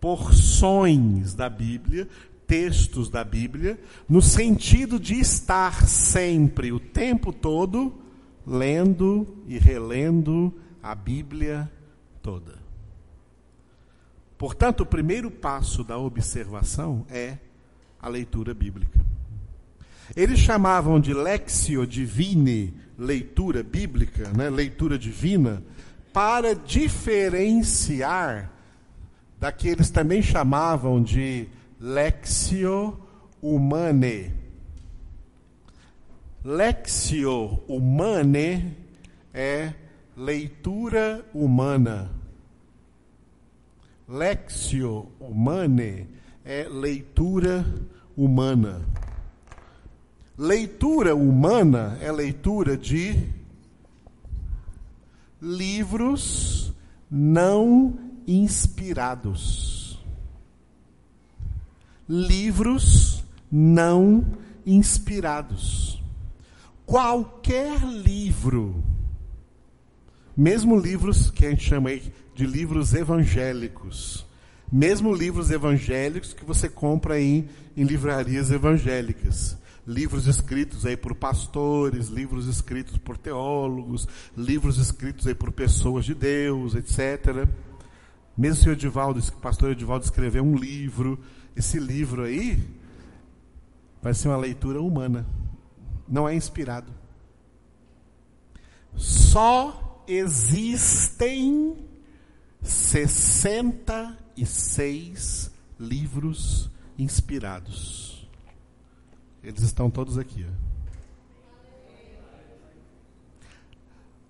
[0.00, 2.08] porções da Bíblia,
[2.48, 7.94] textos da Bíblia, no sentido de estar sempre, o tempo todo,
[8.46, 10.52] lendo e relendo
[10.82, 11.70] a Bíblia
[12.22, 12.58] toda.
[14.38, 17.36] Portanto, o primeiro passo da observação é
[18.00, 18.98] a leitura bíblica.
[20.16, 25.62] Eles chamavam de lexio divine, leitura bíblica, né, leitura divina,
[26.14, 28.50] para diferenciar
[29.38, 31.46] daqueles também chamavam de
[31.80, 32.98] lexio
[33.40, 34.32] humane.
[36.44, 38.76] Lexio humane
[39.32, 39.72] é
[40.16, 42.10] leitura humana.
[44.08, 46.06] Lexio humane
[46.44, 47.64] é leitura
[48.16, 48.80] humana.
[50.36, 53.28] Leitura humana é leitura de
[55.40, 56.72] livros
[57.10, 59.77] não inspirados.
[62.08, 64.24] Livros não
[64.64, 66.02] inspirados.
[66.86, 68.82] Qualquer livro
[70.38, 71.90] Mesmo livros que a gente chama
[72.32, 74.24] de livros evangélicos.
[74.70, 79.58] Mesmo livros evangélicos que você compra em, em livrarias evangélicas.
[79.84, 84.06] Livros escritos aí por pastores, livros escritos por teólogos,
[84.36, 87.48] livros escritos aí por pessoas de Deus, etc.
[88.36, 91.18] Mesmo o senhor Edivaldo, o pastor Edivaldo escreveu um livro.
[91.58, 92.62] Esse livro aí
[94.00, 95.26] vai ser uma leitura humana.
[96.06, 96.92] Não é inspirado.
[98.94, 101.76] Só existem
[102.62, 108.30] 66 livros inspirados.
[109.42, 110.46] Eles estão todos aqui.
[110.48, 110.52] Ó.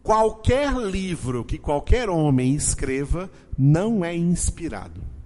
[0.03, 5.18] Qualquer livro que qualquer homem escreva não é inspirado.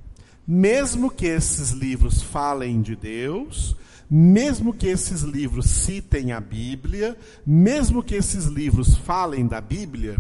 [0.55, 3.75] Mesmo que esses livros falem de Deus,
[4.11, 7.17] mesmo que esses livros citem a Bíblia,
[7.47, 10.19] mesmo que esses livros falem da Bíblia,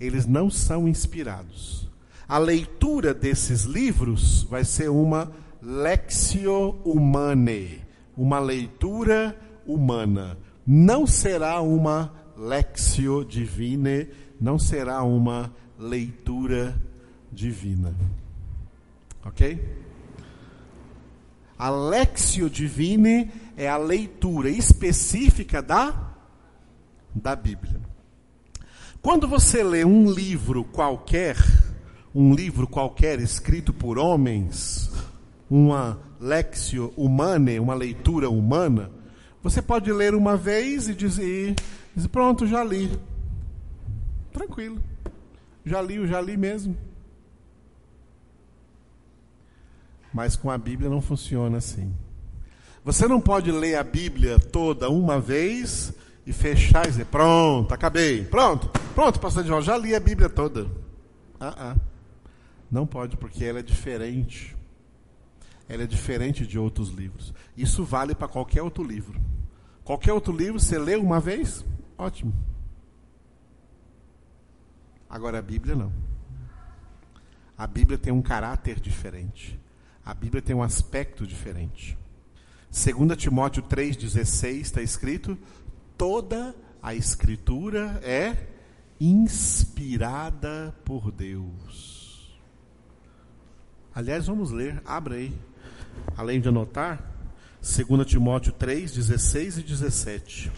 [0.00, 1.86] eles não são inspirados.
[2.26, 5.30] A leitura desses livros vai ser uma
[5.60, 7.82] lexio humane,
[8.16, 10.38] uma leitura humana.
[10.66, 14.08] Não será uma lexio divine,
[14.40, 16.74] não será uma leitura
[17.30, 17.94] divina.
[19.24, 19.82] Ok?
[21.58, 26.14] A lexio divine é a leitura específica da,
[27.14, 27.80] da Bíblia.
[29.00, 31.36] Quando você lê um livro qualquer,
[32.14, 34.90] um livro qualquer escrito por homens,
[35.50, 38.90] uma lexio humane, uma leitura humana,
[39.42, 41.54] você pode ler uma vez e dizer,
[42.10, 42.90] pronto, já li.
[44.32, 44.80] Tranquilo.
[45.64, 46.76] Já li, já li mesmo.
[50.12, 51.94] Mas com a Bíblia não funciona assim.
[52.84, 55.92] Você não pode ler a Bíblia toda uma vez
[56.26, 58.24] e fechar e dizer, pronto, acabei.
[58.24, 60.66] Pronto, pronto, pastor João, já li a Bíblia toda.
[61.40, 61.76] Ah, ah.
[62.70, 64.56] Não pode, porque ela é diferente.
[65.68, 67.32] Ela é diferente de outros livros.
[67.56, 69.20] Isso vale para qualquer outro livro.
[69.84, 71.64] Qualquer outro livro, você lê uma vez,
[71.98, 72.32] ótimo.
[75.08, 75.92] Agora a Bíblia não.
[77.56, 79.60] A Bíblia tem um caráter diferente.
[80.04, 81.96] A Bíblia tem um aspecto diferente.
[82.70, 85.38] 2 Timóteo 3,16 está escrito:
[85.96, 88.48] toda a Escritura é
[88.98, 92.40] inspirada por Deus.
[93.94, 95.32] Aliás, vamos ler, abra aí.
[96.16, 97.12] Além de anotar,
[97.60, 100.50] 2 Timóteo 3, 16 e 17.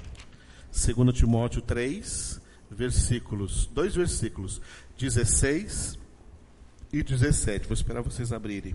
[0.72, 2.40] 2 Timóteo 3,
[2.70, 4.60] versículos, dois versículos,
[4.98, 5.98] 16
[6.92, 7.66] e 17.
[7.66, 8.74] Vou esperar vocês abrirem.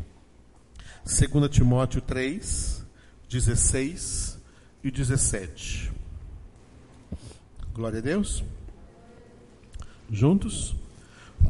[1.05, 2.85] 2 Timóteo 3,
[3.29, 4.39] 16
[4.83, 5.91] e 17.
[7.73, 8.43] Glória a Deus.
[10.11, 10.75] Juntos?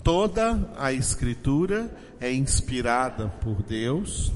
[0.04, 1.90] Toda a Escritura
[2.20, 4.32] é inspirada por Deus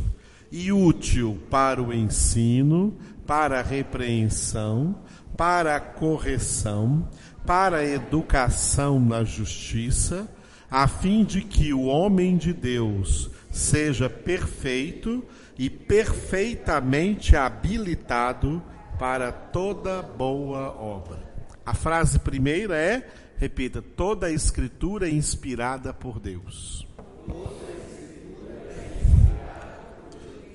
[0.51, 4.95] e útil para o ensino, para a repreensão,
[5.37, 7.07] para a correção,
[7.45, 10.27] para a educação na justiça,
[10.69, 15.23] a fim de que o homem de Deus seja perfeito
[15.57, 18.61] e perfeitamente habilitado
[18.97, 21.31] para toda boa obra.
[21.63, 23.07] A frase primeira é,
[23.37, 26.87] repita, toda a escritura é inspirada por Deus.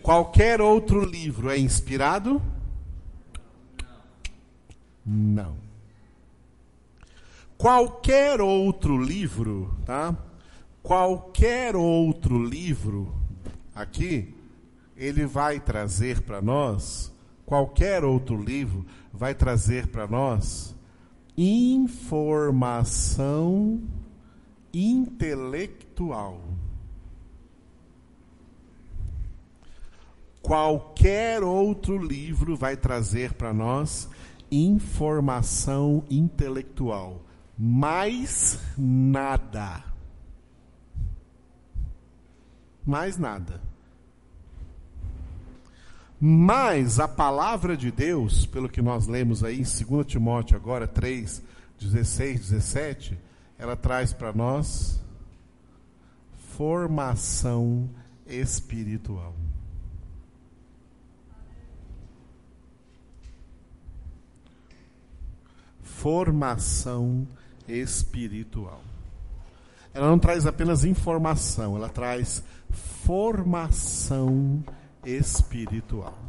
[0.03, 2.43] Qualquer outro livro é inspirado?
[5.07, 5.57] Não.
[7.57, 10.16] Qualquer outro livro, tá?
[10.89, 13.15] Qualquer outro livro
[13.74, 14.35] aqui,
[14.97, 17.12] ele vai trazer para nós,
[17.44, 20.74] qualquer outro livro vai trazer para nós
[21.36, 22.62] informação
[24.73, 26.40] intelectual.
[30.40, 34.09] Qualquer outro livro vai trazer para nós
[34.51, 37.20] informação intelectual.
[37.59, 39.88] Mais nada
[42.89, 43.60] mais nada.
[46.20, 51.40] Mas a palavra de Deus, pelo que nós lemos aí em 2 Timóteo agora 3,
[51.78, 53.19] 16, 17,
[53.56, 55.01] ela traz para nós
[56.56, 57.89] formação
[58.27, 59.35] espiritual.
[65.82, 67.27] Formação
[67.69, 68.82] espiritual.
[69.94, 72.43] Ela não traz apenas informação, ela traz
[72.79, 74.65] formação
[75.05, 76.29] espiritual.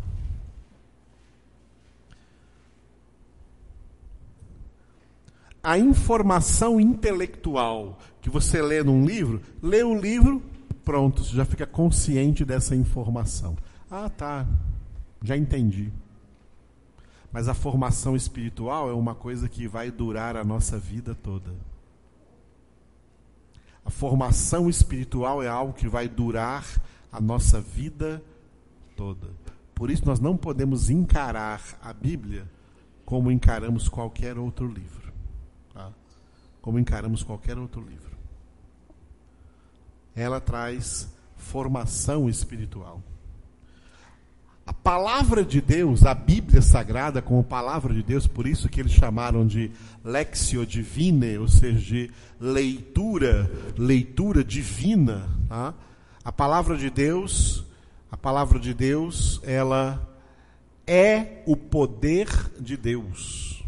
[5.64, 10.42] a informação intelectual que você lê num livro, lê o livro,
[10.84, 13.58] pronto, você já fica consciente dessa informação.
[13.90, 14.48] Ah, tá,
[15.22, 15.92] já entendi.
[17.32, 21.54] Mas a formação espiritual é uma coisa que vai durar a nossa vida toda.
[23.86, 26.66] A formação espiritual é algo que vai durar
[27.12, 28.22] a nossa vida
[28.96, 29.28] toda.
[29.74, 32.48] Por isso nós não podemos encarar a Bíblia
[33.06, 35.12] como encaramos qualquer outro livro.
[35.74, 35.92] Tá?
[36.62, 38.18] Como encaramos qualquer outro livro.
[40.16, 43.02] Ela traz formação espiritual.
[44.70, 48.92] A palavra de Deus, a Bíblia Sagrada como palavra de Deus, por isso que eles
[48.92, 49.72] chamaram de
[50.06, 55.28] lexio divine, ou seja, de leitura, leitura divina.
[55.48, 55.74] Tá?
[56.24, 57.66] A palavra de Deus
[58.12, 60.02] a palavra de Deus, ela
[60.88, 62.28] é o poder
[62.60, 63.64] de Deus.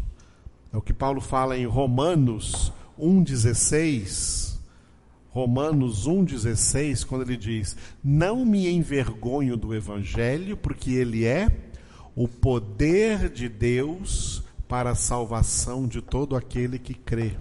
[0.72, 4.51] É o que Paulo fala em Romanos 1,16.
[5.32, 11.48] Romanos 1,16, quando ele diz: Não me envergonho do Evangelho, porque ele é
[12.14, 17.32] o poder de Deus para a salvação de todo aquele que crê.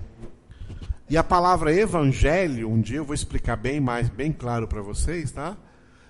[1.10, 5.30] E a palavra evangelho, um dia eu vou explicar bem mais, bem claro para vocês,
[5.30, 5.58] tá?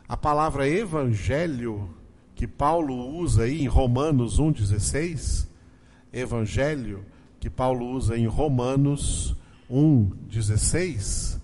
[0.07, 1.89] A palavra evangelho
[2.35, 5.47] que Paulo usa aí em Romanos 1,16,
[6.13, 7.03] evangelho
[7.39, 9.35] que Paulo usa em Romanos
[9.71, 11.40] 1,16,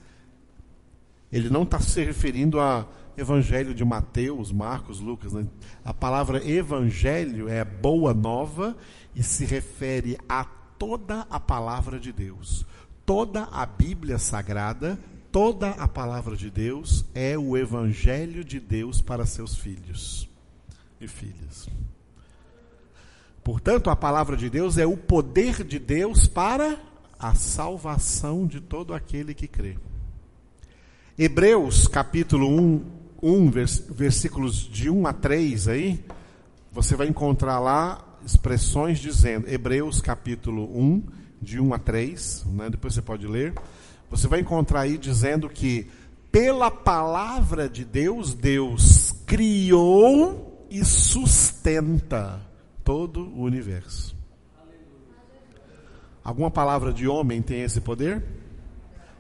[1.32, 2.88] ele não está se referindo a
[3.18, 5.34] evangelho de Mateus, Marcos, Lucas.
[5.34, 5.48] Né?
[5.84, 8.76] A palavra evangelho é boa nova
[9.16, 12.66] e se refere a toda a palavra de Deus.
[13.06, 15.00] Toda a Bíblia Sagrada
[15.32, 20.28] toda a palavra de Deus é o evangelho de Deus para seus filhos
[21.00, 21.70] e filhas.
[23.44, 26.82] Portanto, a palavra de Deus é o poder de Deus para
[27.20, 29.78] a salvação de todo aquele que crê.
[31.20, 32.86] Hebreus capítulo 1,
[33.24, 33.50] 1
[33.90, 36.06] versículos de 1 a 3 aí,
[36.72, 41.04] você vai encontrar lá expressões dizendo, Hebreus capítulo 1,
[41.42, 42.70] de 1 a 3, né?
[42.70, 43.56] depois você pode ler.
[44.12, 45.90] Você vai encontrar aí dizendo que
[46.32, 52.40] pela palavra de Deus, Deus criou e sustenta
[52.84, 54.16] todo o universo.
[56.24, 58.24] Alguma palavra de homem tem esse poder?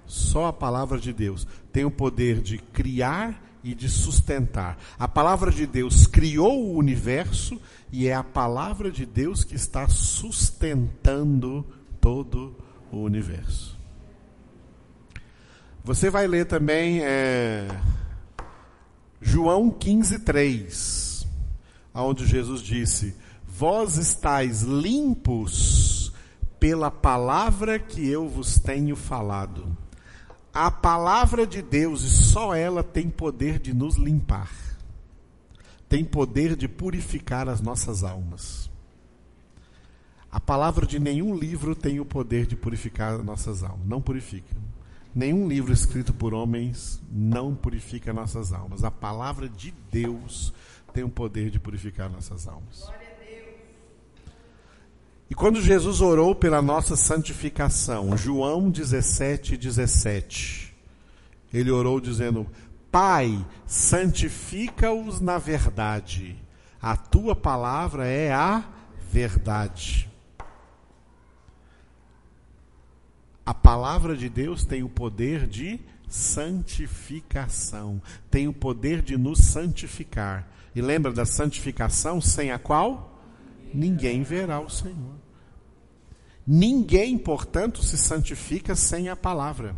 [0.05, 1.45] Só a palavra de Deus
[1.77, 4.79] tem o poder de criar e de sustentar.
[4.97, 9.87] A palavra de Deus criou o universo e é a palavra de Deus que está
[9.87, 11.63] sustentando
[12.01, 12.55] todo
[12.91, 13.77] o universo.
[15.83, 17.67] Você vai ler também é,
[19.21, 21.27] João 15, 3,
[21.93, 26.11] onde Jesus disse: Vós estáis limpos
[26.59, 29.77] pela palavra que eu vos tenho falado.
[30.59, 34.49] A palavra de Deus, e só ela tem poder de nos limpar,
[35.87, 38.67] tem poder de purificar as nossas almas.
[40.31, 44.55] A palavra de nenhum livro tem o poder de purificar as nossas almas, não purifica.
[45.13, 48.83] Nenhum livro escrito por homens não purifica nossas almas.
[48.83, 50.51] A palavra de Deus
[50.91, 52.89] tem o poder de purificar nossas almas.
[55.29, 60.73] E quando Jesus orou pela nossa santificação, João 17, 17,
[61.53, 62.47] ele orou dizendo:
[62.89, 66.41] Pai, santifica-os na verdade,
[66.81, 68.63] a tua palavra é a
[69.11, 70.09] verdade.
[73.45, 80.47] A palavra de Deus tem o poder de santificação, tem o poder de nos santificar.
[80.75, 83.16] E lembra da santificação sem a qual
[83.73, 85.15] ninguém verá o Senhor.
[86.45, 89.75] Ninguém, portanto, se santifica sem a palavra.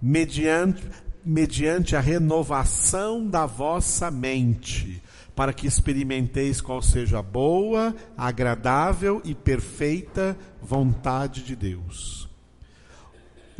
[0.00, 0.86] Mediante,
[1.24, 5.02] mediante a renovação da vossa mente,
[5.34, 12.28] para que experimenteis qual seja a boa, agradável e perfeita vontade de Deus.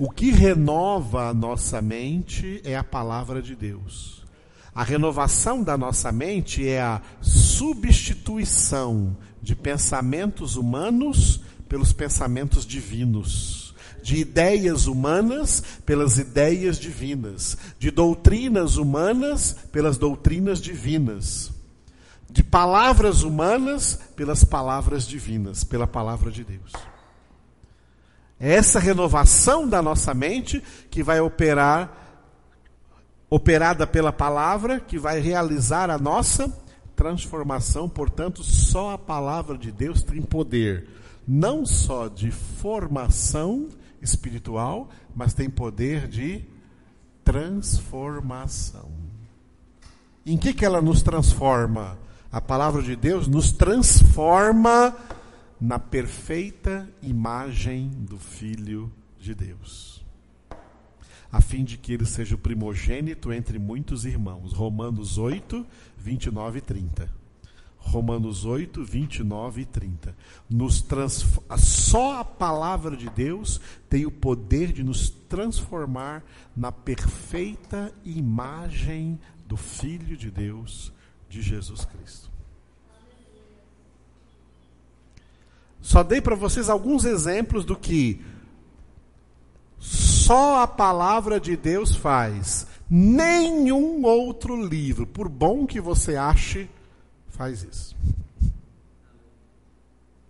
[0.05, 4.25] O que renova a nossa mente é a palavra de Deus.
[4.75, 14.17] A renovação da nossa mente é a substituição de pensamentos humanos pelos pensamentos divinos, de
[14.17, 21.53] ideias humanas pelas ideias divinas, de doutrinas humanas pelas doutrinas divinas,
[22.29, 26.73] de palavras humanas pelas palavras divinas, pela palavra de Deus.
[28.45, 30.61] É essa renovação da nossa mente
[30.91, 32.01] que vai operar
[33.31, 36.53] operada pela palavra, que vai realizar a nossa
[36.97, 40.89] transformação, portanto, só a palavra de Deus tem poder,
[41.27, 43.69] não só de formação
[44.03, 46.45] espiritual, mas tem poder de
[47.25, 48.91] transformação.
[50.27, 51.97] Em que, que ela nos transforma?
[52.31, 54.97] A palavra de Deus nos transforma
[55.63, 60.03] na perfeita imagem do Filho de Deus
[61.33, 64.53] a fim de que ele seja o primogênito entre muitos irmãos.
[64.53, 65.67] Romanos 8,
[65.97, 67.11] 29 e 30.
[67.79, 70.15] Romanos 8, 29 e 30.
[70.49, 70.85] Nos.
[71.59, 76.23] Só a palavra de Deus tem o poder de nos transformar
[76.55, 79.19] na perfeita imagem
[79.49, 80.93] do Filho de Deus,
[81.31, 82.32] de Jesus Cristo.
[85.83, 88.25] Só dei para vocês alguns exemplos do que
[89.79, 92.69] só a palavra de Deus faz.
[92.89, 96.71] Nenhum outro livro, por bom que você ache,
[97.29, 97.97] faz isso.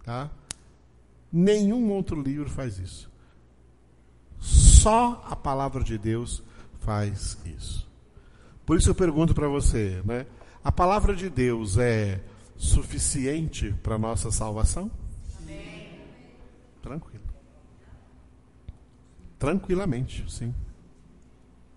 [0.02, 0.30] Tá?
[1.30, 3.10] Nenhum outro livro faz isso.
[4.40, 6.42] Só a palavra de Deus
[6.80, 7.86] faz isso.
[8.64, 10.26] Por isso eu pergunto para você, né?
[10.64, 12.20] A palavra de Deus é
[12.56, 14.90] suficiente para nossa salvação?
[16.82, 17.24] Tranquilo.
[19.38, 20.54] Tranquilamente, sim.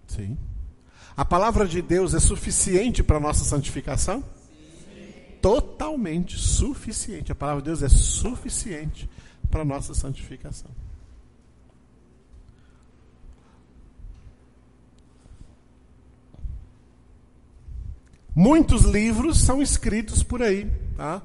[0.08, 0.38] Sim.
[1.16, 4.22] A palavra de Deus é suficiente para a nossa santificação?
[4.22, 5.38] Sim.
[5.42, 7.32] Totalmente suficiente.
[7.32, 9.10] A palavra de Deus é suficiente
[9.50, 10.72] para a nossa santificação.
[18.36, 21.22] Muitos livros são escritos por aí, tá?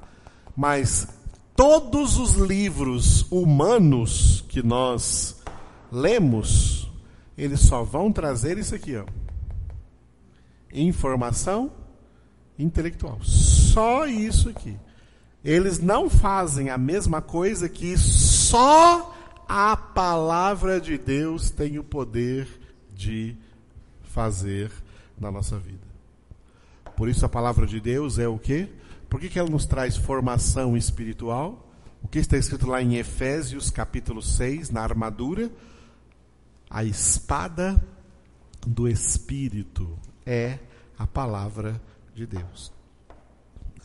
[0.55, 1.07] Mas
[1.61, 5.39] todos os livros humanos que nós
[5.91, 6.91] lemos,
[7.37, 9.05] eles só vão trazer isso aqui, ó.
[10.73, 11.71] Informação
[12.57, 13.19] intelectual.
[13.21, 14.75] Só isso aqui.
[15.45, 19.15] Eles não fazem a mesma coisa que só
[19.47, 22.47] a palavra de Deus tem o poder
[22.91, 23.37] de
[24.01, 24.71] fazer
[25.15, 25.85] na nossa vida.
[26.97, 28.67] Por isso a palavra de Deus é o quê?
[29.11, 31.69] Por que, que ela nos traz formação espiritual?
[32.01, 35.51] O que está escrito lá em Efésios capítulo 6, na armadura?
[36.69, 37.85] A espada
[38.65, 40.59] do Espírito é
[40.97, 41.81] a palavra
[42.15, 42.71] de Deus.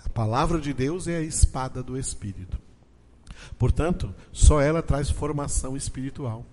[0.05, 2.57] A palavra de Deus é a espada do Espírito.
[3.59, 6.47] Portanto, só ela traz formação espiritual.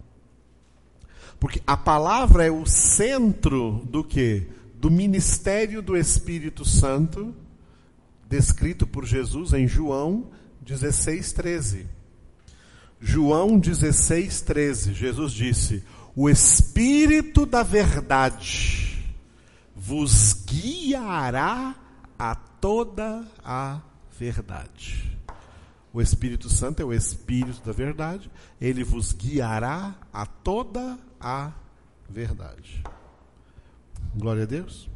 [1.39, 4.47] Porque a palavra é o centro do que?
[4.73, 7.35] Do ministério do Espírito Santo,
[8.29, 10.31] descrito por Jesus em João
[10.61, 11.87] 16, 13.
[12.99, 14.93] João 16, 13.
[14.93, 15.83] Jesus disse:
[16.15, 19.03] o Espírito da Verdade
[19.75, 21.75] vos guiará
[22.17, 23.81] a toda a
[24.17, 25.17] verdade.
[25.91, 28.29] O Espírito Santo é o Espírito da Verdade,
[28.61, 31.51] ele vos guiará a toda a
[32.09, 32.83] verdade.
[34.15, 34.92] Glória a Deus.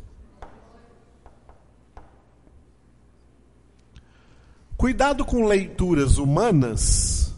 [4.78, 7.34] Cuidado com leituras humanas.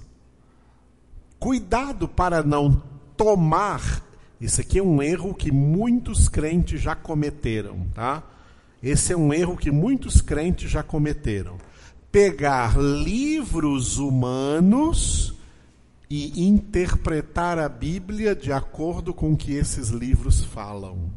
[1.40, 2.84] Cuidado para não
[3.16, 4.03] tomar.
[4.41, 8.24] Isso aqui é um erro que muitos crentes já cometeram, tá?
[8.84, 11.57] Esse é um erro que muitos crentes já cometeram.
[12.11, 15.34] Pegar livros humanos
[16.10, 21.10] e interpretar a Bíblia de acordo com o que esses livros falam.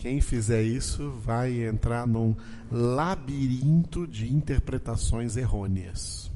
[0.00, 2.34] Quem fizer isso vai entrar num
[2.72, 6.30] labirinto de interpretações errôneas,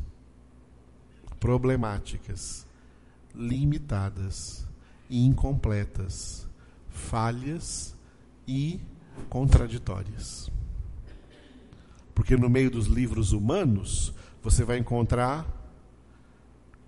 [1.41, 2.67] problemáticas
[3.35, 4.67] limitadas,
[5.09, 6.47] incompletas,
[6.91, 7.97] falhas
[8.47, 8.79] e
[9.31, 10.51] contraditórias.
[12.15, 14.13] Porque no meio dos livros humanos,
[14.43, 15.47] você vai encontrar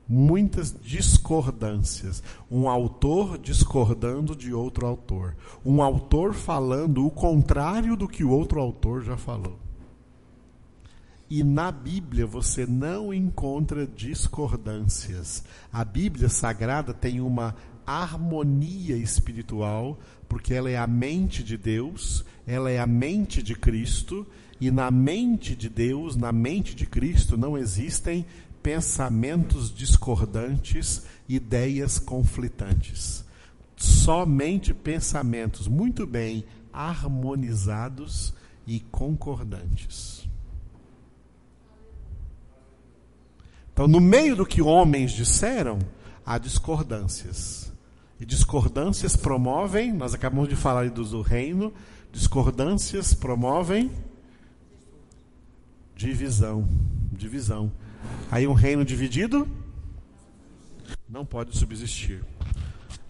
[0.09, 2.23] muitas discordâncias.
[2.51, 5.35] Um autor discordando de outro autor.
[5.65, 9.59] Um autor falando o contrário do que o outro autor já falou.
[11.29, 15.43] E na Bíblia você não encontra discordâncias.
[15.73, 22.71] A Bíblia Sagrada tem uma harmonia espiritual, porque ela é a mente de Deus, ela
[22.71, 24.27] é a mente de Cristo,
[24.61, 28.25] e na mente de Deus, na mente de Cristo, não existem
[28.67, 33.25] pensamentos discordantes, ideias conflitantes.
[33.77, 38.35] Somente pensamentos muito bem harmonizados
[38.67, 40.29] e concordantes.
[43.73, 45.79] Então, no meio do que homens disseram,
[46.25, 47.73] há discordâncias.
[48.19, 51.73] E discordâncias promovem, nós acabamos de falar do reino,
[52.11, 53.93] discordâncias promovem
[55.95, 56.67] divisão.
[57.13, 57.71] Divisão.
[58.31, 59.49] Aí um reino dividido
[61.09, 62.23] não pode subsistir.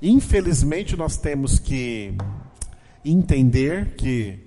[0.00, 2.14] Infelizmente, nós temos que
[3.04, 4.38] entender que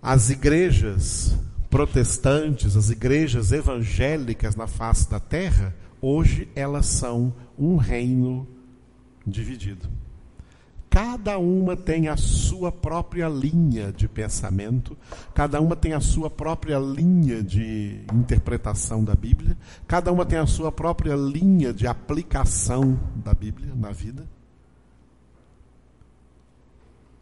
[0.00, 1.36] as igrejas
[1.68, 8.46] protestantes, as igrejas evangélicas na face da terra, hoje elas são um reino
[9.26, 9.88] dividido.
[10.96, 14.96] Cada uma tem a sua própria linha de pensamento,
[15.34, 20.46] cada uma tem a sua própria linha de interpretação da Bíblia, cada uma tem a
[20.46, 24.26] sua própria linha de aplicação da Bíblia na vida.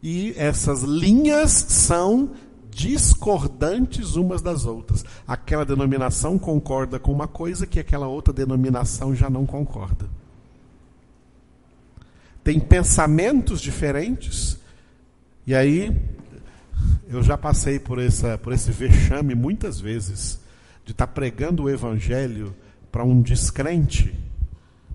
[0.01, 2.31] E essas linhas são
[2.71, 5.03] discordantes umas das outras.
[5.27, 10.07] Aquela denominação concorda com uma coisa que aquela outra denominação já não concorda
[12.45, 14.59] tem pensamentos diferentes.
[15.47, 15.91] E aí,
[17.09, 20.39] eu já passei por, essa, por esse vexame muitas vezes,
[20.85, 22.55] de estar tá pregando o evangelho
[22.91, 24.13] para um descrente,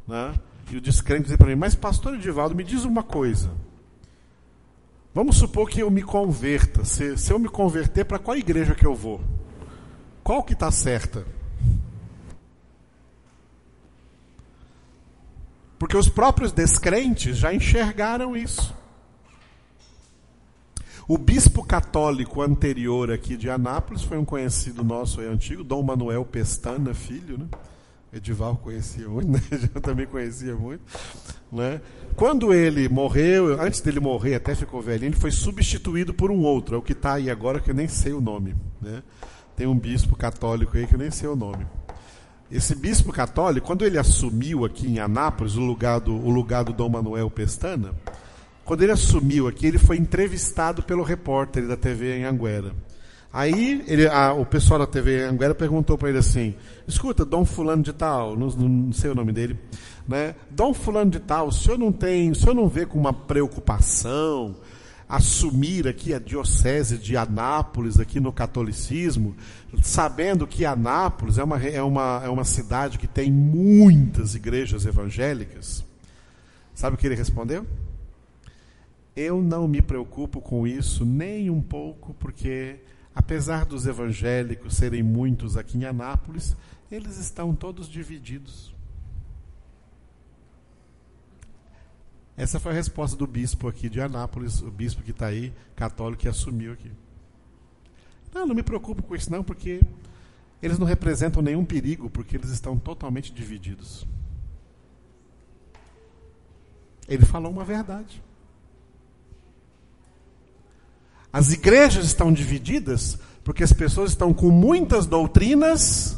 [0.06, 0.32] né?
[0.70, 3.50] e o descrente dizer para mim, mas pastor Edivaldo, me diz uma coisa.
[5.12, 6.84] Vamos supor que eu me converta.
[6.84, 9.20] Se, se eu me converter, para qual igreja que eu vou?
[10.22, 11.26] Qual que está certa?
[15.80, 18.76] Porque os próprios descrentes já enxergaram isso.
[21.08, 26.22] O bispo católico anterior aqui de Anápolis foi um conhecido nosso aí antigo, Dom Manuel
[26.26, 27.46] Pestana Filho, né?
[28.12, 29.40] Edival conhecia muito, né?
[29.74, 30.82] Eu também conhecia muito.
[31.50, 31.80] Né?
[32.14, 36.74] Quando ele morreu, antes dele morrer, até ficou velhinho, ele foi substituído por um outro,
[36.74, 38.54] é o que está aí agora, que eu nem sei o nome.
[38.82, 39.02] Né?
[39.56, 41.66] Tem um bispo católico aí que eu nem sei o nome.
[42.50, 46.72] Esse bispo católico, quando ele assumiu aqui em Anápolis o lugar do, o lugar do
[46.72, 47.92] Dom Manuel Pestana,
[48.64, 52.74] quando ele assumiu aqui, ele foi entrevistado pelo repórter da TV em Anguera.
[53.32, 56.54] Aí ele, a, o pessoal da TV Anguera perguntou para ele assim:
[56.88, 59.56] escuta, Dom Fulano de Tal, não, não, sei o nome dele,
[60.08, 60.34] né?
[60.50, 64.56] Dom Fulano de Tal, o senhor não tem, o senhor não vê com uma preocupação
[65.10, 69.34] assumir aqui a diocese de Anápolis, aqui no catolicismo,
[69.82, 75.84] sabendo que Anápolis é uma, é uma, é uma cidade que tem muitas igrejas evangélicas.
[76.72, 77.66] Sabe o que ele respondeu?
[79.16, 82.76] Eu não me preocupo com isso nem um pouco, porque
[83.12, 86.56] apesar dos evangélicos serem muitos aqui em Anápolis,
[86.88, 88.72] eles estão todos divididos.
[92.40, 96.22] Essa foi a resposta do bispo aqui de Anápolis, o bispo que está aí, católico,
[96.22, 96.90] que assumiu aqui.
[98.32, 99.82] Não, não me preocupo com isso não, porque
[100.62, 104.06] eles não representam nenhum perigo, porque eles estão totalmente divididos.
[107.06, 108.22] Ele falou uma verdade.
[111.30, 116.16] As igrejas estão divididas porque as pessoas estão com muitas doutrinas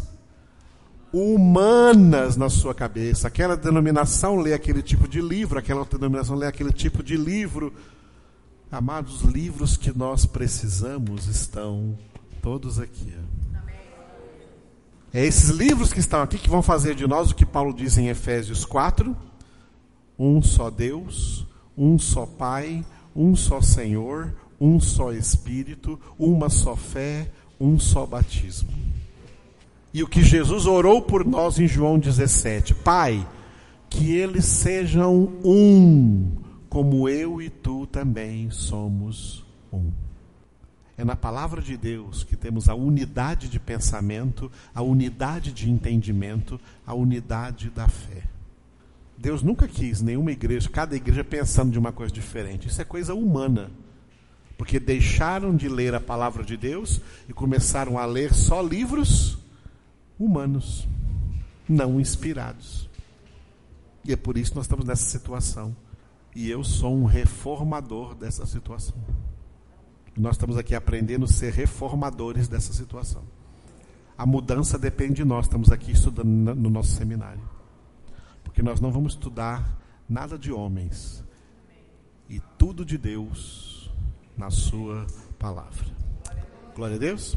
[1.13, 3.29] humanas na sua cabeça.
[3.29, 7.73] Aquela denominação lê aquele tipo de livro, aquela denominação lê aquele tipo de livro.
[8.71, 11.99] Amados, os livros que nós precisamos estão
[12.41, 13.13] todos aqui.
[15.13, 17.99] É esses livros que estão aqui que vão fazer de nós o que Paulo diz
[17.99, 19.15] em Efésios 4:
[20.19, 22.83] um só Deus, um só Pai,
[23.15, 27.31] um só Senhor, um só Espírito, uma só fé,
[27.61, 28.71] um só batismo.
[29.95, 33.27] E o que Jesus orou por nós em João 17: Pai,
[33.91, 36.33] que eles sejam um,
[36.69, 39.91] como eu e tu também somos um.
[40.97, 46.59] É na palavra de Deus que temos a unidade de pensamento, a unidade de entendimento,
[46.87, 48.23] a unidade da fé.
[49.19, 52.69] Deus nunca quis nenhuma igreja, cada igreja pensando de uma coisa diferente.
[52.69, 53.71] Isso é coisa humana.
[54.57, 59.42] Porque deixaram de ler a palavra de Deus e começaram a ler só livros
[60.25, 60.89] humanos.
[61.69, 62.91] não inspirados.
[64.05, 65.75] E é por isso que nós estamos nessa situação.
[66.35, 68.97] E eu sou um reformador dessa situação.
[70.17, 73.23] Nós estamos aqui aprendendo a ser reformadores dessa situação.
[74.19, 75.47] A mudança depende de nós.
[75.47, 77.43] Estamos aqui estudando no nosso seminário.
[78.43, 79.79] Porque nós não vamos estudar
[80.09, 81.25] nada de homens.
[82.29, 83.91] E tudo de Deus
[84.37, 85.07] na Sua
[85.39, 85.87] palavra.
[86.75, 87.37] Glória a Deus.